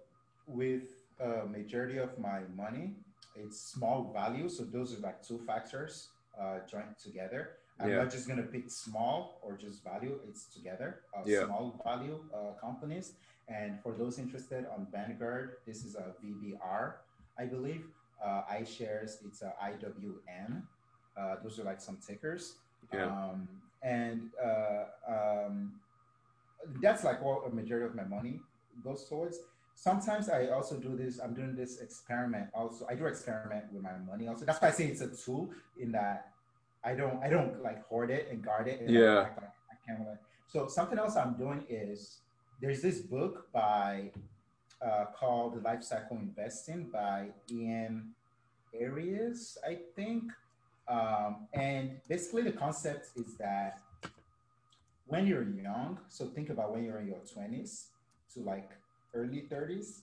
with 0.46 0.88
a 1.20 1.46
majority 1.46 1.98
of 1.98 2.18
my 2.18 2.40
money, 2.54 2.96
it's 3.34 3.58
small 3.60 4.12
value. 4.12 4.48
So 4.48 4.64
those 4.64 4.94
are 4.96 5.00
like 5.00 5.22
two 5.22 5.38
factors 5.38 6.08
uh, 6.38 6.58
joined 6.70 6.96
together. 7.02 7.56
I'm 7.78 7.90
Yeah. 7.90 7.98
not 7.98 8.10
just 8.10 8.28
gonna 8.28 8.42
pick 8.42 8.70
small 8.70 9.38
or 9.42 9.56
just 9.56 9.82
value. 9.84 10.18
It's 10.28 10.46
together. 10.46 11.02
Uh, 11.14 11.22
Yeah. 11.24 11.44
Small 11.44 11.80
value 11.84 12.18
uh, 12.32 12.52
companies. 12.60 13.14
And 13.48 13.80
for 13.80 13.92
those 13.92 14.18
interested 14.18 14.66
on 14.74 14.88
Vanguard, 14.90 15.56
this 15.66 15.84
is 15.84 15.94
a 15.94 16.14
VBR, 16.24 16.94
I 17.38 17.44
believe. 17.44 17.84
Uh, 18.24 18.42
iShares, 18.52 19.24
it's 19.24 19.42
a 19.42 19.52
IWM. 19.62 20.62
Uh, 21.16 21.36
those 21.42 21.60
are 21.60 21.64
like 21.64 21.80
some 21.80 21.98
tickers. 22.04 22.56
Yeah. 22.92 23.06
Um, 23.06 23.48
and 23.82 24.30
uh, 24.44 24.84
um, 25.08 25.72
that's 26.82 27.04
like 27.04 27.22
what 27.22 27.46
a 27.46 27.54
majority 27.54 27.86
of 27.86 27.94
my 27.94 28.04
money 28.04 28.40
goes 28.82 29.04
towards. 29.08 29.38
Sometimes 29.74 30.28
I 30.28 30.48
also 30.48 30.76
do 30.78 30.96
this. 30.96 31.20
I'm 31.20 31.34
doing 31.34 31.54
this 31.54 31.80
experiment. 31.80 32.48
Also, 32.54 32.86
I 32.88 32.94
do 32.94 33.06
experiment 33.06 33.64
with 33.72 33.82
my 33.82 33.96
money. 34.10 34.26
Also, 34.26 34.44
that's 34.44 34.60
why 34.60 34.68
I 34.68 34.70
say 34.70 34.86
it's 34.86 35.02
a 35.02 35.08
tool. 35.08 35.50
In 35.78 35.92
that 35.92 36.32
I 36.82 36.94
don't, 36.94 37.22
I 37.22 37.28
don't 37.28 37.62
like 37.62 37.84
hoard 37.86 38.10
it 38.10 38.28
and 38.30 38.42
guard 38.42 38.68
it. 38.68 38.80
And 38.80 38.90
Yeah. 38.90 39.28
I 39.38 39.74
can't. 39.86 40.00
Like, 40.00 40.18
so 40.46 40.66
something 40.66 40.98
else 40.98 41.16
I'm 41.16 41.34
doing 41.34 41.64
is 41.68 42.20
there's 42.60 42.82
this 42.82 43.00
book 43.00 43.48
by 43.52 44.10
uh, 44.84 45.06
called 45.14 45.62
Life 45.62 45.82
Cycle 45.82 46.16
Investing 46.16 46.88
by 46.92 47.28
Ian 47.50 48.14
Arias, 48.80 49.58
I 49.66 49.78
think. 49.94 50.24
Um, 50.88 51.48
and 51.52 52.00
basically, 52.08 52.42
the 52.42 52.52
concept 52.52 53.08
is 53.16 53.34
that 53.38 53.80
when 55.06 55.26
you're 55.26 55.42
young, 55.42 55.98
so 56.08 56.26
think 56.26 56.50
about 56.50 56.72
when 56.72 56.84
you're 56.84 56.98
in 56.98 57.08
your 57.08 57.18
20s 57.18 57.86
to 58.34 58.40
like 58.40 58.70
early 59.14 59.44
30s, 59.50 60.00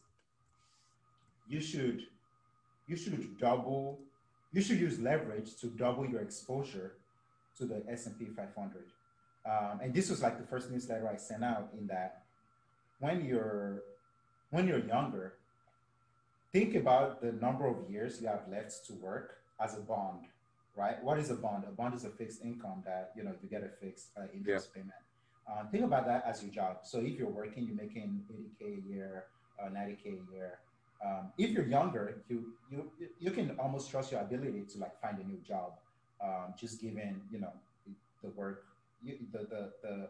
you 1.48 1.60
should 1.60 2.04
you 2.88 2.96
should 2.96 3.38
double 3.38 4.00
you 4.54 4.62
should 4.62 4.80
use 4.80 5.00
leverage 5.00 5.56
to 5.56 5.68
double 5.68 6.06
your 6.06 6.22
exposure 6.22 6.94
to 7.58 7.66
the 7.66 7.84
S&P 7.90 8.26
500. 8.26 8.84
Um, 9.46 9.80
and 9.82 9.94
this 9.94 10.10
was 10.10 10.22
like 10.22 10.38
the 10.38 10.46
first 10.46 10.72
newsletter 10.72 11.10
I 11.10 11.18
sent 11.18 11.44
out 11.44 11.70
in 11.78 11.88
that 11.88 12.23
when 13.04 13.26
you're 13.26 13.84
when 14.50 14.66
you're 14.68 14.86
younger, 14.96 15.34
think 16.54 16.76
about 16.76 17.22
the 17.22 17.32
number 17.46 17.68
of 17.68 17.78
years 17.90 18.22
you 18.22 18.28
have 18.28 18.46
left 18.50 18.86
to 18.88 18.94
work 18.94 19.40
as 19.60 19.76
a 19.76 19.82
bond, 19.82 20.22
right? 20.76 21.04
What 21.04 21.18
is 21.20 21.30
a 21.30 21.36
bond? 21.36 21.66
A 21.68 21.72
bond 21.72 21.96
is 21.96 22.06
a 22.06 22.10
fixed 22.10 22.42
income 22.44 22.82
that 22.86 23.12
you 23.18 23.24
know 23.26 23.34
you 23.42 23.50
get 23.50 23.64
a 23.64 23.72
fixed 23.84 24.08
uh, 24.18 24.28
interest 24.34 24.74
payment. 24.74 25.04
Um, 25.52 25.68
think 25.70 25.84
about 25.84 26.06
that 26.08 26.24
as 26.26 26.42
your 26.42 26.54
job. 26.54 26.78
So 26.84 27.00
if 27.00 27.20
you're 27.20 27.36
working, 27.42 27.66
you're 27.68 27.82
making 27.86 28.24
80k 28.32 28.62
a 28.78 28.90
year, 28.90 29.26
uh, 29.62 29.68
90k 29.68 30.06
a 30.06 30.34
year. 30.34 30.60
Um, 31.06 31.34
if 31.38 31.50
you're 31.50 31.68
younger, 31.78 32.24
you 32.30 32.54
you 32.72 32.80
you 33.20 33.32
can 33.32 33.48
almost 33.60 33.92
trust 33.92 34.14
your 34.14 34.22
ability 34.22 34.64
to 34.72 34.76
like 34.80 34.96
find 35.02 35.18
a 35.20 35.26
new 35.32 35.42
job, 35.52 35.74
um, 36.24 36.54
just 36.58 36.82
given 36.82 37.20
you 37.34 37.40
know 37.42 37.54
the 38.24 38.30
work, 38.30 38.64
you, 39.04 39.18
the, 39.34 39.40
the 39.54 39.62
the 39.84 40.10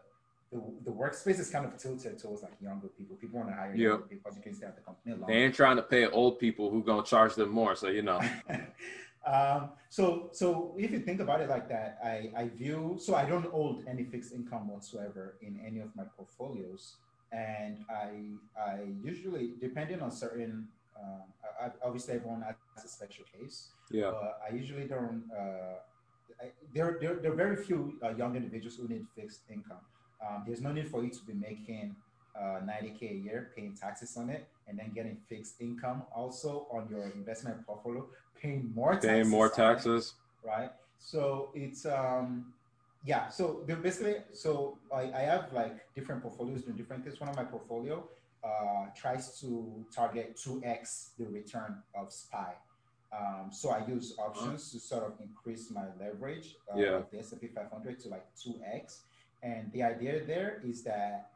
the 0.54 0.62
the 0.84 0.90
workspace 0.90 1.40
is 1.40 1.50
kind 1.50 1.64
of 1.66 1.76
tilted 1.76 2.18
towards 2.18 2.42
like 2.42 2.52
younger 2.60 2.88
people. 2.88 3.16
People 3.16 3.40
want 3.40 3.50
to 3.50 3.56
hire 3.56 3.74
younger 3.74 4.04
people 4.04 4.30
because 4.30 4.36
you 4.36 4.42
can 4.42 4.54
stay 4.54 4.66
at 4.66 4.76
the 4.76 4.82
company 4.82 5.12
longer. 5.12 5.26
They 5.32 5.42
ain't 5.42 5.54
trying 5.54 5.76
to 5.76 5.82
pay 5.82 6.06
old 6.06 6.38
people 6.38 6.70
who 6.70 6.82
gonna 6.82 7.04
charge 7.04 7.34
them 7.34 7.50
more. 7.50 7.74
So 7.74 7.88
you 7.88 8.02
know, 8.02 8.20
um, 9.26 9.70
so 9.90 10.30
so 10.32 10.74
if 10.78 10.92
you 10.92 11.00
think 11.00 11.20
about 11.20 11.40
it 11.40 11.48
like 11.50 11.68
that, 11.68 11.98
I, 12.04 12.30
I 12.36 12.48
view 12.48 12.96
so 13.00 13.16
I 13.16 13.24
don't 13.24 13.46
hold 13.46 13.84
any 13.88 14.04
fixed 14.04 14.32
income 14.32 14.68
whatsoever 14.68 15.36
in 15.42 15.60
any 15.66 15.80
of 15.80 15.90
my 15.96 16.04
portfolios, 16.16 16.96
and 17.32 17.78
I 17.90 18.08
I 18.56 18.74
usually 19.02 19.54
depending 19.60 20.00
on 20.00 20.10
certain 20.12 20.68
um, 20.96 21.22
I, 21.42 21.66
I, 21.66 21.70
obviously 21.84 22.14
everyone 22.14 22.42
has 22.76 22.84
a 22.84 22.88
special 22.88 23.24
case, 23.36 23.70
yeah, 23.90 24.12
but 24.12 24.40
I 24.48 24.54
usually 24.54 24.86
don't. 24.86 25.24
Uh, 25.36 25.78
I, 26.40 26.50
there, 26.72 26.98
there, 27.00 27.16
there 27.16 27.32
are 27.32 27.36
very 27.36 27.56
few 27.56 27.98
uh, 28.02 28.10
young 28.10 28.34
individuals 28.36 28.76
who 28.76 28.88
need 28.88 29.06
fixed 29.16 29.42
income. 29.48 29.84
Um, 30.22 30.44
there's 30.46 30.60
no 30.60 30.72
need 30.72 30.88
for 30.88 31.02
you 31.04 31.10
to 31.10 31.22
be 31.24 31.34
making 31.34 31.94
uh, 32.38 32.60
90k 32.64 33.02
a 33.10 33.14
year, 33.14 33.52
paying 33.54 33.74
taxes 33.74 34.16
on 34.16 34.28
it, 34.30 34.46
and 34.68 34.78
then 34.78 34.90
getting 34.94 35.16
fixed 35.28 35.60
income 35.60 36.02
also 36.14 36.66
on 36.72 36.88
your 36.90 37.04
investment 37.14 37.64
portfolio, 37.66 38.06
paying 38.40 38.72
more 38.74 38.92
taxes. 38.94 39.10
paying 39.10 39.28
more 39.28 39.46
on 39.46 39.52
it, 39.52 39.56
taxes. 39.56 40.14
right? 40.44 40.70
So 40.98 41.50
it's 41.54 41.84
um, 41.86 42.52
yeah. 43.04 43.28
So 43.28 43.62
they're 43.66 43.76
basically, 43.76 44.16
so 44.32 44.78
I, 44.92 45.02
I 45.12 45.20
have 45.20 45.52
like 45.52 45.76
different 45.94 46.22
portfolios 46.22 46.62
doing 46.62 46.76
different 46.76 47.04
things. 47.04 47.20
One 47.20 47.28
of 47.28 47.36
my 47.36 47.44
portfolio 47.44 48.08
uh, 48.42 48.86
tries 48.96 49.38
to 49.40 49.84
target 49.94 50.36
2x 50.36 51.10
the 51.18 51.26
return 51.26 51.76
of 51.94 52.12
SPY. 52.12 52.54
Um, 53.16 53.50
so 53.52 53.70
I 53.70 53.86
use 53.86 54.14
options 54.18 54.72
to 54.72 54.80
sort 54.80 55.04
of 55.04 55.12
increase 55.20 55.70
my 55.70 55.84
leverage 56.00 56.56
uh, 56.74 56.76
Yeah. 56.78 56.88
of 56.96 57.10
the 57.12 57.20
S&P 57.20 57.46
500 57.46 58.00
to 58.00 58.08
like 58.08 58.26
2x. 58.44 59.00
And 59.44 59.70
the 59.72 59.82
idea 59.82 60.24
there 60.24 60.60
is 60.64 60.82
that 60.84 61.30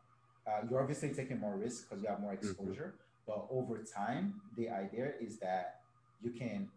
uh, 0.47 0.61
you're 0.69 0.81
obviously 0.81 1.11
taking 1.11 1.39
more 1.39 1.57
risk 1.57 1.89
because 1.89 2.03
you 2.03 2.09
have 2.09 2.21
more 2.21 2.33
exposure. 2.33 2.95
But 3.27 3.47
over 3.51 3.85
time, 3.85 4.41
the 4.57 4.71
idea 4.71 5.13
is 5.21 5.39
that 5.41 5.81
you 6.23 6.31
can 6.31 6.69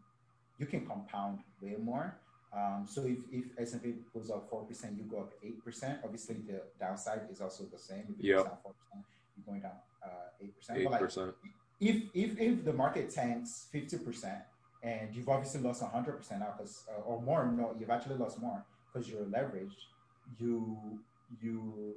you 0.60 0.66
can 0.66 0.86
compound 0.86 1.40
way 1.62 1.76
more. 1.82 2.20
Um, 2.56 2.86
so 2.86 3.06
if, 3.06 3.20
if 3.32 3.46
S&P 3.58 3.96
goes 4.14 4.30
up 4.30 4.52
4%, 4.52 4.98
you 4.98 5.06
go 5.06 5.20
up 5.22 5.32
8%. 5.42 6.00
Obviously, 6.04 6.36
the 6.46 6.62
downside 6.80 7.22
is 7.32 7.40
also 7.42 7.64
the 7.72 7.80
same. 7.80 8.04
If 8.10 8.20
it 8.20 8.26
Yep. 8.26 8.38
goes 8.38 8.46
down 8.46 8.58
4%, 8.66 9.04
you're 9.38 9.46
going 9.48 9.62
down 9.62 9.78
uh, 10.06 10.44
8%. 10.44 10.78
Eight 10.78 10.84
But 10.84 10.92
like, 10.92 11.02
percent. 11.02 11.34
if, 11.80 11.96
if, 12.14 12.40
if 12.40 12.66
the 12.66 12.74
market 12.74 13.10
tanks 13.10 13.68
50% 13.74 14.42
and 14.84 15.16
you've 15.16 15.30
obviously 15.30 15.62
lost 15.62 15.82
100% 15.82 16.40
now, 16.40 16.54
because, 16.58 16.84
uh, 16.92 17.02
or 17.02 17.22
more, 17.22 17.50
no, 17.50 17.74
you've 17.80 17.90
actually 17.90 18.18
lost 18.18 18.40
more 18.42 18.64
because 18.94 19.10
you're 19.10 19.26
leveraged, 19.26 19.80
you, 20.38 21.00
you, 21.40 21.96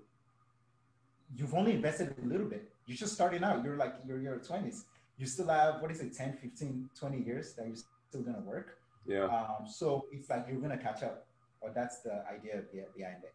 you've 1.35 1.55
only 1.55 1.72
invested 1.72 2.14
a 2.22 2.26
little 2.26 2.47
bit. 2.47 2.70
You're 2.87 2.97
just 2.97 3.14
starting 3.14 3.43
out. 3.43 3.64
You're 3.64 3.76
like, 3.76 3.95
you're, 4.07 4.20
you're 4.20 4.39
20s. 4.39 4.82
You 5.16 5.26
still 5.26 5.49
have, 5.49 5.80
what 5.80 5.91
is 5.91 6.01
it, 6.01 6.14
10, 6.14 6.35
15, 6.35 6.91
20 6.99 7.22
years 7.22 7.55
that 7.55 7.66
you're 7.66 7.76
still 8.09 8.22
going 8.22 8.35
to 8.37 8.43
work. 8.43 8.78
Yeah. 9.07 9.24
Um, 9.24 9.66
so 9.66 10.07
it's 10.12 10.30
like 10.30 10.47
you're 10.49 10.61
gonna 10.61 10.78
catch 10.78 11.03
up, 11.03 11.26
or 11.61 11.70
that's 11.74 11.99
the 12.01 12.24
idea 12.26 12.62
behind 12.97 13.18
it. 13.22 13.35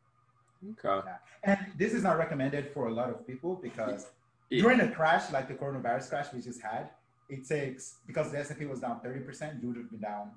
Okay. 0.84 1.08
And 1.43 1.60
this 1.78 1.93
is 1.93 2.02
not 2.04 2.18
recommended 2.18 2.72
for 2.74 2.88
a 2.88 2.91
lot 2.93 3.10
of 3.12 3.26
people 3.28 3.56
because 3.62 4.08
Yeah. 4.50 4.64
during 4.64 4.80
a 4.82 4.89
crash 4.89 5.32
like 5.32 5.47
the 5.47 5.54
coronavirus 5.54 6.10
crash 6.10 6.34
we 6.34 6.41
just 6.41 6.62
had, 6.62 6.89
it 7.30 7.47
takes 7.47 7.97
because 8.08 8.32
the 8.32 8.39
S 8.39 8.50
and 8.50 8.58
P 8.58 8.66
was 8.66 8.80
down 8.80 9.00
thirty 9.02 9.20
percent, 9.20 9.62
you 9.62 9.68
would 9.68 9.78
have 9.78 9.91
been 9.91 10.00
down. 10.00 10.32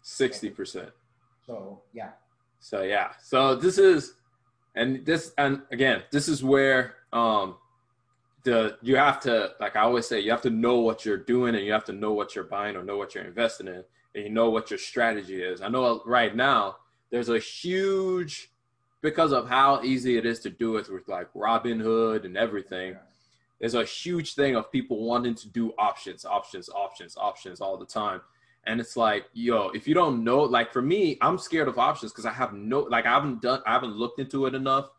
Sixty 0.00 0.48
percent. 0.48 0.88
So 1.46 1.82
yeah, 1.92 2.12
So 2.58 2.80
yeah. 2.80 3.10
So 3.22 3.54
this 3.56 3.76
is 3.76 4.14
and 4.74 5.04
this 5.04 5.32
and 5.36 5.62
again, 5.70 6.02
this 6.10 6.28
is 6.28 6.42
where 6.44 6.96
um 7.12 7.56
the 8.44 8.78
you 8.82 8.96
have 8.96 9.20
to 9.20 9.52
like 9.60 9.76
I 9.76 9.80
always 9.80 10.06
say, 10.06 10.20
you 10.20 10.30
have 10.30 10.42
to 10.42 10.50
know 10.50 10.80
what 10.80 11.04
you're 11.04 11.16
doing 11.16 11.54
and 11.54 11.64
you 11.64 11.72
have 11.72 11.84
to 11.84 11.92
know 11.92 12.12
what 12.12 12.34
you're 12.34 12.44
buying 12.44 12.76
or 12.76 12.82
know 12.82 12.96
what 12.96 13.14
you're 13.14 13.24
investing 13.24 13.68
in 13.68 13.84
and 14.14 14.24
you 14.24 14.30
know 14.30 14.50
what 14.50 14.70
your 14.70 14.78
strategy 14.78 15.42
is. 15.42 15.60
I 15.60 15.68
know 15.68 16.02
right 16.06 16.34
now 16.34 16.76
there's 17.10 17.28
a 17.28 17.38
huge 17.38 18.50
because 19.02 19.32
of 19.32 19.48
how 19.48 19.82
easy 19.82 20.16
it 20.16 20.26
is 20.26 20.40
to 20.40 20.50
do 20.50 20.76
it 20.76 20.92
with 20.92 21.08
like 21.08 21.32
Robinhood 21.34 22.24
and 22.24 22.36
everything. 22.36 22.96
There's 23.58 23.74
a 23.74 23.84
huge 23.84 24.34
thing 24.34 24.56
of 24.56 24.72
people 24.72 25.04
wanting 25.04 25.34
to 25.36 25.48
do 25.48 25.72
options, 25.78 26.24
options, 26.24 26.68
options, 26.70 27.16
options 27.16 27.60
all 27.60 27.76
the 27.76 27.86
time. 27.86 28.20
And 28.70 28.80
it's 28.80 28.96
like, 28.96 29.24
yo, 29.32 29.70
if 29.70 29.88
you 29.88 29.94
don't 29.94 30.22
know, 30.22 30.38
like 30.42 30.72
for 30.72 30.80
me, 30.80 31.18
I'm 31.20 31.38
scared 31.38 31.66
of 31.66 31.76
options 31.76 32.12
because 32.12 32.24
I 32.24 32.32
have 32.32 32.52
no, 32.52 32.82
like 32.82 33.04
I 33.04 33.10
haven't 33.10 33.42
done, 33.42 33.60
I 33.66 33.72
haven't 33.72 33.96
looked 33.96 34.20
into 34.20 34.46
it 34.46 34.54
enough. 34.54 34.90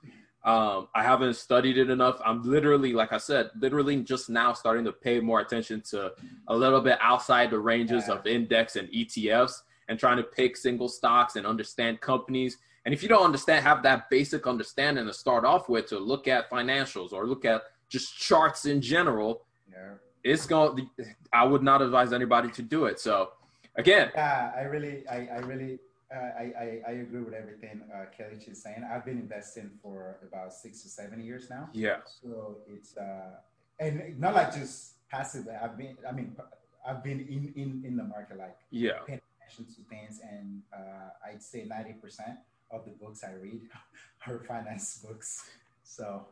Um, 0.44 0.90
I 0.94 1.04
haven't 1.04 1.36
studied 1.38 1.78
it 1.78 1.90
enough. 1.90 2.20
I'm 2.26 2.44
literally, 2.44 2.92
like 2.92 3.14
I 3.14 3.18
said, 3.18 3.50
literally 3.58 3.96
just 4.04 4.30
now 4.30 4.52
starting 4.52 4.84
to 4.84 4.92
pay 4.92 5.22
more 5.22 5.40
attention 5.40 5.80
to 5.92 6.12
a 6.50 6.56
little 6.56 6.82
bit 6.82 6.98
outside 7.00 7.50
the 7.50 7.60
ranges 7.60 8.10
Yeah. 8.10 8.16
of 8.16 8.28
index 8.28 8.76
and 8.76 8.90
ETFs 8.90 9.62
and 9.88 9.98
trying 9.98 10.18
to 10.18 10.24
pick 10.24 10.58
single 10.58 10.90
stocks 10.90 11.38
and 11.38 11.48
understand 11.48 12.02
companies. 12.02 12.58
And 12.84 12.94
if 12.94 13.02
you 13.02 13.08
don't 13.08 13.24
understand, 13.24 13.64
have 13.64 13.84
that 13.84 14.10
basic 14.10 14.48
understanding 14.48 15.06
to 15.06 15.14
start 15.14 15.46
off 15.46 15.70
with 15.70 15.88
to 15.88 15.98
look 15.98 16.28
at 16.28 16.50
financials 16.50 17.14
or 17.14 17.26
look 17.26 17.46
at 17.46 17.62
just 17.88 18.18
charts 18.18 18.66
in 18.66 18.82
general, 18.82 19.46
yeah. 19.72 19.94
it's 20.26 20.46
going 20.46 20.90
I 21.32 21.46
would 21.46 21.64
not 21.64 21.82
advise 21.82 22.12
anybody 22.12 22.50
to 22.50 22.62
do 22.62 22.84
it. 22.86 23.00
So 23.00 23.30
again, 23.76 24.12
Yeah, 24.14 24.52
I 24.56 24.62
really, 24.62 25.08
I, 25.08 25.28
I 25.34 25.38
really, 25.40 25.80
uh, 26.14 26.18
I, 26.18 26.54
I, 26.60 26.82
I 26.88 26.92
agree 26.92 27.22
with 27.22 27.34
everything 27.34 27.82
uh, 27.94 28.06
Kelly 28.16 28.38
is 28.46 28.62
saying. 28.62 28.84
I've 28.90 29.06
been 29.06 29.18
investing 29.18 29.72
for 29.82 30.18
about 30.28 30.54
six 30.54 30.82
to 30.84 30.90
seven 30.90 31.22
years 31.24 31.50
now. 31.50 31.70
yeah, 31.74 31.98
So 32.22 32.58
it's 32.68 32.98
uh, 32.98 33.38
and 33.80 34.20
not 34.20 34.36
like 34.36 34.54
just 34.54 35.08
passive. 35.10 35.48
I've 35.62 35.78
been, 35.78 35.98
I 36.08 36.12
mean, 36.12 36.36
I've 36.86 37.04
been 37.04 37.20
in 37.20 37.54
in 37.56 37.84
in 37.86 37.96
the 37.96 38.04
market 38.04 38.38
like 38.38 38.58
yeah, 38.72 39.00
paying 39.08 39.22
attention 39.38 39.66
to 39.76 39.82
things, 39.90 40.20
and 40.30 40.62
uh, 40.74 41.10
I'd 41.28 41.42
say 41.42 41.66
ninety 41.66 41.94
percent 41.94 42.38
of 42.72 42.86
the 42.86 42.92
books 42.92 43.24
I 43.24 43.34
read 43.42 43.62
are 44.28 44.40
finance 44.40 45.04
books. 45.06 45.50
So 45.84 46.26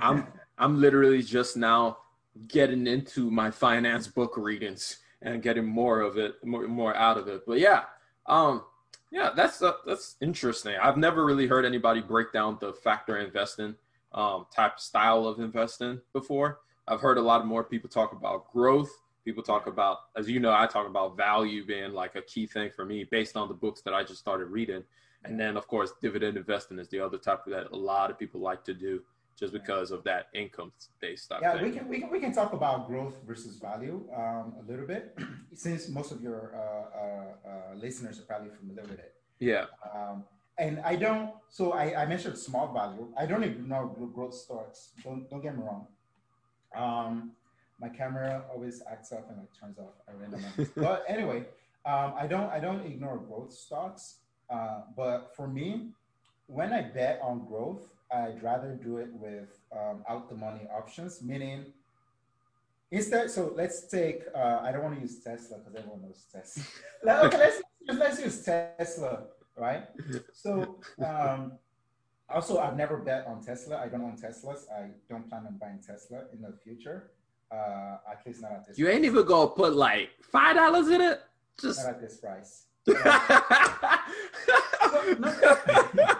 I'm 0.00 0.26
I'm 0.58 0.80
literally 0.80 1.22
just 1.22 1.56
now 1.56 1.98
getting 2.46 2.86
into 2.86 3.30
my 3.30 3.50
finance 3.50 4.06
book 4.06 4.34
readings 4.36 4.98
and 5.22 5.42
getting 5.42 5.66
more 5.66 6.00
of 6.00 6.16
it, 6.16 6.34
more 6.44 6.66
more 6.68 6.94
out 6.96 7.18
of 7.18 7.28
it. 7.28 7.42
But 7.46 7.58
yeah, 7.58 7.84
um, 8.26 8.62
yeah, 9.10 9.30
that's 9.34 9.62
uh, 9.62 9.72
that's 9.86 10.16
interesting. 10.20 10.76
I've 10.80 10.96
never 10.96 11.24
really 11.24 11.46
heard 11.46 11.64
anybody 11.64 12.00
break 12.00 12.32
down 12.32 12.58
the 12.60 12.72
factor 12.72 13.18
investing 13.18 13.74
um, 14.12 14.46
type 14.54 14.78
style 14.78 15.26
of 15.26 15.38
investing 15.38 16.00
before. 16.12 16.60
I've 16.86 17.00
heard 17.00 17.18
a 17.18 17.22
lot 17.22 17.46
more 17.46 17.64
people 17.64 17.88
talk 17.88 18.12
about 18.12 18.50
growth. 18.52 18.90
People 19.24 19.42
talk 19.42 19.66
about, 19.66 19.98
as 20.16 20.28
you 20.28 20.40
know, 20.40 20.52
I 20.52 20.66
talk 20.66 20.86
about 20.86 21.16
value 21.16 21.66
being 21.66 21.92
like 21.92 22.14
a 22.16 22.22
key 22.22 22.46
thing 22.46 22.70
for 22.74 22.86
me 22.86 23.04
based 23.04 23.36
on 23.36 23.48
the 23.48 23.54
books 23.54 23.82
that 23.82 23.92
I 23.92 24.02
just 24.02 24.20
started 24.20 24.46
reading. 24.46 24.82
And 25.24 25.38
then, 25.38 25.56
of 25.56 25.66
course, 25.66 25.92
dividend 26.00 26.38
investing 26.38 26.78
is 26.78 26.88
the 26.88 27.00
other 27.00 27.18
type 27.18 27.40
that 27.46 27.70
a 27.72 27.76
lot 27.76 28.10
of 28.10 28.18
people 28.18 28.40
like 28.40 28.64
to 28.64 28.72
do 28.72 29.02
just 29.38 29.52
because 29.52 29.90
of 29.90 30.02
that 30.04 30.26
income 30.34 30.72
based 31.00 31.32
yeah, 31.40 31.54
thing. 31.54 31.62
we 31.62 31.70
can, 31.70 31.88
we 31.88 32.00
can 32.00 32.10
we 32.10 32.20
can 32.20 32.32
talk 32.32 32.52
about 32.52 32.88
growth 32.88 33.14
versus 33.26 33.56
value 33.56 34.04
um, 34.16 34.54
a 34.60 34.70
little 34.70 34.86
bit, 34.86 35.16
since 35.54 35.88
most 35.88 36.10
of 36.10 36.20
your 36.20 36.54
uh, 36.56 36.98
uh, 36.98 37.48
uh, 37.48 37.74
listeners 37.76 38.18
are 38.18 38.22
probably 38.22 38.50
familiar 38.50 38.82
with 38.82 38.98
it. 38.98 39.14
Yeah. 39.38 39.66
Um, 39.94 40.24
and 40.58 40.80
I 40.84 40.96
don't. 40.96 41.30
So 41.50 41.72
I, 41.72 42.02
I 42.02 42.06
mentioned 42.06 42.36
small 42.36 42.72
value. 42.72 43.08
I 43.16 43.26
don't 43.26 43.44
even 43.44 43.68
know 43.68 43.94
growth 44.12 44.34
stocks. 44.34 44.90
Don't 45.04 45.30
don't 45.30 45.40
get 45.40 45.56
me 45.56 45.62
wrong. 45.62 45.86
Um, 46.76 47.32
my 47.80 47.88
camera 47.88 48.42
always 48.52 48.82
acts 48.90 49.12
up 49.12 49.28
and 49.30 49.38
like 49.38 49.48
turns 49.58 49.78
off 49.78 49.94
at 50.08 50.14
random 50.18 50.42
but 50.76 51.04
anyway, 51.08 51.44
um, 51.86 52.12
I 52.16 52.26
don't 52.26 52.50
I 52.50 52.58
don't 52.58 52.84
ignore 52.84 53.18
growth 53.18 53.52
stocks. 53.52 54.16
Uh, 54.50 54.80
but 54.96 55.36
for 55.36 55.46
me, 55.46 55.90
when 56.46 56.72
I 56.72 56.82
bet 56.82 57.20
on 57.22 57.46
growth, 57.46 57.92
I'd 58.12 58.42
rather 58.42 58.74
do 58.74 58.98
it 58.98 59.08
with 59.12 59.58
um, 59.72 60.04
out 60.08 60.28
the 60.28 60.36
money 60.36 60.66
options, 60.74 61.22
meaning 61.22 61.66
instead. 62.90 63.30
So 63.30 63.52
let's 63.54 63.88
take. 63.88 64.22
Uh, 64.34 64.60
I 64.62 64.72
don't 64.72 64.82
want 64.82 64.96
to 64.96 65.00
use 65.00 65.22
Tesla 65.22 65.58
because 65.58 65.74
everyone 65.76 66.02
knows 66.02 66.24
Tesla. 66.32 66.62
Like, 67.04 67.24
okay, 67.24 67.38
let's 67.38 67.62
let's 67.98 68.20
use 68.20 68.44
Tesla, 68.44 69.24
right? 69.56 69.84
So 70.32 70.80
um, 71.04 71.52
also, 72.28 72.58
I've 72.58 72.76
never 72.76 72.98
bet 72.98 73.26
on 73.26 73.42
Tesla. 73.42 73.78
I 73.78 73.88
don't 73.88 74.02
own 74.02 74.16
Teslas. 74.16 74.68
I 74.70 74.90
don't 75.08 75.28
plan 75.28 75.46
on 75.46 75.58
buying 75.58 75.80
Tesla 75.86 76.24
in 76.32 76.42
the 76.42 76.52
future. 76.64 77.10
Uh, 77.50 77.96
at 78.10 78.26
least 78.26 78.42
not 78.42 78.52
at 78.52 78.66
this. 78.66 78.78
You 78.78 78.88
ain't 78.88 79.00
price. 79.00 79.12
even 79.12 79.26
gonna 79.26 79.50
put 79.50 79.74
like 79.74 80.10
five 80.22 80.56
dollars 80.56 80.88
in 80.88 81.00
it. 81.00 81.20
Just 81.60 81.84
not 81.84 81.94
at 81.94 82.00
this 82.00 82.18
price. 82.18 82.64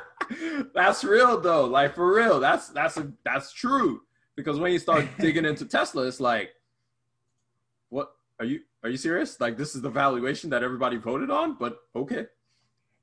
that's 0.74 1.04
real 1.04 1.40
though. 1.40 1.64
Like 1.64 1.94
for 1.94 2.14
real, 2.14 2.40
that's 2.40 2.68
that's 2.68 2.96
a 2.96 3.12
that's 3.24 3.52
true. 3.52 4.02
Because 4.36 4.58
when 4.58 4.72
you 4.72 4.78
start 4.78 5.06
digging 5.18 5.44
into 5.44 5.64
Tesla, 5.64 6.06
it's 6.06 6.20
like, 6.20 6.50
what 7.88 8.12
are 8.38 8.46
you 8.46 8.60
are 8.82 8.90
you 8.90 8.96
serious? 8.96 9.40
Like 9.40 9.56
this 9.56 9.74
is 9.74 9.82
the 9.82 9.90
valuation 9.90 10.50
that 10.50 10.62
everybody 10.62 10.96
voted 10.96 11.30
on, 11.30 11.56
but 11.58 11.78
okay. 11.94 12.26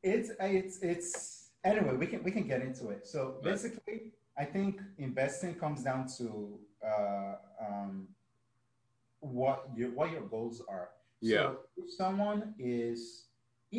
It's 0.04 0.32
it's 0.40 0.80
it's 0.80 1.50
anyway. 1.64 1.96
We 1.96 2.08
can 2.08 2.24
we 2.24 2.32
can 2.32 2.48
get 2.48 2.62
into 2.62 2.90
it. 2.90 3.08
So 3.08 3.36
basically, 3.44 4.14
I 4.38 4.46
think 4.46 4.82
investing 4.98 5.56
comes 5.56 5.84
down 5.84 6.08
to 6.18 6.60
uh, 6.86 7.36
um, 7.60 8.08
what 9.20 9.68
your 9.76 9.90
what 9.92 10.12
your 10.12 10.22
goals 10.22 10.62
are. 10.70 10.90
Yeah. 11.22 11.38
So 11.38 11.58
if 11.78 11.94
someone 11.94 12.54
is, 12.60 13.26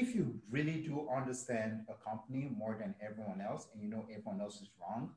if 0.00 0.14
you 0.14 0.38
really 0.50 0.78
do 0.82 1.08
understand 1.14 1.80
a 1.88 1.94
company 2.08 2.50
more 2.56 2.76
than 2.78 2.94
everyone 3.00 3.40
else, 3.40 3.68
and 3.72 3.82
you 3.82 3.88
know 3.88 4.04
everyone 4.10 4.40
else 4.40 4.60
is 4.60 4.70
wrong, 4.80 5.10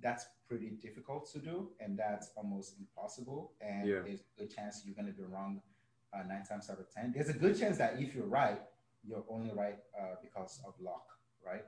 that's 0.00 0.26
pretty 0.48 0.70
difficult 0.86 1.30
to 1.32 1.38
do, 1.38 1.70
and 1.80 1.98
that's 1.98 2.30
almost 2.36 2.76
impossible. 2.78 3.52
And 3.60 3.86
Yeah. 3.88 4.02
there's 4.04 4.20
a 4.20 4.40
good 4.40 4.50
chance 4.54 4.82
you're 4.84 4.94
going 4.94 5.12
to 5.14 5.18
be 5.22 5.24
wrong 5.24 5.60
uh, 6.14 6.22
nine 6.22 6.44
times 6.44 6.70
out 6.70 6.78
of 6.78 6.88
ten. 6.94 7.12
There's 7.14 7.28
a 7.28 7.38
good 7.44 7.58
chance 7.58 7.76
that 7.78 8.00
if 8.00 8.14
you're 8.14 8.32
right, 8.42 8.60
you're 9.06 9.24
only 9.28 9.52
right 9.52 9.78
uh, 10.00 10.14
because 10.22 10.60
of 10.66 10.74
luck, 10.80 11.06
right? 11.44 11.64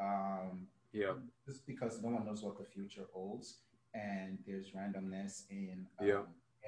Um, 0.00 0.68
Yeah. 0.92 1.14
just 1.46 1.66
because 1.66 2.02
no 2.02 2.10
one 2.10 2.24
knows 2.26 2.42
what 2.42 2.56
the 2.58 2.64
future 2.64 3.06
holds, 3.12 3.46
and 3.94 4.38
there's 4.46 4.70
randomness 4.72 5.44
in 5.50 5.86
um, 5.98 6.06
Yeah. 6.06 6.22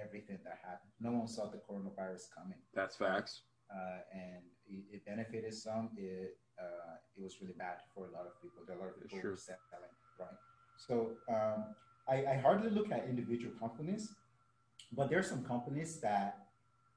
everything 0.05 0.39
that 0.45 0.59
happened. 0.69 0.93
No 1.01 1.13
one 1.13 1.29
saw 1.29 1.45
the 1.51 1.59
coronavirus 1.67 2.25
coming, 2.37 2.61
That's 2.75 2.97
facts. 2.97 3.43
uh, 3.71 4.01
and 4.13 4.43
it, 4.69 4.85
it 4.93 5.05
benefited 5.05 5.55
some. 5.55 5.91
It 5.97 6.37
uh, 6.59 6.95
it 7.17 7.23
was 7.23 7.41
really 7.41 7.55
bad 7.59 7.79
for 7.95 8.07
a 8.07 8.11
lot 8.11 8.27
of 8.27 8.41
people. 8.43 8.63
There 8.67 8.77
are 8.77 8.81
a 8.81 8.83
lot 8.83 8.91
of 8.95 9.03
people 9.03 9.19
Sure. 9.21 9.31
were 9.33 9.37
selling, 9.37 9.95
right? 10.19 10.39
So 10.77 11.13
um, 11.29 11.75
I, 12.09 12.35
I 12.35 12.37
hardly 12.41 12.71
look 12.71 12.91
at 12.93 13.07
individual 13.09 13.53
companies, 13.59 14.15
but 14.93 15.11
there 15.11 15.19
are 15.19 15.23
some 15.35 15.45
companies 15.45 16.01
that 16.01 16.39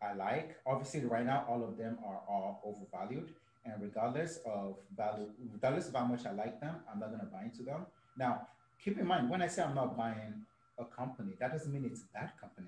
I 0.01 0.13
like. 0.13 0.57
Obviously, 0.65 1.05
right 1.05 1.25
now, 1.25 1.45
all 1.49 1.63
of 1.63 1.77
them 1.77 1.97
are 2.05 2.21
all 2.29 2.61
overvalued. 2.65 3.33
And 3.65 3.81
regardless 3.81 4.39
of 4.45 4.77
value, 4.95 5.27
regardless 5.51 5.87
of 5.89 5.95
how 5.95 6.05
much 6.05 6.25
I 6.25 6.31
like 6.31 6.61
them, 6.61 6.75
I'm 6.91 6.99
not 6.99 7.07
going 7.09 7.19
to 7.19 7.25
buy 7.25 7.43
into 7.43 7.63
them. 7.63 7.85
Now, 8.17 8.47
keep 8.83 8.97
in 8.97 9.05
mind, 9.05 9.29
when 9.29 9.41
I 9.41 9.47
say 9.47 9.61
I'm 9.63 9.75
not 9.75 9.97
buying 9.97 10.45
a 10.79 10.85
company, 10.85 11.33
that 11.39 11.51
doesn't 11.51 11.71
mean 11.73 11.83
it's 11.85 12.01
a 12.01 12.13
bad 12.13 12.31
company. 12.39 12.67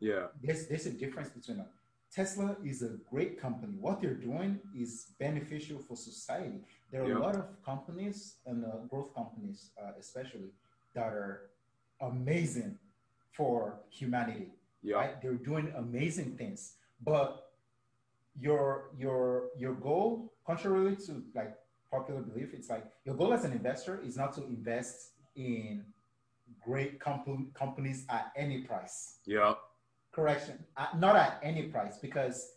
Yeah. 0.00 0.26
There's, 0.42 0.66
there's 0.66 0.86
a 0.86 0.90
difference 0.90 1.28
between 1.28 1.60
a, 1.60 1.66
Tesla 2.14 2.56
is 2.64 2.82
a 2.82 2.92
great 3.08 3.40
company. 3.40 3.74
What 3.80 4.00
they're 4.00 4.14
doing 4.14 4.58
is 4.74 5.12
beneficial 5.18 5.78
for 5.78 5.96
society. 5.96 6.60
There 6.90 7.02
are 7.04 7.08
Yeah. 7.08 7.18
a 7.18 7.26
lot 7.28 7.36
of 7.36 7.46
companies 7.64 8.36
and 8.46 8.64
uh, 8.64 8.78
growth 8.90 9.14
companies, 9.14 9.70
uh, 9.80 9.92
especially, 9.98 10.50
that 10.94 11.12
are 11.12 11.50
amazing 12.00 12.78
for 13.32 13.80
humanity. 13.90 14.50
Yeah. 14.82 14.96
Right? 14.96 15.22
They're 15.22 15.34
doing 15.50 15.72
amazing 15.76 16.36
things, 16.36 16.74
but 17.00 17.52
your 18.40 18.90
your 18.98 19.50
your 19.56 19.74
goal, 19.74 20.32
contrary 20.46 20.96
to 21.06 21.22
like 21.34 21.54
popular 21.90 22.22
belief, 22.22 22.54
it's 22.54 22.70
like 22.70 22.86
your 23.04 23.14
goal 23.14 23.32
as 23.32 23.44
an 23.44 23.52
investor 23.52 24.00
is 24.02 24.16
not 24.16 24.32
to 24.34 24.42
invest 24.44 25.10
in 25.36 25.84
great 26.64 26.98
comp- 27.00 27.52
companies 27.54 28.04
at 28.08 28.32
any 28.36 28.62
price 28.62 29.18
Yeah. 29.24 29.54
Correction 30.12 30.64
uh, 30.76 30.86
not 30.96 31.16
at 31.16 31.40
any 31.42 31.64
price 31.64 31.98
because 31.98 32.52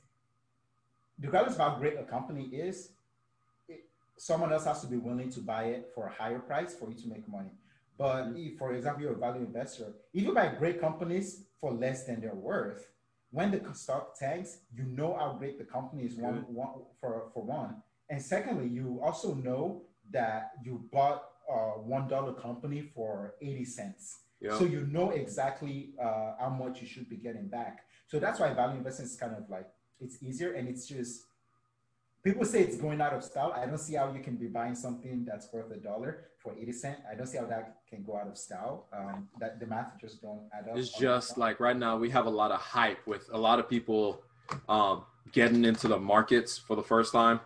regardless 1.19 1.55
of 1.55 1.61
how 1.61 1.75
great 1.75 1.97
a 1.97 2.03
company 2.03 2.45
is 2.45 2.91
it, 3.67 3.85
someone 4.17 4.51
else 4.51 4.65
has 4.65 4.81
to 4.81 4.87
be 4.87 4.97
willing 4.97 5.29
to 5.29 5.39
buy 5.39 5.65
it 5.65 5.91
for 5.93 6.07
a 6.07 6.11
higher 6.11 6.39
price 6.39 6.73
for 6.73 6.89
you 6.89 6.95
to 6.95 7.07
make 7.07 7.27
money. 7.27 7.51
But 7.97 8.29
if 8.35 8.57
for 8.57 8.73
example 8.73 9.03
you're 9.03 9.13
a 9.13 9.17
value 9.17 9.41
investor 9.41 9.93
if 10.13 10.23
you 10.23 10.33
buy 10.33 10.47
great 10.47 10.81
companies 10.81 11.43
for 11.59 11.71
less 11.71 12.05
than 12.05 12.21
they're 12.21 12.33
worth 12.33 12.89
when 13.31 13.51
the 13.51 13.61
stock 13.73 14.17
tanks 14.17 14.59
you 14.73 14.83
know 14.83 15.15
how 15.19 15.33
great 15.33 15.57
the 15.57 15.63
company 15.63 16.03
is 16.03 16.15
one, 16.15 16.45
one 16.47 16.69
for, 16.99 17.29
for 17.33 17.43
one. 17.43 17.75
And 18.09 18.21
secondly 18.21 18.67
you 18.67 18.99
also 19.03 19.35
know 19.35 19.83
that 20.11 20.51
you 20.63 20.85
bought 20.91 21.23
a 21.49 21.79
one 21.79 22.07
dollar 22.07 22.33
company 22.33 22.81
for 22.95 23.35
80 23.41 23.65
cents 23.65 24.19
Yeah. 24.43 24.59
so 24.59 24.65
you 24.65 24.85
know 24.91 25.11
exactly 25.11 25.91
uh, 26.01 26.33
how 26.39 26.49
much 26.49 26.81
you 26.81 26.87
should 26.87 27.09
be 27.09 27.15
getting 27.15 27.47
back. 27.47 27.85
So 28.07 28.19
that's 28.19 28.39
why 28.39 28.53
value 28.53 28.77
investing 28.77 29.05
is 29.05 29.15
kind 29.15 29.33
of 29.35 29.49
like 29.49 29.67
it's 30.01 30.21
easier 30.21 30.53
and 30.53 30.67
it's 30.67 30.85
just 30.85 31.23
people 32.23 32.45
say 32.45 32.61
it's 32.61 32.77
going 32.77 32.99
out 33.01 33.13
of 33.13 33.23
style. 33.23 33.53
I 33.55 33.65
don't 33.65 33.77
see 33.77 33.95
how 33.95 34.11
you 34.11 34.19
can 34.19 34.35
be 34.35 34.47
buying 34.47 34.75
something 34.75 35.25
that's 35.25 35.51
worth 35.53 35.71
a 35.71 35.77
dollar 35.77 36.25
for 36.39 36.53
80 36.59 36.71
cent. 36.73 36.97
I 37.09 37.15
don't 37.15 37.27
see 37.27 37.37
how 37.37 37.45
that 37.45 37.77
can 37.89 38.03
go 38.03 38.17
out 38.17 38.27
of 38.27 38.37
style. 38.37 38.87
Um, 38.93 39.29
that 39.39 39.59
the 39.59 39.65
math 39.65 39.99
just 39.99 40.21
don't 40.21 40.43
add 40.53 40.69
up. 40.69 40.77
It's 40.77 40.91
just 40.91 41.37
like 41.37 41.59
right 41.59 41.77
now 41.77 41.97
we 41.97 42.09
have 42.09 42.25
a 42.25 42.29
lot 42.29 42.51
of 42.51 42.59
hype 42.59 43.05
with 43.07 43.29
a 43.31 43.37
lot 43.37 43.59
of 43.59 43.69
people 43.69 44.23
um, 44.67 45.05
getting 45.31 45.63
into 45.63 45.87
the 45.87 45.97
markets 45.97 46.57
for 46.57 46.75
the 46.75 46.83
first 46.83 47.13
time. 47.13 47.39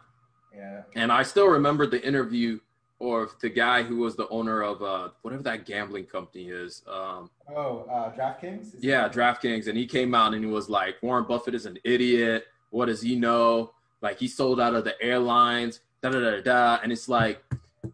yeah. 0.55 0.81
And 0.95 1.11
I 1.11 1.23
still 1.23 1.47
remember 1.47 1.85
the 1.85 2.05
interview 2.05 2.59
or 2.99 3.29
the 3.41 3.49
guy 3.49 3.83
who 3.83 3.97
was 3.97 4.15
the 4.15 4.27
owner 4.29 4.63
of 4.63 4.81
uh, 4.81 5.09
whatever 5.21 5.43
that 5.43 5.65
gambling 5.65 6.05
company 6.05 6.49
is. 6.49 6.81
Um, 6.87 7.29
Oh, 7.55 7.85
uh, 7.89 8.11
DraftKings. 8.13 8.75
Is 8.75 8.83
yeah, 8.83 9.07
DraftKings. 9.07 9.67
And 9.67 9.77
he 9.77 9.85
came 9.85 10.13
out 10.13 10.33
and 10.33 10.43
he 10.43 10.49
was 10.49 10.69
like, 10.69 10.95
Warren 11.01 11.25
Buffett 11.25 11.55
is 11.55 11.65
an 11.65 11.77
idiot. 11.83 12.45
What 12.71 12.87
does 12.87 13.01
he 13.01 13.15
know? 13.15 13.71
Like 14.01 14.19
he 14.19 14.27
sold 14.27 14.59
out 14.59 14.75
of 14.75 14.83
the 14.83 15.01
airlines, 15.01 15.79
da 16.01 16.09
da 16.09 16.19
da 16.19 16.41
da. 16.41 16.79
And 16.83 16.91
it's 16.91 17.07
like, 17.07 17.43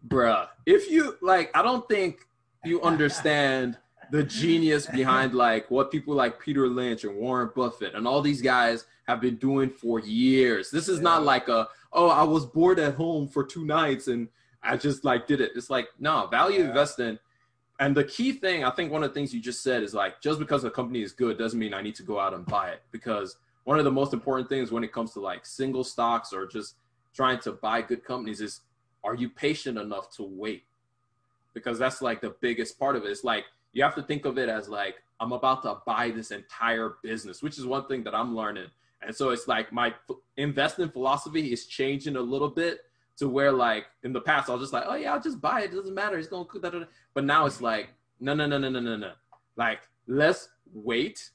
bruh, 0.08 0.48
if 0.66 0.90
you 0.90 1.16
like, 1.20 1.56
I 1.56 1.62
don't 1.62 1.86
think 1.88 2.26
you 2.64 2.82
understand 2.82 3.76
the 4.10 4.22
genius 4.22 4.86
behind 4.86 5.34
like 5.34 5.70
what 5.70 5.90
people 5.90 6.14
like 6.14 6.40
Peter 6.40 6.66
Lynch 6.68 7.04
and 7.04 7.16
Warren 7.16 7.50
Buffett 7.54 7.94
and 7.94 8.06
all 8.06 8.20
these 8.22 8.42
guys 8.42 8.86
have 9.06 9.20
been 9.20 9.36
doing 9.36 9.70
for 9.70 10.00
years. 10.00 10.70
This 10.70 10.88
is 10.88 11.00
not 11.00 11.22
like 11.24 11.48
a, 11.48 11.68
oh, 11.92 12.08
I 12.08 12.22
was 12.22 12.46
bored 12.46 12.78
at 12.78 12.94
home 12.94 13.28
for 13.28 13.44
two 13.44 13.64
nights 13.64 14.08
and 14.08 14.28
I 14.64 14.76
just 14.76 15.04
like 15.04 15.26
did 15.26 15.40
it. 15.40 15.52
It's 15.54 15.70
like, 15.70 15.88
no, 15.98 16.26
value 16.26 16.60
Yeah. 16.60 16.68
investing. 16.68 17.18
And 17.80 17.96
the 17.96 18.04
key 18.04 18.32
thing, 18.32 18.64
I 18.64 18.70
think 18.70 18.92
one 18.92 19.02
of 19.02 19.10
the 19.10 19.14
things 19.14 19.34
you 19.34 19.40
just 19.40 19.62
said 19.62 19.82
is 19.82 19.94
like, 19.94 20.20
just 20.20 20.38
because 20.38 20.64
a 20.64 20.70
company 20.70 21.02
is 21.02 21.12
good 21.12 21.36
doesn't 21.38 21.58
mean 21.58 21.74
I 21.74 21.82
need 21.82 21.96
to 21.96 22.02
go 22.04 22.18
out 22.20 22.32
and 22.32 22.46
buy 22.46 22.70
it. 22.70 22.82
Because 22.92 23.36
one 23.64 23.78
of 23.78 23.84
the 23.84 23.90
most 23.90 24.12
important 24.12 24.48
things 24.48 24.70
when 24.70 24.84
it 24.84 24.92
comes 24.92 25.12
to 25.14 25.20
like 25.20 25.44
single 25.44 25.84
stocks 25.84 26.32
or 26.32 26.46
just 26.46 26.76
trying 27.14 27.40
to 27.40 27.52
buy 27.52 27.82
good 27.82 28.04
companies 28.04 28.40
is, 28.40 28.60
are 29.02 29.14
you 29.14 29.28
patient 29.28 29.76
enough 29.76 30.08
to 30.16 30.22
wait? 30.22 30.64
Because 31.52 31.78
that's 31.78 32.00
like 32.00 32.20
the 32.20 32.34
biggest 32.40 32.78
part 32.78 32.96
of 32.96 33.04
it. 33.04 33.10
It's 33.10 33.24
like, 33.24 33.44
you 33.72 33.82
have 33.82 33.94
to 33.96 34.02
think 34.02 34.24
of 34.24 34.38
it 34.38 34.48
as 34.48 34.68
like, 34.68 34.96
I'm 35.20 35.32
about 35.32 35.62
to 35.64 35.78
buy 35.84 36.10
this 36.10 36.30
entire 36.30 36.94
business, 37.02 37.42
which 37.42 37.58
is 37.58 37.66
one 37.66 37.86
thing 37.86 38.04
that 38.04 38.14
I'm 38.14 38.34
learning. 38.36 38.68
And 39.02 39.14
so 39.14 39.30
it's 39.30 39.46
like 39.48 39.72
my 39.72 39.88
f- 39.88 40.16
investing 40.36 40.88
philosophy 40.88 41.52
is 41.52 41.66
changing 41.66 42.16
a 42.16 42.20
little 42.20 42.48
bit 42.48 42.80
to 43.16 43.28
where 43.28 43.52
like 43.52 43.86
in 44.02 44.12
the 44.12 44.20
past 44.20 44.48
I 44.48 44.52
was 44.52 44.62
just 44.62 44.72
like, 44.72 44.84
oh 44.86 44.94
yeah, 44.94 45.12
I'll 45.12 45.20
just 45.20 45.40
buy 45.40 45.62
it. 45.62 45.72
It 45.72 45.76
doesn't 45.76 45.94
matter. 45.94 46.18
It's 46.18 46.28
gonna 46.28 46.46
da, 46.60 46.70
da. 46.70 46.84
but 47.12 47.24
now 47.24 47.46
it's 47.46 47.60
like, 47.60 47.88
no, 48.20 48.34
no, 48.34 48.46
no, 48.46 48.58
no, 48.58 48.68
no, 48.68 48.80
no, 48.80 48.96
no. 48.96 49.12
Like 49.56 49.80
let's 50.06 50.48
wait, 50.72 51.30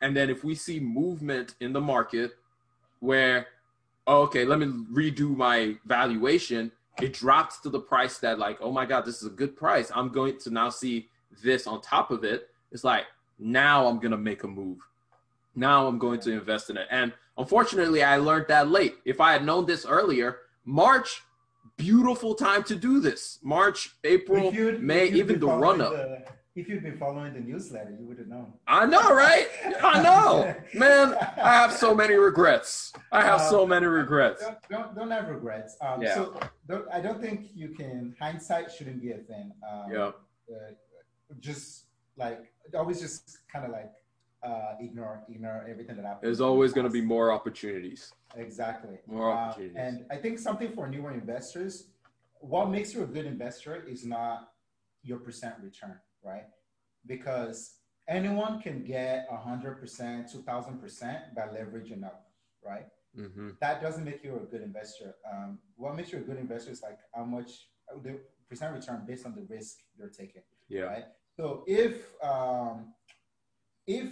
and 0.00 0.16
then 0.16 0.30
if 0.30 0.44
we 0.44 0.54
see 0.54 0.80
movement 0.80 1.54
in 1.60 1.72
the 1.72 1.80
market 1.80 2.32
where, 3.00 3.46
oh, 4.06 4.22
okay, 4.22 4.44
let 4.44 4.58
me 4.58 4.66
redo 4.66 5.36
my 5.36 5.76
valuation, 5.84 6.72
it 7.00 7.12
drops 7.12 7.60
to 7.60 7.68
the 7.68 7.80
price 7.80 8.18
that 8.18 8.38
like, 8.38 8.58
oh 8.60 8.72
my 8.72 8.86
god, 8.86 9.04
this 9.04 9.22
is 9.22 9.28
a 9.28 9.34
good 9.34 9.56
price. 9.56 9.90
I'm 9.94 10.08
going 10.08 10.38
to 10.40 10.50
now 10.50 10.70
see 10.70 11.08
this 11.42 11.66
on 11.66 11.80
top 11.82 12.10
of 12.10 12.24
it. 12.24 12.48
It's 12.72 12.84
like 12.84 13.04
now 13.38 13.86
I'm 13.86 13.98
gonna 13.98 14.16
make 14.16 14.44
a 14.44 14.48
move. 14.48 14.78
Now 15.54 15.86
I'm 15.86 15.98
going 15.98 16.20
to 16.20 16.32
invest 16.32 16.68
in 16.70 16.76
it. 16.76 16.86
And 16.90 17.12
unfortunately, 17.38 18.02
I 18.02 18.18
learned 18.18 18.46
that 18.48 18.68
late. 18.68 18.96
If 19.04 19.20
I 19.20 19.32
had 19.32 19.44
known 19.44 19.64
this 19.64 19.86
earlier, 19.86 20.38
March, 20.66 21.22
beautiful 21.76 22.34
time 22.34 22.62
to 22.64 22.74
do 22.74 23.00
this. 23.00 23.38
March, 23.42 23.96
April, 24.04 24.52
May, 24.80 25.06
even 25.08 25.38
the 25.40 25.46
run 25.46 25.80
up. 25.80 25.92
the- 25.92 26.24
if 26.56 26.68
you'd 26.70 26.82
been 26.82 26.96
following 26.96 27.34
the 27.34 27.40
newsletter, 27.40 27.94
you 28.00 28.06
would 28.06 28.18
have 28.18 28.28
known. 28.28 28.54
I 28.66 28.86
know, 28.86 29.12
right? 29.14 29.46
I 29.82 30.02
know. 30.02 30.54
Man, 30.74 31.14
I 31.36 31.52
have 31.52 31.70
so 31.70 31.94
many 31.94 32.14
regrets. 32.14 32.94
I 33.12 33.20
have 33.22 33.42
so 33.42 33.66
many 33.66 33.84
regrets. 33.84 34.40
Don't, 34.42 34.56
don't, 34.70 34.96
don't 34.96 35.10
have 35.10 35.28
regrets. 35.28 35.76
Um, 35.82 36.02
Yeah. 36.02 36.14
So 36.14 36.40
don't, 36.66 36.86
I 36.90 37.00
don't 37.02 37.20
think 37.20 37.50
you 37.54 37.68
can. 37.74 38.16
Hindsight 38.18 38.72
shouldn't 38.72 39.02
be 39.02 39.10
a 39.12 39.18
thing. 39.18 39.52
Um, 39.70 39.92
Yeah. 39.92 40.12
uh, 40.50 40.72
just 41.40 41.84
like 42.16 42.50
always, 42.74 43.02
just 43.02 43.36
kind 43.52 43.66
of 43.66 43.70
like 43.72 43.92
uh, 44.46 44.74
ignore 44.86 45.16
ignore 45.34 45.60
everything 45.72 45.96
that 45.98 46.04
happens. 46.10 46.22
There's 46.26 46.40
always 46.50 46.70
going 46.76 46.86
to 46.92 46.96
be 47.00 47.04
more 47.16 47.26
opportunities. 47.38 48.02
exactly 48.46 48.96
More 49.06 49.30
Um, 49.32 49.38
opportunities. 49.38 49.76
and 49.84 49.94
I 50.14 50.16
think 50.22 50.34
something 50.48 50.70
for 50.76 50.84
newer 50.94 51.12
investors, 51.22 51.72
what 52.54 52.66
makes 52.76 52.88
you 52.94 53.00
a 53.08 53.10
good 53.16 53.26
investor 53.34 53.74
is 53.94 54.00
not 54.16 54.36
your 55.08 55.18
percent 55.26 55.54
return, 55.68 55.98
right? 56.30 56.46
Because 57.12 57.58
anyone 58.18 58.54
can 58.66 58.76
get 58.84 59.16
hundred 59.48 59.74
percent, 59.82 60.18
two 60.32 60.42
thousand 60.50 60.76
percent 60.84 61.18
by 61.36 61.44
leveraging 61.56 62.02
up, 62.10 62.18
right? 62.70 62.88
hmm 63.16 63.50
that 63.64 63.76
doesn't 63.84 64.04
make 64.10 64.20
you 64.26 64.32
a 64.44 64.46
good 64.52 64.62
investor. 64.70 65.08
Um, 65.30 65.58
what 65.82 65.92
makes 65.98 66.08
you 66.12 66.18
a 66.18 66.26
good 66.28 66.38
investor 66.46 66.70
is 66.76 66.82
like 66.88 66.98
how 67.14 67.24
much 67.36 67.50
the 68.04 68.12
percent 68.48 68.70
return 68.78 68.98
based 69.10 69.24
on 69.28 69.32
the 69.38 69.44
risk 69.56 69.72
you're 69.96 70.14
taking, 70.22 70.42
Yeah. 70.68 70.82
right? 70.92 71.06
So 71.38 71.64
if 71.66 71.92
um, 72.32 72.92
if 73.86 74.08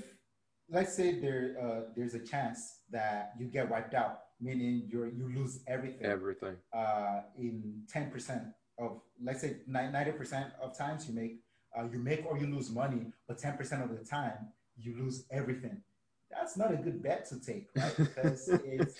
let's 0.70 0.94
say 0.94 1.18
there 1.20 1.56
uh, 1.60 1.80
there's 1.96 2.14
a 2.14 2.18
chance 2.20 2.80
that 2.90 3.32
you 3.38 3.46
get 3.46 3.68
wiped 3.70 3.94
out, 3.94 4.20
meaning 4.40 4.82
you 4.88 5.04
you 5.16 5.28
lose 5.34 5.60
everything 5.66 6.06
Everything. 6.06 6.56
uh, 6.74 7.22
in 7.38 7.82
ten 7.88 8.10
percent 8.10 8.42
of 8.78 9.00
let's 9.22 9.40
say 9.40 9.56
ninety 9.66 10.12
percent 10.12 10.48
of 10.60 10.76
times 10.76 11.08
you 11.08 11.14
make 11.14 11.40
uh, 11.78 11.84
you 11.92 11.98
make 11.98 12.24
or 12.26 12.38
you 12.38 12.46
lose 12.46 12.70
money, 12.70 13.06
but 13.28 13.38
ten 13.38 13.56
percent 13.56 13.82
of 13.82 13.90
the 13.96 14.04
time 14.04 14.48
you 14.76 14.96
lose 14.98 15.24
everything. 15.30 15.82
That's 16.30 16.56
not 16.56 16.72
a 16.72 16.76
good 16.76 17.02
bet 17.02 17.28
to 17.30 17.40
take, 17.40 17.68
right? 17.76 17.96
Because 18.02 18.58
it's 18.64 18.96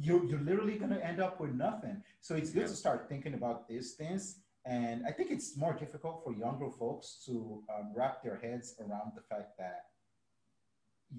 you 0.00 0.26
you're 0.28 0.40
literally 0.40 0.76
gonna 0.78 0.98
end 0.98 1.20
up 1.20 1.40
with 1.40 1.52
nothing. 1.52 2.02
So 2.20 2.34
it's 2.34 2.50
good 2.50 2.62
Yeah. 2.62 2.66
to 2.68 2.74
start 2.76 3.08
thinking 3.08 3.34
about 3.34 3.68
these 3.68 3.92
things. 3.94 4.40
And 4.66 5.04
I 5.06 5.12
think 5.12 5.30
it's 5.30 5.56
more 5.56 5.74
difficult 5.74 6.22
for 6.24 6.32
younger 6.32 6.70
folks 6.70 7.22
to 7.26 7.62
um, 7.74 7.92
wrap 7.94 8.22
their 8.22 8.38
heads 8.38 8.74
around 8.80 9.12
the 9.14 9.20
fact 9.22 9.58
that 9.58 9.84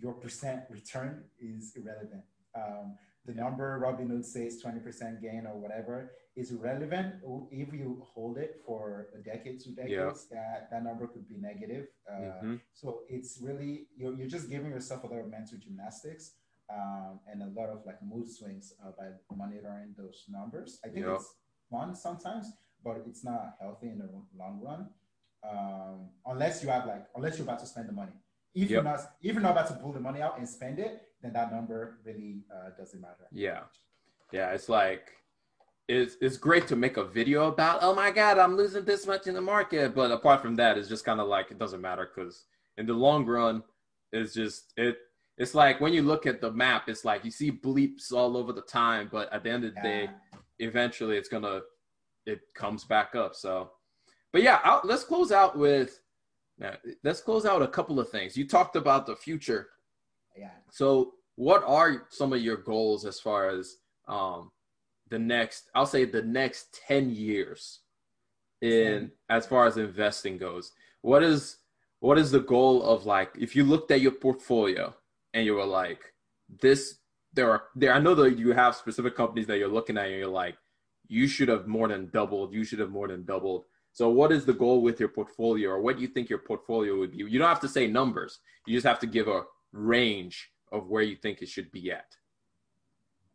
your 0.01 0.13
percent 0.13 0.61
return 0.69 1.23
is 1.39 1.73
irrelevant. 1.75 2.23
Um, 2.55 2.97
the 3.25 3.33
number 3.33 3.79
Robinhood 3.83 4.23
says 4.23 4.61
20% 4.63 5.21
gain 5.21 5.47
or 5.47 5.57
whatever 5.59 6.11
is 6.35 6.51
irrelevant. 6.51 7.15
If 7.51 7.73
you 7.73 8.03
hold 8.13 8.37
it 8.37 8.61
for 8.65 9.07
a 9.15 9.17
decade, 9.23 9.59
two 9.63 9.71
decades, 9.71 10.27
that, 10.29 10.67
that 10.71 10.83
number 10.83 11.07
could 11.07 11.27
be 11.27 11.37
negative. 11.37 11.87
Uh, 12.09 12.41
Mhm. 12.43 12.61
so 12.73 13.01
it's 13.09 13.39
really 13.41 13.87
you're, 13.97 14.13
you're 14.13 14.27
just 14.27 14.47
giving 14.49 14.69
yourself 14.71 15.03
a 15.05 15.07
lot 15.07 15.19
of 15.21 15.29
mental 15.29 15.57
gymnastics 15.57 16.33
um, 16.69 17.19
and 17.27 17.41
a 17.41 17.47
lot 17.59 17.69
of 17.69 17.83
like 17.85 17.99
mood 18.03 18.29
swings 18.29 18.73
uh, 18.83 18.91
by 18.91 19.07
monitoring 19.35 19.95
those 19.97 20.25
numbers. 20.29 20.79
I 20.85 20.89
think 20.89 21.05
Yeah. 21.05 21.15
it's 21.15 21.33
fun 21.71 21.95
sometimes, 21.95 22.45
but 22.83 22.97
it's 23.07 23.23
not 23.23 23.55
healthy 23.59 23.89
in 23.89 23.97
the 23.97 24.09
long 24.37 24.61
run. 24.61 24.89
Um, 25.43 26.09
unless 26.25 26.63
you 26.63 26.69
have 26.69 26.85
like 26.85 27.05
unless 27.15 27.37
you're 27.37 27.45
about 27.47 27.59
to 27.59 27.65
spend 27.65 27.87
the 27.89 27.93
money. 27.93 28.13
If 28.55 28.71
you're 28.71 28.83
not 28.83 28.99
if 29.21 29.33
you're 29.33 29.41
not 29.41 29.51
about 29.51 29.67
to 29.67 29.73
pull 29.75 29.91
the 29.91 29.99
money 29.99 30.21
out 30.21 30.37
and 30.37 30.47
spend 30.47 30.79
it, 30.79 31.01
then 31.21 31.33
that 31.33 31.51
number 31.51 31.99
really 32.05 32.43
uh, 32.53 32.69
doesn't 32.77 33.01
matter. 33.01 33.27
Yeah. 33.31 33.61
Yeah. 34.31 34.51
It's 34.51 34.69
like, 34.69 35.11
it's, 35.87 36.15
it's 36.21 36.37
great 36.37 36.67
to 36.67 36.75
make 36.75 36.97
a 36.97 37.03
video 37.03 37.47
about, 37.47 37.79
oh 37.83 37.93
my 37.93 38.09
God, 38.11 38.39
I'm 38.39 38.55
losing 38.55 38.85
this 38.85 39.05
much 39.05 39.27
in 39.27 39.35
the 39.35 39.41
market. 39.41 39.93
But 39.93 40.09
apart 40.11 40.41
from 40.41 40.55
that, 40.55 40.77
it's 40.77 40.89
just 40.89 41.05
kind 41.05 41.19
of 41.19 41.27
like, 41.27 41.51
it 41.51 41.59
doesn't 41.59 41.81
matter 41.81 42.09
because 42.13 42.45
in 42.77 42.85
the 42.87 42.93
long 42.93 43.25
run, 43.25 43.61
it's 44.11 44.33
just, 44.33 44.73
it, 44.77 44.97
it's 45.37 45.53
like 45.53 45.81
when 45.81 45.93
you 45.93 46.01
look 46.01 46.25
at 46.25 46.39
the 46.39 46.51
map, 46.51 46.87
it's 46.87 47.03
like 47.03 47.25
you 47.25 47.31
see 47.31 47.51
bleeps 47.51 48.13
all 48.13 48.37
over 48.37 48.53
the 48.53 48.61
time, 48.61 49.09
but 49.11 49.31
at 49.33 49.43
the 49.43 49.49
end 49.49 49.65
of 49.65 49.75
the 49.75 49.81
day, 49.81 50.09
eventually 50.59 51.17
it's 51.17 51.27
gonna 51.27 51.59
it 52.25 52.39
comes 52.55 52.85
back 52.85 53.15
up. 53.15 53.35
So, 53.35 53.71
but 54.31 54.41
yeah, 54.41 54.59
I'll, 54.63 54.81
let's 54.85 55.03
close 55.03 55.31
out 55.31 55.57
with 55.57 55.99
let's 57.03 57.21
close 57.21 57.45
out 57.45 57.61
a 57.61 57.67
couple 57.67 57.99
of 57.99 58.09
things. 58.09 58.37
You 58.37 58.47
talked 58.47 58.75
about 58.75 59.05
the 59.05 59.15
future. 59.15 59.69
Yeah. 60.37 60.51
So, 60.71 61.13
what 61.35 61.63
are 61.65 62.07
some 62.09 62.33
of 62.33 62.41
your 62.41 62.57
goals 62.57 63.05
as 63.05 63.19
far 63.19 63.49
as 63.49 63.75
um, 64.07 64.51
the 65.09 65.19
next? 65.19 65.69
I'll 65.75 65.85
say 65.85 66.05
the 66.05 66.21
next 66.21 66.79
ten 66.87 67.09
years 67.09 67.81
in 68.61 69.11
as 69.29 69.45
far 69.45 69.65
as 69.65 69.77
investing 69.77 70.37
goes. 70.37 70.71
What 71.01 71.23
is 71.23 71.57
what 71.99 72.17
is 72.17 72.31
the 72.31 72.39
goal 72.39 72.83
of 72.83 73.05
like 73.05 73.31
if 73.39 73.55
you 73.55 73.63
looked 73.63 73.91
at 73.91 74.01
your 74.01 74.11
portfolio 74.11 74.93
and 75.33 75.45
you 75.45 75.55
were 75.55 75.65
like 75.65 76.13
this 76.61 76.99
there 77.33 77.49
are 77.49 77.63
there 77.75 77.93
I 77.93 77.99
know 77.99 78.15
that 78.15 78.37
you 78.37 78.51
have 78.53 78.75
specific 78.75 79.15
companies 79.15 79.47
that 79.47 79.57
you're 79.57 79.67
looking 79.67 79.97
at 79.97 80.07
and 80.07 80.15
you're 80.15 80.27
like 80.27 80.55
you 81.07 81.27
should 81.27 81.49
have 81.49 81.67
more 81.67 81.87
than 81.87 82.09
doubled 82.09 82.53
you 82.53 82.63
should 82.63 82.79
have 82.79 82.91
more 82.91 83.07
than 83.07 83.25
doubled 83.25 83.65
so 83.95 84.09
what 84.09 84.33
is 84.33 84.43
the 84.43 84.51
goal 84.51 84.81
with 84.81 84.99
your 84.99 85.07
portfolio 85.07 85.69
or 85.69 85.79
what 85.79 85.95
do 85.95 86.01
you 86.01 86.09
think 86.09 86.29
your 86.29 86.39
portfolio 86.39 86.99
would 86.99 87.11
be? 87.11 87.19
You 87.19 87.39
don't 87.39 87.47
have 87.47 87.61
to 87.61 87.69
say 87.69 87.87
numbers. 87.87 88.39
You 88.65 88.75
just 88.75 88.85
have 88.85 88.99
to 88.99 89.07
give 89.07 89.29
a 89.29 89.43
range 89.71 90.51
of 90.69 90.89
where 90.89 91.01
you 91.01 91.15
think 91.15 91.41
it 91.41 91.47
should 91.47 91.71
be 91.71 91.93
at. 91.93 92.13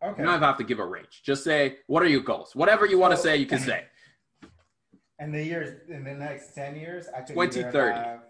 Okay. 0.04 0.20
You 0.20 0.28
don't 0.28 0.42
have 0.42 0.58
to 0.58 0.64
give 0.64 0.78
a 0.78 0.84
range. 0.84 1.22
Just 1.24 1.44
say 1.44 1.78
what 1.86 2.02
are 2.02 2.08
your 2.08 2.20
goals? 2.20 2.54
Whatever 2.54 2.84
you 2.84 2.98
want 2.98 3.12
to 3.12 3.16
say 3.16 3.38
you 3.38 3.46
can 3.46 3.58
say. 3.58 3.84
In 5.18 5.32
the 5.32 5.42
years 5.42 5.80
in 5.88 6.04
the 6.04 6.12
next 6.12 6.54
10 6.54 6.76
years 6.76 7.06
i 7.16 7.20
could 7.20 7.34
2030 7.34 7.98
have, 7.98 8.20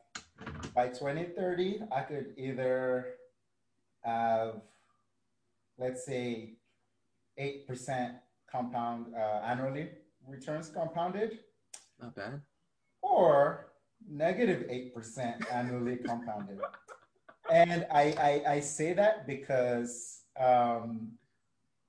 by 0.73 0.87
2030 0.87 1.81
i 1.91 2.01
could 2.01 2.35
either 2.37 3.15
have 4.03 4.63
let's 5.79 6.05
say 6.05 6.55
8% 7.41 8.15
compound 8.51 9.15
uh, 9.17 9.41
annually 9.45 9.89
returns 10.29 10.69
compounded 10.69 11.39
not 12.01 12.15
bad 12.15 12.41
or 13.03 13.67
negative 14.09 14.67
8% 14.69 15.53
annually 15.53 15.97
compounded 15.97 16.59
and 17.53 17.87
I, 17.93 18.03
I, 18.47 18.53
I 18.55 18.61
say 18.61 18.93
that 18.95 19.27
because 19.27 20.23
um, 20.39 21.13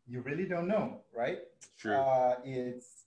you 0.07 0.21
really 0.21 0.45
don't 0.45 0.67
know 0.67 1.01
right 1.15 1.39
True. 1.81 1.95
Uh, 1.95 2.35
it's 2.43 3.05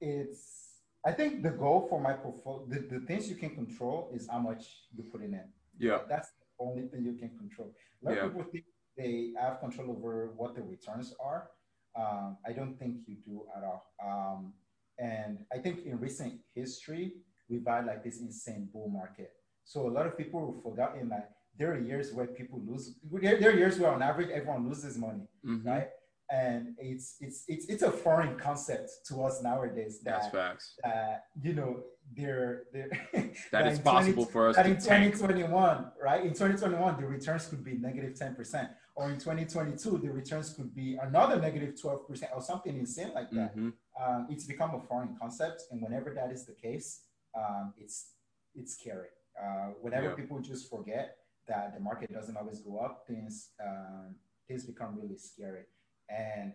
it's 0.00 0.64
I 1.06 1.12
think 1.12 1.42
the 1.42 1.50
goal 1.50 1.86
for 1.88 2.00
my 2.00 2.14
portfolio, 2.14 2.66
the, 2.66 2.98
the 2.98 3.00
things 3.06 3.28
you 3.28 3.36
can 3.36 3.50
control 3.50 4.10
is 4.12 4.26
how 4.28 4.38
much 4.38 4.62
you 4.96 5.04
put 5.04 5.22
in 5.22 5.34
it. 5.34 5.46
Yeah. 5.78 5.98
That's 6.08 6.30
the 6.30 6.64
only 6.64 6.88
thing 6.88 7.04
you 7.04 7.12
can 7.12 7.30
control. 7.36 7.72
A 8.02 8.08
lot 8.08 8.16
yeah. 8.16 8.24
of 8.24 8.32
people 8.32 8.50
think 8.50 8.64
they 8.96 9.32
have 9.38 9.60
control 9.60 9.90
over 9.90 10.32
what 10.36 10.54
the 10.56 10.62
returns 10.62 11.14
are. 11.22 11.50
Um, 11.94 12.38
I 12.46 12.52
don't 12.52 12.76
think 12.78 12.96
you 13.06 13.16
do 13.24 13.42
at 13.56 13.62
all. 13.62 13.92
Um, 14.04 14.54
and 14.98 15.38
I 15.52 15.58
think 15.58 15.84
in 15.86 15.98
recent 15.98 16.34
history, 16.54 17.12
we've 17.48 17.66
had 17.66 17.86
like 17.86 18.04
this 18.04 18.20
insane 18.20 18.68
bull 18.72 18.88
market. 18.88 19.32
So 19.64 19.88
a 19.88 19.92
lot 19.92 20.06
of 20.06 20.16
people 20.16 20.52
have 20.52 20.62
forgotten 20.62 21.08
that 21.08 21.32
there 21.58 21.72
are 21.72 21.78
years 21.78 22.12
where 22.12 22.26
people 22.26 22.60
lose. 22.66 22.94
There, 23.10 23.38
there 23.38 23.50
are 23.50 23.56
years 23.56 23.78
where 23.78 23.92
on 23.92 24.02
average 24.02 24.30
everyone 24.30 24.68
loses 24.68 24.98
money, 24.98 25.28
mm-hmm. 25.44 25.68
right? 25.68 25.88
and 26.30 26.74
it's 26.78 27.16
it's 27.20 27.44
it's 27.48 27.66
it's 27.66 27.82
a 27.82 27.90
foreign 27.90 28.36
concept 28.36 28.90
to 29.06 29.22
us 29.24 29.42
nowadays. 29.42 30.00
That, 30.02 30.22
That's 30.22 30.32
facts. 30.32 30.74
That 30.82 31.24
you 31.42 31.52
know, 31.52 31.82
they're, 32.16 32.64
they're 32.72 32.88
that, 33.12 33.34
that 33.52 33.66
is 33.66 33.78
possible 33.78 34.24
20, 34.24 34.32
for 34.32 34.48
us. 34.48 34.56
That 34.56 34.66
in 34.66 34.76
2021, 34.76 35.92
right? 36.02 36.22
In 36.22 36.30
2021, 36.30 37.00
the 37.00 37.06
returns 37.06 37.46
could 37.46 37.64
be 37.64 37.74
negative 37.74 38.18
10 38.18 38.34
percent, 38.34 38.68
or 38.96 39.10
in 39.10 39.18
2022, 39.18 39.98
the 39.98 40.10
returns 40.10 40.52
could 40.54 40.74
be 40.74 40.96
another 41.02 41.36
negative 41.40 41.54
negative 41.54 41.80
12 41.80 42.08
percent, 42.08 42.32
or 42.34 42.40
something 42.40 42.76
insane 42.76 43.12
like 43.14 43.30
that. 43.30 43.56
Mm-hmm. 43.56 43.70
Um, 44.00 44.26
it's 44.30 44.44
become 44.44 44.74
a 44.74 44.80
foreign 44.80 45.16
concept, 45.20 45.64
and 45.70 45.80
whenever 45.82 46.10
that 46.14 46.30
is 46.30 46.44
the 46.44 46.52
case, 46.52 47.02
um, 47.36 47.74
it's 47.78 48.12
it's 48.54 48.74
scary. 48.74 49.08
Uh, 49.40 49.72
whenever 49.80 50.10
yeah. 50.10 50.14
people 50.14 50.38
just 50.38 50.70
forget 50.70 51.16
that 51.48 51.74
the 51.74 51.80
market 51.80 52.12
doesn't 52.12 52.36
always 52.36 52.60
go 52.60 52.78
up, 52.78 53.04
things 53.06 53.50
um, 53.64 54.14
things 54.46 54.64
become 54.64 54.96
really 54.96 55.16
scary. 55.16 55.64
And 56.08 56.52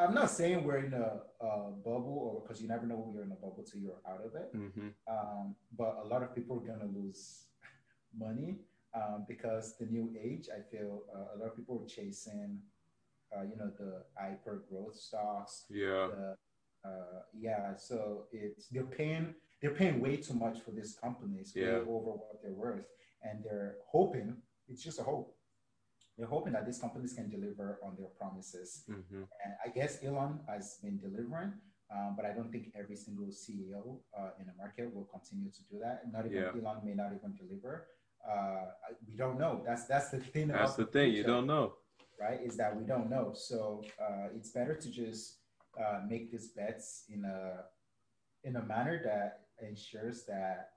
I'm 0.00 0.14
not 0.14 0.30
saying 0.30 0.64
we're 0.64 0.78
in 0.78 0.94
a, 0.94 1.20
a 1.44 1.70
bubble 1.84 2.18
or 2.22 2.42
because 2.42 2.62
you 2.62 2.68
never 2.68 2.86
know 2.86 2.96
when 2.96 3.12
you're 3.12 3.24
in 3.24 3.32
a 3.32 3.34
bubble 3.34 3.64
till 3.70 3.80
you're 3.80 4.00
out 4.08 4.24
of 4.24 4.34
it. 4.34 4.56
Mm-hmm. 4.56 4.88
Um, 5.06 5.54
but 5.76 5.98
a 6.02 6.06
lot 6.06 6.22
of 6.22 6.34
people 6.34 6.56
are 6.56 6.66
gonna 6.66 6.90
lose 6.90 7.44
money 8.18 8.60
um, 8.94 9.24
because 9.28 9.76
the 9.78 9.86
new 9.86 10.14
age. 10.20 10.48
I 10.54 10.60
feel 10.70 11.02
uh, 11.14 11.36
a 11.36 11.38
lot 11.38 11.50
of 11.50 11.56
people 11.56 11.82
are 11.82 11.88
chasing, 11.88 12.58
uh, 13.36 13.42
you 13.42 13.56
know, 13.56 13.70
the 13.78 14.02
hyper 14.18 14.64
growth 14.68 14.96
stocks. 14.96 15.64
Yeah. 15.70 16.08
The, 16.08 16.36
uh, 16.84 17.20
yeah. 17.34 17.76
So 17.76 18.24
it's 18.32 18.68
they're 18.68 18.84
paying 18.84 19.34
they're 19.60 19.74
paying 19.74 20.00
way 20.00 20.16
too 20.16 20.34
much 20.34 20.60
for 20.60 20.72
these 20.72 20.96
companies, 21.00 21.52
yeah. 21.54 21.64
way 21.64 21.80
over 21.80 22.12
what 22.22 22.42
they're 22.42 22.52
worth, 22.52 22.86
and 23.22 23.44
they're 23.44 23.76
hoping 23.90 24.36
it's 24.68 24.82
just 24.82 24.98
a 24.98 25.02
hope 25.02 25.36
they're 26.18 26.28
hoping 26.28 26.52
that 26.52 26.66
these 26.66 26.78
companies 26.78 27.14
can 27.14 27.28
deliver 27.30 27.78
on 27.82 27.96
their 27.98 28.08
promises. 28.18 28.84
Mm-hmm. 28.90 29.22
And 29.44 29.54
I 29.64 29.68
guess 29.68 29.98
Elon 30.04 30.40
has 30.46 30.78
been 30.82 30.98
delivering, 30.98 31.52
um, 31.90 32.14
but 32.16 32.26
I 32.26 32.32
don't 32.32 32.52
think 32.52 32.72
every 32.78 32.96
single 32.96 33.26
CEO 33.26 33.98
uh, 34.18 34.30
in 34.38 34.46
the 34.46 34.52
market 34.58 34.94
will 34.94 35.08
continue 35.12 35.50
to 35.50 35.62
do 35.70 35.78
that. 35.82 36.02
Not 36.12 36.26
even 36.26 36.42
yeah. 36.42 36.60
Elon 36.60 36.82
may 36.84 36.94
not 36.94 37.12
even 37.16 37.34
deliver. 37.34 37.86
Uh, 38.28 38.66
we 39.06 39.16
don't 39.16 39.38
know. 39.38 39.62
That's 39.66 39.86
that's 39.86 40.10
the 40.10 40.18
thing. 40.18 40.48
That's 40.48 40.74
the, 40.74 40.84
the 40.84 40.90
thing. 40.90 41.12
You 41.12 41.24
don't 41.24 41.46
know, 41.46 41.74
right? 42.20 42.40
Is 42.42 42.56
that 42.56 42.76
we 42.76 42.84
don't 42.84 43.10
know. 43.10 43.32
So 43.34 43.82
uh, 44.00 44.28
it's 44.34 44.50
better 44.50 44.74
to 44.74 44.90
just 44.90 45.38
uh, 45.78 46.00
make 46.08 46.30
these 46.30 46.48
bets 46.48 47.04
in 47.08 47.24
a 47.24 47.64
in 48.44 48.56
a 48.56 48.62
manner 48.62 49.00
that 49.04 49.66
ensures 49.66 50.24
that 50.26 50.70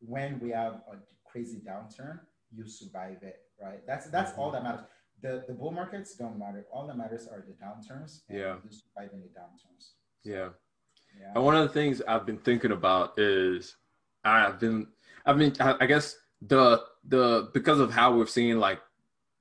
when 0.00 0.40
we 0.40 0.50
have 0.50 0.74
a 0.92 0.96
crazy 1.24 1.60
downturn, 1.66 2.20
you 2.52 2.66
survive 2.66 3.22
it 3.22 3.40
right? 3.62 3.86
That's 3.86 4.06
that's 4.06 4.36
all 4.36 4.50
that 4.52 4.62
matters. 4.62 4.80
The 5.22 5.44
the 5.46 5.54
bull 5.54 5.70
markets 5.70 6.14
don't 6.14 6.38
matter. 6.38 6.66
All 6.72 6.86
that 6.86 6.96
matters 6.96 7.28
are 7.28 7.44
the 7.46 7.54
downturns. 7.64 8.20
yeah. 8.28 8.56
You 8.64 8.70
survive 8.70 9.10
in 9.12 9.20
the 9.20 9.28
downturns. 9.28 9.92
So, 10.22 10.30
yeah. 10.30 10.48
Yeah. 11.20 11.32
And 11.34 11.44
one 11.44 11.56
of 11.56 11.66
the 11.66 11.74
things 11.74 12.00
I've 12.06 12.24
been 12.24 12.38
thinking 12.38 12.72
about 12.72 13.18
is 13.18 13.76
I've 14.24 14.58
been 14.58 14.86
I 15.26 15.32
mean 15.32 15.54
I 15.60 15.86
guess 15.86 16.16
the 16.42 16.82
the 17.04 17.50
because 17.54 17.80
of 17.80 17.90
how 17.90 18.14
we're 18.16 18.26
seeing 18.26 18.58
like 18.58 18.80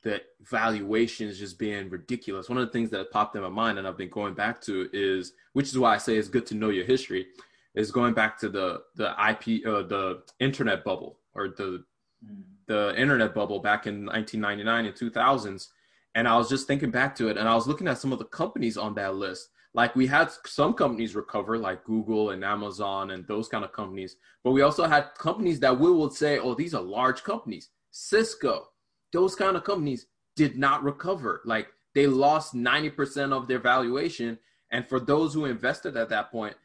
the 0.01 0.21
valuations 0.41 1.39
just 1.39 1.59
being 1.59 1.89
ridiculous. 1.89 2.47
One 2.49 2.57
of 2.57 2.65
the 2.65 2.71
things 2.71 2.89
that 2.91 3.11
popped 3.11 3.35
in 3.35 3.41
my 3.41 3.49
mind 3.49 3.77
and 3.77 3.87
I've 3.87 3.97
been 3.97 4.09
going 4.09 4.33
back 4.33 4.61
to 4.61 4.89
is 4.93 5.33
which 5.53 5.67
is 5.67 5.77
why 5.77 5.93
I 5.93 5.97
say 5.97 6.15
it's 6.15 6.29
good 6.29 6.45
to 6.47 6.55
know 6.55 6.69
your 6.69 6.85
history 6.85 7.27
is 7.75 7.91
going 7.91 8.13
back 8.13 8.37
to 8.39 8.49
the 8.49 8.81
the 8.95 9.09
IP 9.11 9.65
uh, 9.65 9.83
the 9.83 10.23
internet 10.39 10.83
bubble 10.83 11.19
or 11.33 11.49
the 11.49 11.83
mm 12.25 12.43
the 12.69 12.93
internet 12.95 13.33
bubble 13.33 13.59
back 13.59 13.87
in 13.87 14.05
1999 14.05 14.85
and 14.85 14.95
2000s 14.95 15.67
and 16.13 16.27
i 16.27 16.37
was 16.37 16.47
just 16.47 16.67
thinking 16.67 16.91
back 16.91 17.15
to 17.15 17.27
it 17.27 17.35
and 17.35 17.49
i 17.49 17.55
was 17.55 17.67
looking 17.67 17.87
at 17.87 17.97
some 17.97 18.13
of 18.13 18.19
the 18.19 18.25
companies 18.25 18.77
on 18.77 18.93
that 18.93 19.15
list 19.15 19.49
like 19.73 19.95
we 19.95 20.07
had 20.07 20.31
some 20.45 20.73
companies 20.73 21.15
recover 21.15 21.57
like 21.57 21.83
google 21.83 22.31
and 22.31 22.43
amazon 22.43 23.11
and 23.11 23.27
those 23.27 23.47
kind 23.47 23.63
of 23.63 23.71
companies 23.71 24.15
but 24.43 24.51
we 24.51 24.61
also 24.61 24.85
had 24.85 25.13
companies 25.17 25.59
that 25.59 25.79
we 25.79 25.91
would 25.91 26.13
say 26.13 26.39
oh 26.39 26.55
these 26.55 26.73
are 26.73 26.81
large 26.81 27.23
companies. 27.23 27.69
Cisco 27.91 28.69
those 29.11 29.35
kind 29.35 29.57
of 29.57 29.63
companies 29.63 30.05
did 30.35 30.57
not 30.57 30.83
recover. 30.83 31.41
Like 31.45 31.69
they 31.95 32.05
lost 32.05 32.53
90% 32.53 33.33
of 33.33 33.47
their 33.47 33.59
valuation 33.59 34.37
and 34.71 34.87
for 34.87 34.99
those 34.99 35.33
who 35.33 35.45
invested 35.45 35.97
at 35.97 36.09
that 36.09 36.31
point 36.31 36.55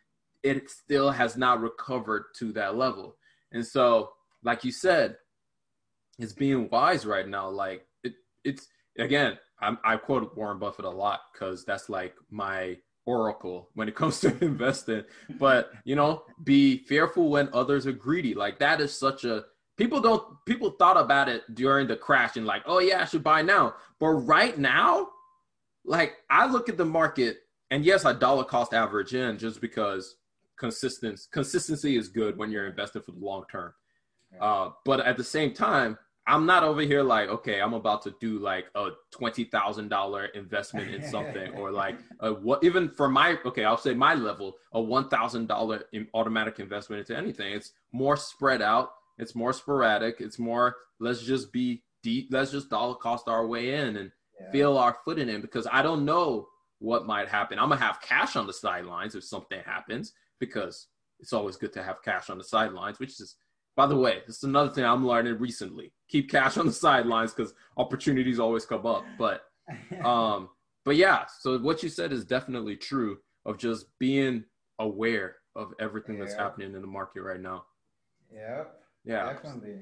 it 0.43 0.69
still 0.71 1.11
has 1.11 1.37
not 1.39 1.63
recovered 1.63 2.27
to 2.37 2.53
that 2.53 2.77
level. 2.77 3.17
And 3.53 3.67
so 3.67 4.13
like 4.43 4.65
you 4.65 4.73
said 4.73 5.17
it's 6.19 6.33
being 6.33 6.69
wise 6.71 7.07
right 7.07 7.27
now. 7.27 7.49
Like 7.49 7.87
it, 8.05 8.15
it's 8.45 8.69
again, 8.99 9.39
I'm, 9.61 9.79
I 9.85 9.97
quote 9.97 10.37
Warren 10.37 10.59
Buffett 10.59 10.85
a 10.85 10.91
lot 10.91 11.21
because 11.33 11.65
that's 11.65 11.89
like 11.89 12.15
my 12.31 12.77
oracle 13.07 13.69
when 13.75 13.89
it 13.89 13.95
comes 13.95 14.21
to 14.21 14.45
investing. 14.45 15.05
But 15.39 15.73
you 15.85 15.97
know, 15.97 16.25
be 16.43 16.79
fearful 16.79 17.31
when 17.31 17.49
others 17.53 17.87
are 17.87 17.93
greedy. 17.93 18.35
Like 18.35 18.59
that 18.59 18.81
is 18.81 18.97
such 18.97 19.25
a 19.25 19.45
people 19.77 20.01
don't 20.01 20.23
people 20.47 20.71
thought 20.71 20.97
about 20.97 21.29
it 21.29 21.43
during 21.55 21.87
the 21.87 21.97
crash 21.97 22.37
and 22.37 22.47
like, 22.47 22.63
oh 22.67 22.79
yeah, 22.79 23.03
I 23.03 23.05
should 23.05 23.25
buy 23.25 23.43
now. 23.43 23.75
But 23.99 24.09
right 24.09 24.57
now, 24.59 25.09
like 25.85 26.17
I 26.31 26.47
look 26.47 26.69
at 26.69 26.77
the 26.77 26.85
market 26.85 27.39
and 27.71 27.85
yes, 27.85 28.05
I 28.05 28.13
dollar 28.13 28.45
cost 28.45 28.75
average 28.75 29.15
in 29.15 29.39
just 29.39 29.61
because 29.61 30.17
consistency 30.59 31.27
consistency 31.33 31.97
is 31.97 32.09
good 32.09 32.37
when 32.37 32.51
you're 32.51 32.67
investing 32.67 33.03
for 33.03 33.13
the 33.13 33.19
long 33.19 33.45
term. 33.51 33.73
Uh, 34.41 34.71
but 34.85 35.01
at 35.01 35.17
the 35.17 35.25
same 35.25 35.55
time, 35.55 35.97
I'm 36.27 36.47
not 36.47 36.63
over 36.63 36.81
here 36.81 37.03
like, 37.03 37.29
okay, 37.29 37.61
I'm 37.61 37.75
about 37.75 38.03
to 38.03 38.15
do 38.21 38.39
like 38.39 38.67
a 38.75 38.91
twenty 39.11 39.45
thousand 39.45 39.89
dollar 39.89 40.27
investment 40.27 40.89
in 40.95 41.03
something, 41.03 41.51
or 41.51 41.71
like 41.85 41.99
a, 42.21 42.33
what 42.33 42.65
even 42.65 42.89
for 42.89 43.09
my 43.09 43.39
okay, 43.45 43.65
I'll 43.65 43.77
say 43.77 43.95
my 43.95 44.15
level, 44.15 44.55
a 44.73 44.81
one 44.81 45.09
thousand 45.09 45.49
dollar 45.49 45.85
automatic 46.15 46.61
investment 46.61 47.01
into 47.01 47.17
anything. 47.17 47.53
It's 47.53 47.73
more 47.93 48.17
spread 48.17 48.63
out. 48.63 48.91
It's 49.19 49.35
more 49.35 49.53
sporadic. 49.53 50.17
It's 50.21 50.39
more 50.39 50.77
let's 50.99 51.23
just 51.23 51.53
be 51.53 51.83
deep, 52.03 52.29
let's 52.31 52.51
just 52.53 52.71
dollar 52.71 52.95
cost 52.95 53.29
our 53.29 53.47
way 53.47 53.75
in 53.75 53.97
and 53.97 54.11
Yeah. 54.41 54.51
feel 54.51 54.79
our 54.79 54.97
footing 55.05 55.29
in 55.29 55.41
because 55.41 55.67
I 55.71 55.83
don't 55.83 56.05
know 56.05 56.49
what 56.79 57.07
might 57.07 57.29
happen. 57.29 57.59
I'm 57.59 57.69
gonna 57.69 57.81
have 57.81 58.01
cash 58.01 58.35
on 58.37 58.47
the 58.47 58.53
sidelines 58.53 59.15
if 59.15 59.25
something 59.25 59.61
happens 59.65 60.13
because 60.39 60.89
it's 61.21 61.33
always 61.33 61.57
good 61.57 61.73
to 61.75 61.83
have 61.83 62.03
cash 62.03 62.31
on 62.31 62.39
the 62.39 62.45
sidelines. 62.45 62.99
Which 62.99 63.21
is, 63.21 63.37
by 63.77 63.87
the 63.87 63.97
way, 63.97 64.23
this 64.27 64.37
is 64.39 64.45
another 64.45 64.71
thing 64.71 64.85
I'm 64.85 65.07
learning 65.07 65.39
recently. 65.39 65.93
Keep 66.09 66.31
cash 66.31 66.57
on 66.59 66.67
the 66.67 66.73
sidelines 66.73 67.33
because 67.35 67.55
opportunities 67.77 68.39
always 68.39 68.65
come 68.65 68.87
up. 68.87 69.05
But 69.19 69.43
um, 70.05 70.51
but 70.85 70.97
yeah, 70.97 71.25
so 71.41 71.59
what 71.59 71.83
you 71.83 71.89
said 71.89 72.13
is 72.13 72.25
definitely 72.25 72.77
true 72.77 73.19
of 73.47 73.59
just 73.59 73.87
being 73.99 74.45
aware 74.79 75.37
of 75.57 75.73
everything 75.81 76.19
that's 76.19 76.35
Yeah. 76.35 76.43
happening 76.43 76.75
in 76.75 76.81
the 76.81 76.87
market 76.87 77.23
right 77.23 77.41
now. 77.41 77.65
yep. 78.33 78.81
Yeah. 79.05 79.33
Definitely. 79.33 79.81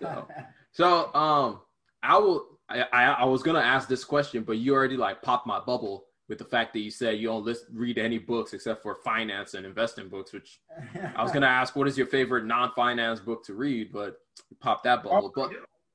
So- 0.00 0.26
So 0.72 1.12
um, 1.14 1.60
I 2.02 2.16
will. 2.18 2.46
I, 2.68 2.82
I 2.92 3.04
I 3.12 3.24
was 3.24 3.42
gonna 3.42 3.58
ask 3.58 3.88
this 3.88 4.04
question, 4.04 4.44
but 4.44 4.58
you 4.58 4.72
already 4.72 4.96
like 4.96 5.20
popped 5.20 5.44
my 5.48 5.58
bubble 5.58 6.04
with 6.30 6.38
the 6.38 6.44
fact 6.44 6.72
that 6.72 6.78
you 6.78 6.92
said 6.92 7.18
you 7.18 7.26
don't 7.26 7.44
list, 7.44 7.66
read 7.72 7.98
any 7.98 8.16
books 8.16 8.54
except 8.54 8.84
for 8.84 8.94
finance 8.94 9.54
and 9.54 9.66
investing 9.66 10.08
books. 10.08 10.32
Which 10.32 10.60
I 11.16 11.22
was 11.22 11.32
gonna 11.32 11.46
ask, 11.46 11.74
what 11.74 11.88
is 11.88 11.98
your 11.98 12.06
favorite 12.06 12.46
non-finance 12.46 13.18
book 13.20 13.44
to 13.46 13.54
read? 13.54 13.92
But 13.92 14.20
you 14.48 14.56
popped 14.60 14.84
that 14.84 15.02
bubble. 15.02 15.32
But 15.34 15.50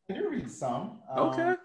I 0.10 0.14
do 0.14 0.30
read 0.30 0.52
some. 0.52 1.00
Um, 1.10 1.30
okay, 1.30 1.56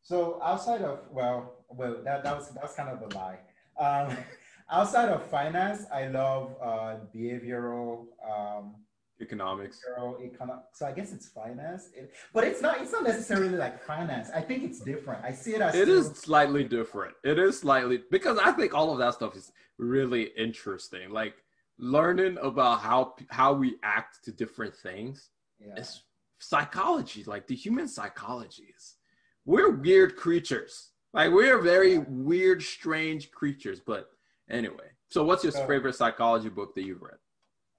So 0.00 0.40
outside 0.42 0.82
of 0.82 1.00
well, 1.10 1.54
well 1.68 1.96
that, 2.04 2.22
that 2.22 2.36
was 2.36 2.50
that's 2.50 2.74
kind 2.74 2.88
of 2.88 3.02
a 3.02 3.14
lie. 3.16 3.38
Um, 3.78 4.16
outside 4.70 5.08
of 5.08 5.26
finance, 5.26 5.86
I 5.92 6.06
love 6.06 6.54
uh, 6.62 6.94
behavioral 7.12 8.06
um, 8.24 8.76
economics. 9.20 9.80
econo- 9.98 10.62
So 10.72 10.86
I 10.86 10.92
guess 10.92 11.12
it's 11.12 11.28
finance, 11.28 11.90
It- 11.94 12.12
but 12.32 12.44
it's 12.44 12.60
not. 12.60 12.80
It's 12.82 12.92
not 12.92 13.02
necessarily 13.04 13.56
like 13.56 13.82
finance. 13.82 14.30
I 14.34 14.40
think 14.42 14.62
it's 14.64 14.80
different. 14.80 15.24
I 15.24 15.32
see 15.32 15.54
it 15.54 15.60
as 15.60 15.74
it 15.74 15.88
is 15.88 16.08
slightly 16.18 16.64
different. 16.64 17.14
It 17.24 17.38
is 17.38 17.58
slightly 17.60 18.02
because 18.10 18.38
I 18.38 18.52
think 18.52 18.74
all 18.74 18.92
of 18.92 18.98
that 18.98 19.14
stuff 19.14 19.36
is 19.36 19.52
really 19.78 20.24
interesting. 20.36 21.10
Like 21.10 21.34
learning 21.78 22.38
about 22.42 22.80
how 22.80 23.14
how 23.30 23.52
we 23.54 23.78
act 23.82 24.24
to 24.24 24.32
different 24.32 24.74
things. 24.74 25.30
Yeah. 25.58 25.74
It's 25.76 26.02
psychology, 26.38 27.24
like 27.24 27.46
the 27.46 27.54
human 27.54 27.88
psychology 27.88 28.72
is. 28.76 28.96
We're 29.44 29.70
weird 29.70 30.16
creatures. 30.16 30.90
Like 31.12 31.30
we're 31.32 31.60
very 31.62 31.98
weird, 31.98 32.62
strange 32.62 33.30
creatures. 33.30 33.80
But 33.80 34.10
anyway, 34.50 34.90
so 35.08 35.24
what's 35.24 35.42
your 35.44 35.52
So- 35.52 35.66
favorite 35.66 35.94
psychology 35.94 36.50
book 36.50 36.74
that 36.74 36.82
you've 36.82 37.00
read, 37.02 37.18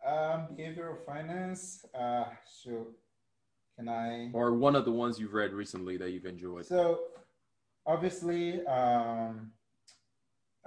Um, 0.08 0.47
behavioral 0.58 1.03
finance. 1.05 1.86
Uh, 1.93 2.26
sure. 2.64 2.88
Can 3.76 3.89
I? 3.89 4.30
or 4.34 4.53
one 4.53 4.76
of 4.76 4.86
the 4.86 4.91
ones 4.91 5.20
you've 5.20 5.34
read 5.34 5.53
recently 5.53 5.97
that 5.97 6.12
you've 6.12 6.26
enjoyed? 6.26 6.66
So, 6.66 6.99
obviously, 7.86 8.66
um, 8.66 9.51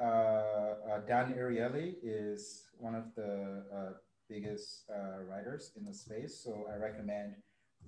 uh, 0.00 0.04
uh, 0.04 1.00
Dan 1.08 1.34
Ariely 1.34 1.94
is 2.02 2.66
one 2.78 2.94
of 2.94 3.04
the 3.16 3.64
uh, 3.74 3.92
biggest 4.28 4.84
uh, 4.94 5.24
writers 5.24 5.72
in 5.76 5.84
the 5.86 5.94
space. 5.94 6.38
So, 6.44 6.66
I 6.72 6.76
recommend 6.76 7.34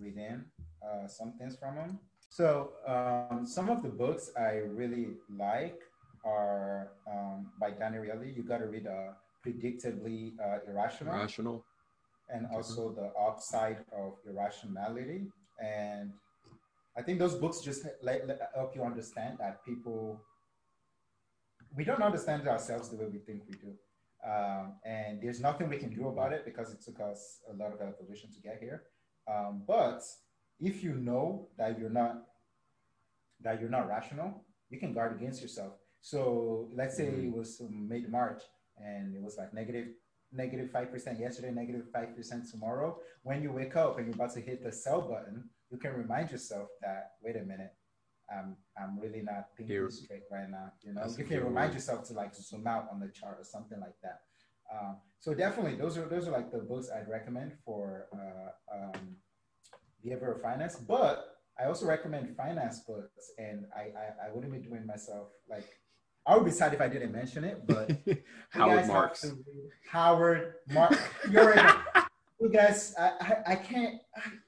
reading 0.01 0.45
uh, 0.83 1.07
some 1.07 1.35
things 1.39 1.55
from 1.57 1.77
him. 1.77 1.99
So, 2.31 2.73
um, 2.89 3.47
some 3.47 3.69
of 3.69 3.83
the 3.83 3.91
books 3.91 4.31
I 4.37 4.63
really 4.75 5.09
like 5.29 5.79
are 6.25 6.93
um, 7.07 7.53
by 7.61 7.71
Dan 7.71 7.93
Ariely. 7.93 8.35
You 8.35 8.43
got 8.43 8.59
to 8.59 8.67
read 8.67 8.87
uh, 8.87 9.13
Predictably 9.45 10.33
uh, 10.41 10.59
Irrational 10.69 11.15
Rational. 11.15 11.65
and 12.29 12.47
also 12.55 12.93
the 12.93 13.09
upside 13.21 13.79
of 13.93 14.15
irrationality. 14.29 15.27
And 15.61 16.13
I 16.97 17.03
think 17.03 17.19
those 17.19 17.35
books 17.35 17.61
just 17.61 17.85
let, 18.03 18.27
let- 18.27 18.41
help 18.55 18.75
you 18.77 18.83
understand 18.85 19.39
that 19.39 19.65
people, 19.65 20.21
we 21.77 21.85
don't 21.85 22.03
understand 22.03 22.47
ourselves 22.49 22.89
the 22.91 22.97
way 22.97 23.07
we 23.07 23.19
think 23.19 23.43
we 23.49 23.57
do. 23.57 23.73
Um, 24.25 24.75
and 24.85 25.21
there's 25.21 25.41
nothing 25.41 25.69
we 25.69 25.79
can 25.79 25.91
do 25.91 26.09
about 26.09 26.33
it 26.33 26.45
because 26.45 26.73
it 26.73 26.81
took 26.81 27.01
us 27.01 27.41
a 27.51 27.55
lot 27.61 27.73
of 27.73 27.81
evolution 27.81 28.31
to 28.33 28.41
get 28.41 28.59
here. 28.61 28.85
Um, 29.27 29.63
but 29.67 30.03
if 30.61 30.83
you 30.85 30.95
know 30.95 31.49
that 31.59 31.79
you're 31.79 31.91
not 31.91 32.23
that 33.41 33.61
you're 33.61 33.71
not 33.71 33.89
rational, 33.89 34.45
you 34.71 34.79
can 34.79 34.93
guard 34.93 35.17
against 35.17 35.43
yourself. 35.43 35.73
So 36.01 36.69
let's 36.73 36.97
say 36.97 37.07
it 37.09 37.33
was 37.33 37.61
mid 37.69 38.09
March 38.09 38.43
and 38.79 39.15
it 39.15 39.23
was 39.23 39.37
like 39.37 39.53
negative 39.55 39.89
negative 40.33 40.71
five 40.71 40.91
percent 40.91 41.19
yesterday, 41.21 41.51
negative 41.51 41.87
five 41.93 42.17
percent 42.17 42.49
tomorrow. 42.51 42.99
When 43.23 43.43
you 43.43 43.53
wake 43.53 43.77
up 43.77 43.99
and 43.99 44.07
you're 44.07 44.15
about 44.15 44.33
to 44.35 44.41
hit 44.41 44.63
the 44.65 44.73
sell 44.73 45.03
button, 45.03 45.51
you 45.71 45.79
can 45.79 45.93
remind 45.95 46.31
yourself 46.31 46.69
that 46.83 47.13
wait 47.23 47.37
a 47.37 47.43
minute, 47.45 47.75
I'm 48.31 48.57
I'm 48.81 48.99
really 48.99 49.23
not 49.23 49.49
thinking 49.57 49.77
Here- 49.77 49.91
straight 49.91 50.23
right 50.31 50.49
now. 50.51 50.73
You 50.83 50.95
know, 50.95 51.03
That's 51.03 51.19
you 51.19 51.25
can 51.25 51.45
remind 51.45 51.71
word. 51.71 51.75
yourself 51.75 52.05
to 52.09 52.15
like 52.15 52.35
zoom 52.35 52.67
out 52.67 52.89
on 52.91 53.01
the 53.01 53.09
chart 53.09 53.39
or 53.41 53.45
something 53.45 53.81
like 53.81 53.97
that. 54.03 54.21
Um, 54.73 54.97
so 55.19 55.35
definitely, 55.35 55.77
those 55.77 55.99
are 55.99 56.07
those 56.07 56.27
are 56.29 56.33
like 56.33 56.51
the 56.51 56.59
books 56.59 56.89
I'd 56.95 57.09
recommend 57.09 57.53
for 57.65 58.07
uh, 58.15 58.75
um, 58.77 59.17
behavioral 60.05 60.41
finance. 60.41 60.77
But 60.77 61.29
I 61.61 61.67
also 61.67 61.85
recommend 61.87 62.35
finance 62.37 62.81
books, 62.81 63.33
and 63.39 63.67
I, 63.77 63.81
I 64.03 64.27
I 64.29 64.33
wouldn't 64.33 64.53
be 64.53 64.61
doing 64.61 64.87
myself 64.87 65.29
like 65.49 65.69
I 66.27 66.37
would 66.37 66.45
be 66.45 66.51
sad 66.51 66.73
if 66.73 66.81
I 66.81 66.89
didn't 66.89 67.13
mention 67.13 67.45
it, 67.45 67.67
but 67.67 67.91
Howard 68.51 68.87
Marks. 68.87 69.33
Howard 69.91 70.55
Mark. 70.69 70.99
You're 71.31 71.53
right. 71.53 71.75
you 72.41 72.49
guys, 72.49 72.95
I, 72.99 73.11
I, 73.21 73.53
I 73.53 73.57
can't. 73.57 74.01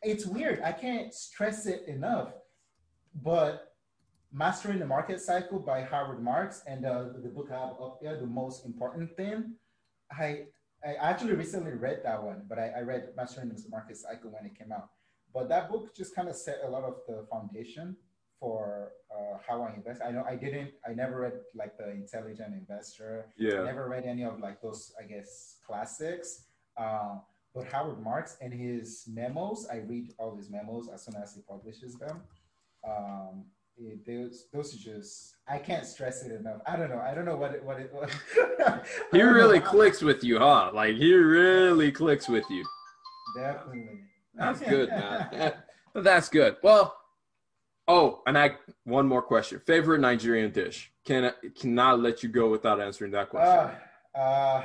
It's 0.03 0.25
weird. 0.25 0.61
I 0.63 0.73
can't 0.73 1.13
stress 1.13 1.67
it 1.67 1.85
enough. 1.89 2.33
But 3.23 3.75
Mastering 4.33 4.79
the 4.79 4.87
Market 4.87 5.21
Cycle 5.21 5.59
by 5.59 5.83
Howard 5.83 6.23
Marks 6.23 6.63
and 6.67 6.85
uh, 6.85 7.05
the 7.23 7.29
book 7.29 7.49
I 7.51 7.59
have 7.59 7.81
up 7.83 8.01
there, 8.01 8.17
the 8.17 8.27
most 8.27 8.67
important 8.67 9.17
thing. 9.17 9.55
I 10.13 10.47
I 10.85 10.95
actually 11.01 11.35
recently 11.35 11.73
read 11.73 12.01
that 12.05 12.23
one, 12.23 12.43
but 12.49 12.59
I, 12.59 12.69
I 12.77 12.81
read 12.83 13.09
Mastering 13.17 13.49
the 13.49 13.63
Market 13.71 13.97
Cycle 13.97 14.31
when 14.31 14.45
it 14.45 14.57
came 14.57 14.71
out. 14.71 14.91
But 15.33 15.49
that 15.49 15.71
book 15.71 15.95
just 15.95 16.15
kind 16.15 16.29
of 16.29 16.37
set 16.37 16.59
a 16.65 16.71
lot 16.71 16.85
of 16.85 16.97
the 17.09 17.27
foundation 17.31 17.97
for 18.45 18.93
uh, 19.11 19.39
how 19.47 19.63
I 19.63 19.73
invest. 19.73 20.03
I 20.07 20.11
know 20.11 20.23
I 20.29 20.37
didn't. 20.37 20.73
I 20.87 20.93
never 20.93 21.21
read 21.21 21.37
like 21.55 21.79
the 21.79 21.91
Intelligent 21.91 22.53
Investor. 22.53 23.27
Yeah. 23.39 23.61
I 23.61 23.65
never 23.65 23.89
read 23.89 24.05
any 24.05 24.25
of 24.25 24.39
like 24.39 24.61
those, 24.61 24.93
I 25.01 25.05
guess, 25.05 25.57
classics. 25.67 26.45
Um, 26.79 27.23
but 27.55 27.65
Howard 27.73 28.03
Marks 28.03 28.37
and 28.43 28.53
his 28.53 29.05
memos, 29.11 29.67
I 29.73 29.77
read 29.77 30.13
all 30.19 30.37
his 30.37 30.51
memos 30.51 30.91
as 30.93 31.07
soon 31.07 31.15
as 31.23 31.35
he 31.35 31.41
publishes 31.41 31.95
them. 31.95 32.21
Um, 32.87 33.45
it, 33.79 34.05
those, 34.07 34.47
those 34.53 34.75
are 34.75 34.93
just, 34.93 35.37
I 35.49 35.57
can't 35.57 35.87
stress 35.87 36.23
it 36.27 36.33
enough. 36.33 36.61
I 36.67 36.77
don't 36.77 36.91
know. 36.91 37.01
I 37.01 37.15
don't 37.15 37.25
know 37.25 37.37
what 37.37 37.55
it, 37.55 37.65
what 37.65 37.81
it, 37.81 37.91
what, 37.95 38.11
He 39.13 39.23
really 39.23 39.61
clicks 39.61 40.03
with 40.03 40.23
you, 40.23 40.39
huh? 40.39 40.71
Like 40.75 40.97
he 40.97 41.15
really 41.15 41.91
clicks 41.91 42.29
with 42.29 42.45
you. 42.51 42.63
Definitely. 43.37 44.01
That's 44.35 44.61
good, 44.61 44.91
man. 44.91 45.55
That's 45.95 46.29
good. 46.29 46.57
Well, 46.63 46.95
oh, 47.89 48.23
and 48.27 48.37
I 48.39 48.57
one 48.85 49.07
more 49.07 49.23
question. 49.23 49.61
Favorite 49.67 50.01
Nigerian 50.01 50.51
dish? 50.51 50.91
Can 51.05 51.25
I 51.27 51.33
cannot 51.59 52.01
let 52.01 52.23
you 52.23 52.29
go 52.29 52.51
without 52.51 52.81
answering 52.81 53.11
that 53.13 53.29
question. 53.31 53.71
Uh, 54.15 54.19
uh, 54.19 54.65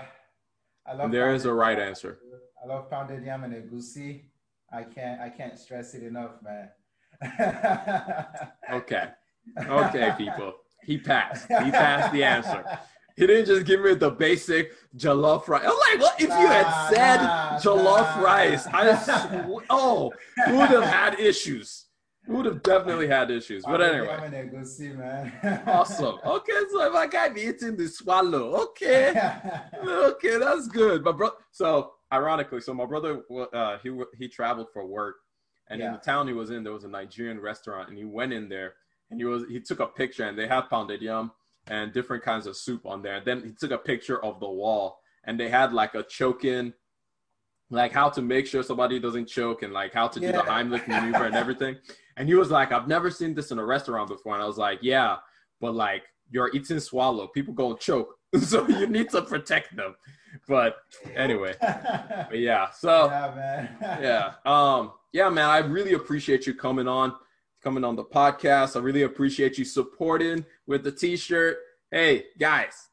I 0.86 0.93
love 0.93 1.05
And 1.05 1.13
there 1.13 1.34
is 1.34 1.45
a 1.45 1.53
right 1.53 1.78
yam. 1.78 1.88
answer. 1.89 2.20
I 2.63 2.67
love 2.67 2.89
pounded 2.89 3.24
yam 3.24 3.43
and 3.43 3.53
egusi. 3.53 4.24
I 4.72 4.84
can't, 4.84 5.20
I 5.22 5.30
can't 5.30 5.57
stress 5.57 5.93
it 5.93 6.03
enough, 6.03 6.32
man. 6.43 6.70
Okay. 8.72 9.09
Okay, 9.67 10.13
people. 10.17 10.53
He 10.84 10.97
passed. 10.97 11.47
He 11.47 11.72
passed 11.72 12.13
the 12.13 12.24
answer. 12.24 12.63
He 13.17 13.28
didn't 13.28 13.47
just 13.47 13.65
give 13.65 13.82
me 13.82 13.95
the 13.95 14.11
basic 14.11 14.72
jollof 14.95 15.49
rice. 15.49 15.63
I'm 15.65 15.78
like, 15.78 15.99
what 15.99 16.22
if 16.22 16.30
you 16.30 16.47
had 16.47 16.88
said 16.88 17.17
nah, 17.17 17.59
jollof 17.59 18.15
nah. 18.15 18.22
rice? 18.24 18.65
I 18.67 18.95
sw- 18.95 19.61
oh, 19.70 20.13
we 20.47 20.53
would 20.53 20.70
have 20.70 20.86
had 20.86 21.20
issues. 21.20 21.88
We 22.30 22.36
would 22.36 22.45
have 22.45 22.61
definitely 22.61 23.07
had 23.07 23.32
issues. 23.32 23.63
But 23.65 23.82
anyway. 23.82 24.05
yam 24.05 24.23
and 24.32 24.51
egusi, 24.51 24.95
man. 24.95 25.63
Awesome. 25.65 26.19
Okay, 26.23 26.61
so 26.71 26.86
if 26.86 26.93
I 26.93 27.07
can't 27.07 27.34
be 27.34 27.41
eating 27.41 27.75
the 27.75 27.88
swallow, 27.88 28.55
okay, 28.65 29.09
okay, 29.84 30.38
that's 30.38 30.67
good. 30.67 31.03
My 31.03 31.11
bro. 31.11 31.32
So 31.51 31.93
ironically, 32.13 32.61
so 32.61 32.75
my 32.75 32.86
brother, 32.86 33.23
uh, 33.51 33.77
he 33.82 33.89
he 34.15 34.27
traveled 34.27 34.67
for 34.71 34.86
work, 34.86 35.15
and 35.69 35.82
in 35.82 35.91
the 35.91 35.97
town 35.97 36.27
he 36.27 36.34
was 36.34 36.51
in, 36.51 36.63
there 36.63 36.73
was 36.73 36.84
a 36.84 36.88
Nigerian 36.88 37.39
restaurant, 37.39 37.89
and 37.89 37.97
he 37.97 38.05
went 38.05 38.32
in 38.32 38.47
there, 38.47 38.75
and 39.09 39.19
he 39.19 39.25
was 39.25 39.45
he 39.49 39.59
took 39.59 39.80
a 39.80 39.88
picture, 39.88 40.25
and 40.25 40.38
they 40.38 40.47
had 40.47 40.69
pounded 40.69 41.01
yam 41.01 41.32
and 41.67 41.91
different 41.93 42.23
kinds 42.23 42.45
of 42.45 42.55
soup 42.55 42.86
on 42.86 43.01
there. 43.01 43.15
And 43.15 43.25
then 43.25 43.43
he 43.43 43.53
took 43.59 43.71
a 43.71 43.77
picture 43.80 44.23
of 44.23 44.39
the 44.39 44.49
wall, 44.49 44.99
and 45.23 45.39
they 45.39 45.49
had 45.49 45.73
like 45.73 45.95
a 45.95 46.03
choke-in, 46.03 46.73
like 47.71 47.91
how 47.91 48.09
to 48.09 48.21
make 48.21 48.45
sure 48.45 48.61
somebody 48.61 48.99
doesn't 48.99 49.27
choke, 49.27 49.63
and 49.63 49.73
like 49.73 49.93
how 49.93 50.07
to 50.07 50.19
do 50.19 50.27
the 50.27 50.34
Yeah. 50.34 50.41
Heimlich 50.45 50.88
maneuver 50.88 51.25
and 51.25 51.36
everything. 51.36 51.77
And 52.20 52.28
he 52.28 52.36
was 52.36 52.51
like, 52.51 52.74
I've 52.74 52.88
never 52.88 53.09
seen 53.09 53.34
this 53.34 53.49
in 53.51 53.59
a 53.59 53.65
restaurant 53.65 54.09
before. 54.09 54.34
And 54.34 54.43
I 54.43 54.45
was 54.45 54.57
like, 54.57 54.80
yeah, 54.82 55.15
but 55.61 55.74
like 55.74 56.03
you're 56.30 56.53
eating 56.53 56.80
swallow. 56.82 57.28
People 57.28 57.53
gonna 57.53 57.78
choke. 57.80 58.15
so 58.41 58.67
you 58.67 58.88
need 58.88 59.09
to 59.11 59.22
protect 59.22 59.76
them. 59.76 59.95
But 60.45 60.76
anyway, 61.15 61.55
but 61.61 62.38
yeah. 62.38 62.72
So 62.72 63.05
yeah, 63.05 63.34
man. 63.34 63.78
yeah. 64.03 64.34
Um, 64.45 64.91
yeah, 65.13 65.30
man, 65.30 65.49
I 65.49 65.59
really 65.59 65.93
appreciate 65.93 66.45
you 66.45 66.53
coming 66.53 66.89
on. 66.89 67.15
coming 67.63 67.86
on 67.86 67.95
the 67.95 68.03
podcast. 68.03 68.76
I 68.76 68.80
really 68.80 69.03
appreciate 69.03 69.57
you 69.57 69.63
supporting 69.63 70.45
with 70.67 70.84
the 70.84 70.91
t-shirt. 70.91 71.57
Hey, 71.89 72.26
guys, 72.38 72.89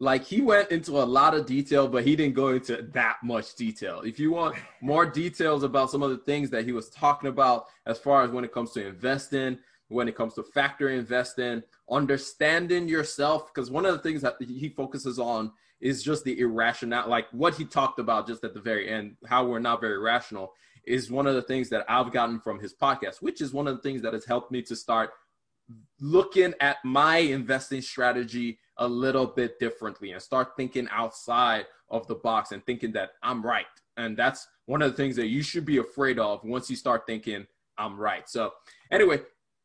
like 0.00 0.24
he 0.24 0.40
went 0.40 0.70
into 0.70 0.92
a 0.92 1.04
lot 1.04 1.34
of 1.34 1.46
detail, 1.46 1.86
but 1.86 2.04
he 2.04 2.16
didn't 2.16 2.34
go 2.34 2.48
into 2.48 2.82
that 2.92 3.16
much 3.22 3.54
detail. 3.54 4.00
If 4.00 4.18
you 4.18 4.32
want 4.32 4.56
more 4.80 5.06
details 5.06 5.62
about 5.62 5.90
some 5.90 6.02
of 6.02 6.10
the 6.10 6.18
things 6.18 6.50
that 6.50 6.64
he 6.64 6.72
was 6.72 6.90
talking 6.90 7.28
about 7.28 7.66
as 7.86 7.98
far 7.98 8.22
as 8.22 8.30
when 8.30 8.44
it 8.44 8.52
comes 8.52 8.72
to 8.72 8.86
investing, 8.86 9.58
when 9.88 10.08
it 10.08 10.16
comes 10.16 10.34
to 10.34 10.42
factor 10.42 10.88
investing, 10.88 11.62
understanding 11.90 12.88
yourself, 12.88 13.52
because 13.54 13.70
one 13.70 13.86
of 13.86 13.92
the 13.92 14.02
things 14.02 14.22
that 14.22 14.36
he 14.40 14.68
focuses 14.68 15.18
on 15.18 15.52
is 15.80 16.02
just 16.02 16.24
the 16.24 16.40
irrational, 16.40 17.08
like 17.08 17.26
what 17.30 17.54
he 17.54 17.64
talked 17.64 17.98
about 17.98 18.26
just 18.26 18.42
at 18.42 18.54
the 18.54 18.60
very 18.60 18.88
end, 18.88 19.16
how 19.26 19.44
we're 19.44 19.58
not 19.58 19.80
very 19.80 19.98
rational 19.98 20.52
is 20.86 21.10
one 21.10 21.26
of 21.26 21.34
the 21.34 21.42
things 21.42 21.68
that 21.70 21.84
I've 21.88 22.12
gotten 22.12 22.40
from 22.40 22.58
his 22.58 22.74
podcast, 22.74 23.22
which 23.22 23.40
is 23.40 23.52
one 23.52 23.66
of 23.68 23.76
the 23.76 23.82
things 23.82 24.02
that 24.02 24.12
has 24.12 24.24
helped 24.24 24.50
me 24.50 24.62
to 24.62 24.76
start 24.76 25.10
looking 26.04 26.52
at 26.60 26.76
my 26.84 27.16
investing 27.16 27.80
strategy 27.80 28.58
a 28.76 28.86
little 28.86 29.26
bit 29.26 29.58
differently 29.58 30.12
and 30.12 30.20
start 30.20 30.48
thinking 30.54 30.86
outside 30.90 31.64
of 31.88 32.06
the 32.08 32.14
box 32.14 32.52
and 32.52 32.64
thinking 32.66 32.92
that 32.92 33.12
I'm 33.22 33.42
right. 33.42 33.64
And 33.96 34.14
that's 34.14 34.46
one 34.66 34.82
of 34.82 34.90
the 34.90 34.96
things 34.98 35.16
that 35.16 35.28
you 35.28 35.42
should 35.42 35.64
be 35.64 35.78
afraid 35.78 36.18
of 36.18 36.44
once 36.44 36.68
you 36.68 36.76
start 36.76 37.04
thinking 37.06 37.46
I'm 37.78 37.98
right. 37.98 38.28
So, 38.28 38.52
anyway, 38.92 39.22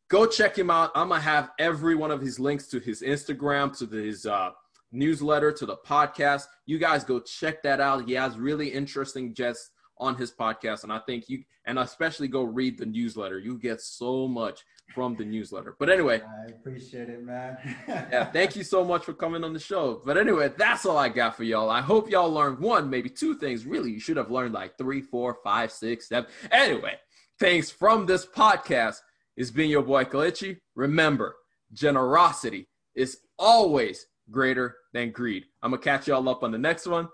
go 0.10 0.26
check 0.26 0.58
him 0.58 0.70
out. 0.70 0.92
I'm 0.96 1.10
gonna 1.10 1.20
have 1.20 1.52
every 1.60 1.96
one 1.96 2.10
of 2.10 2.22
his 2.22 2.40
links 2.40 2.68
to 2.68 2.80
his 2.80 3.02
Instagram, 3.02 3.78
to 3.80 3.86
his 3.86 4.26
uh, 4.26 4.52
newsletter, 4.94 5.52
to 5.52 5.66
the 5.66 5.76
podcast. 5.86 6.46
You 6.66 6.80
guys 6.80 7.04
go 7.04 7.20
check 7.20 7.62
that 7.64 7.82
out. 7.82 8.08
He 8.08 8.14
has 8.14 8.38
really 8.38 8.70
interesting 8.70 9.34
guests 9.34 9.72
on 10.00 10.16
his 10.16 10.32
podcast, 10.32 10.84
and 10.84 10.94
I 10.94 11.00
think 11.00 11.28
you 11.28 11.44
and 11.66 11.78
especially 11.78 12.28
go 12.28 12.44
read 12.44 12.78
the 12.78 12.86
newsletter. 12.86 13.38
You 13.38 13.58
get 13.58 13.82
so 13.82 14.28
much 14.28 14.64
from 14.94 15.16
the 15.16 15.26
newsletter. 15.26 15.76
But 15.78 15.90
anyway, 15.90 16.22
I 16.22 16.52
appreciate 16.52 17.10
it, 17.10 17.24
man. 17.24 17.58
yeah, 17.88 18.26
thank 18.26 18.56
you 18.56 18.64
so 18.64 18.84
much 18.84 19.04
for 19.04 19.14
coming 19.14 19.44
on 19.44 19.54
the 19.54 19.60
show. 19.60 20.02
But 20.06 20.18
anyway, 20.18 20.52
that's 20.58 20.86
all 20.86 20.98
I 20.98 21.10
got 21.10 21.36
for 21.36 21.44
y'all. 21.44 21.70
I 21.70 21.82
hope 21.82 22.10
y'all 22.10 22.32
learned 22.32 22.60
one, 22.60 22.90
maybe 22.90 23.10
two 23.10 23.36
things. 23.36 23.66
Really, 23.66 23.92
you 23.92 24.00
should 24.00 24.18
have 24.18 24.32
learned 24.32 24.54
like 24.54 24.78
three, 24.78 25.02
four, 25.02 25.38
five, 25.44 25.72
six, 25.72 26.10
seven. 26.10 26.30
Anyway, 26.52 26.96
thanks 27.40 27.70
from 27.70 28.06
this 28.06 28.26
podcast. 28.26 28.98
It's 29.38 29.52
been 29.52 29.70
your 29.70 29.84
boy 29.84 30.06
Kelechi. 30.06 30.58
Remember, 30.76 31.36
generosity 31.72 32.68
is 32.96 33.20
always 33.38 34.08
greater 34.32 34.76
than 34.94 35.12
greed. 35.12 35.46
I'm 35.62 35.72
gonna 35.72 35.82
catch 35.82 36.08
y'all 36.08 36.28
up 36.30 36.44
on 36.44 36.52
the 36.52 36.58
next 36.58 36.88
one. 36.88 37.10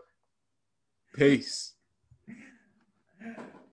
Peace. 1.13 1.74
Yeah. 3.25 3.33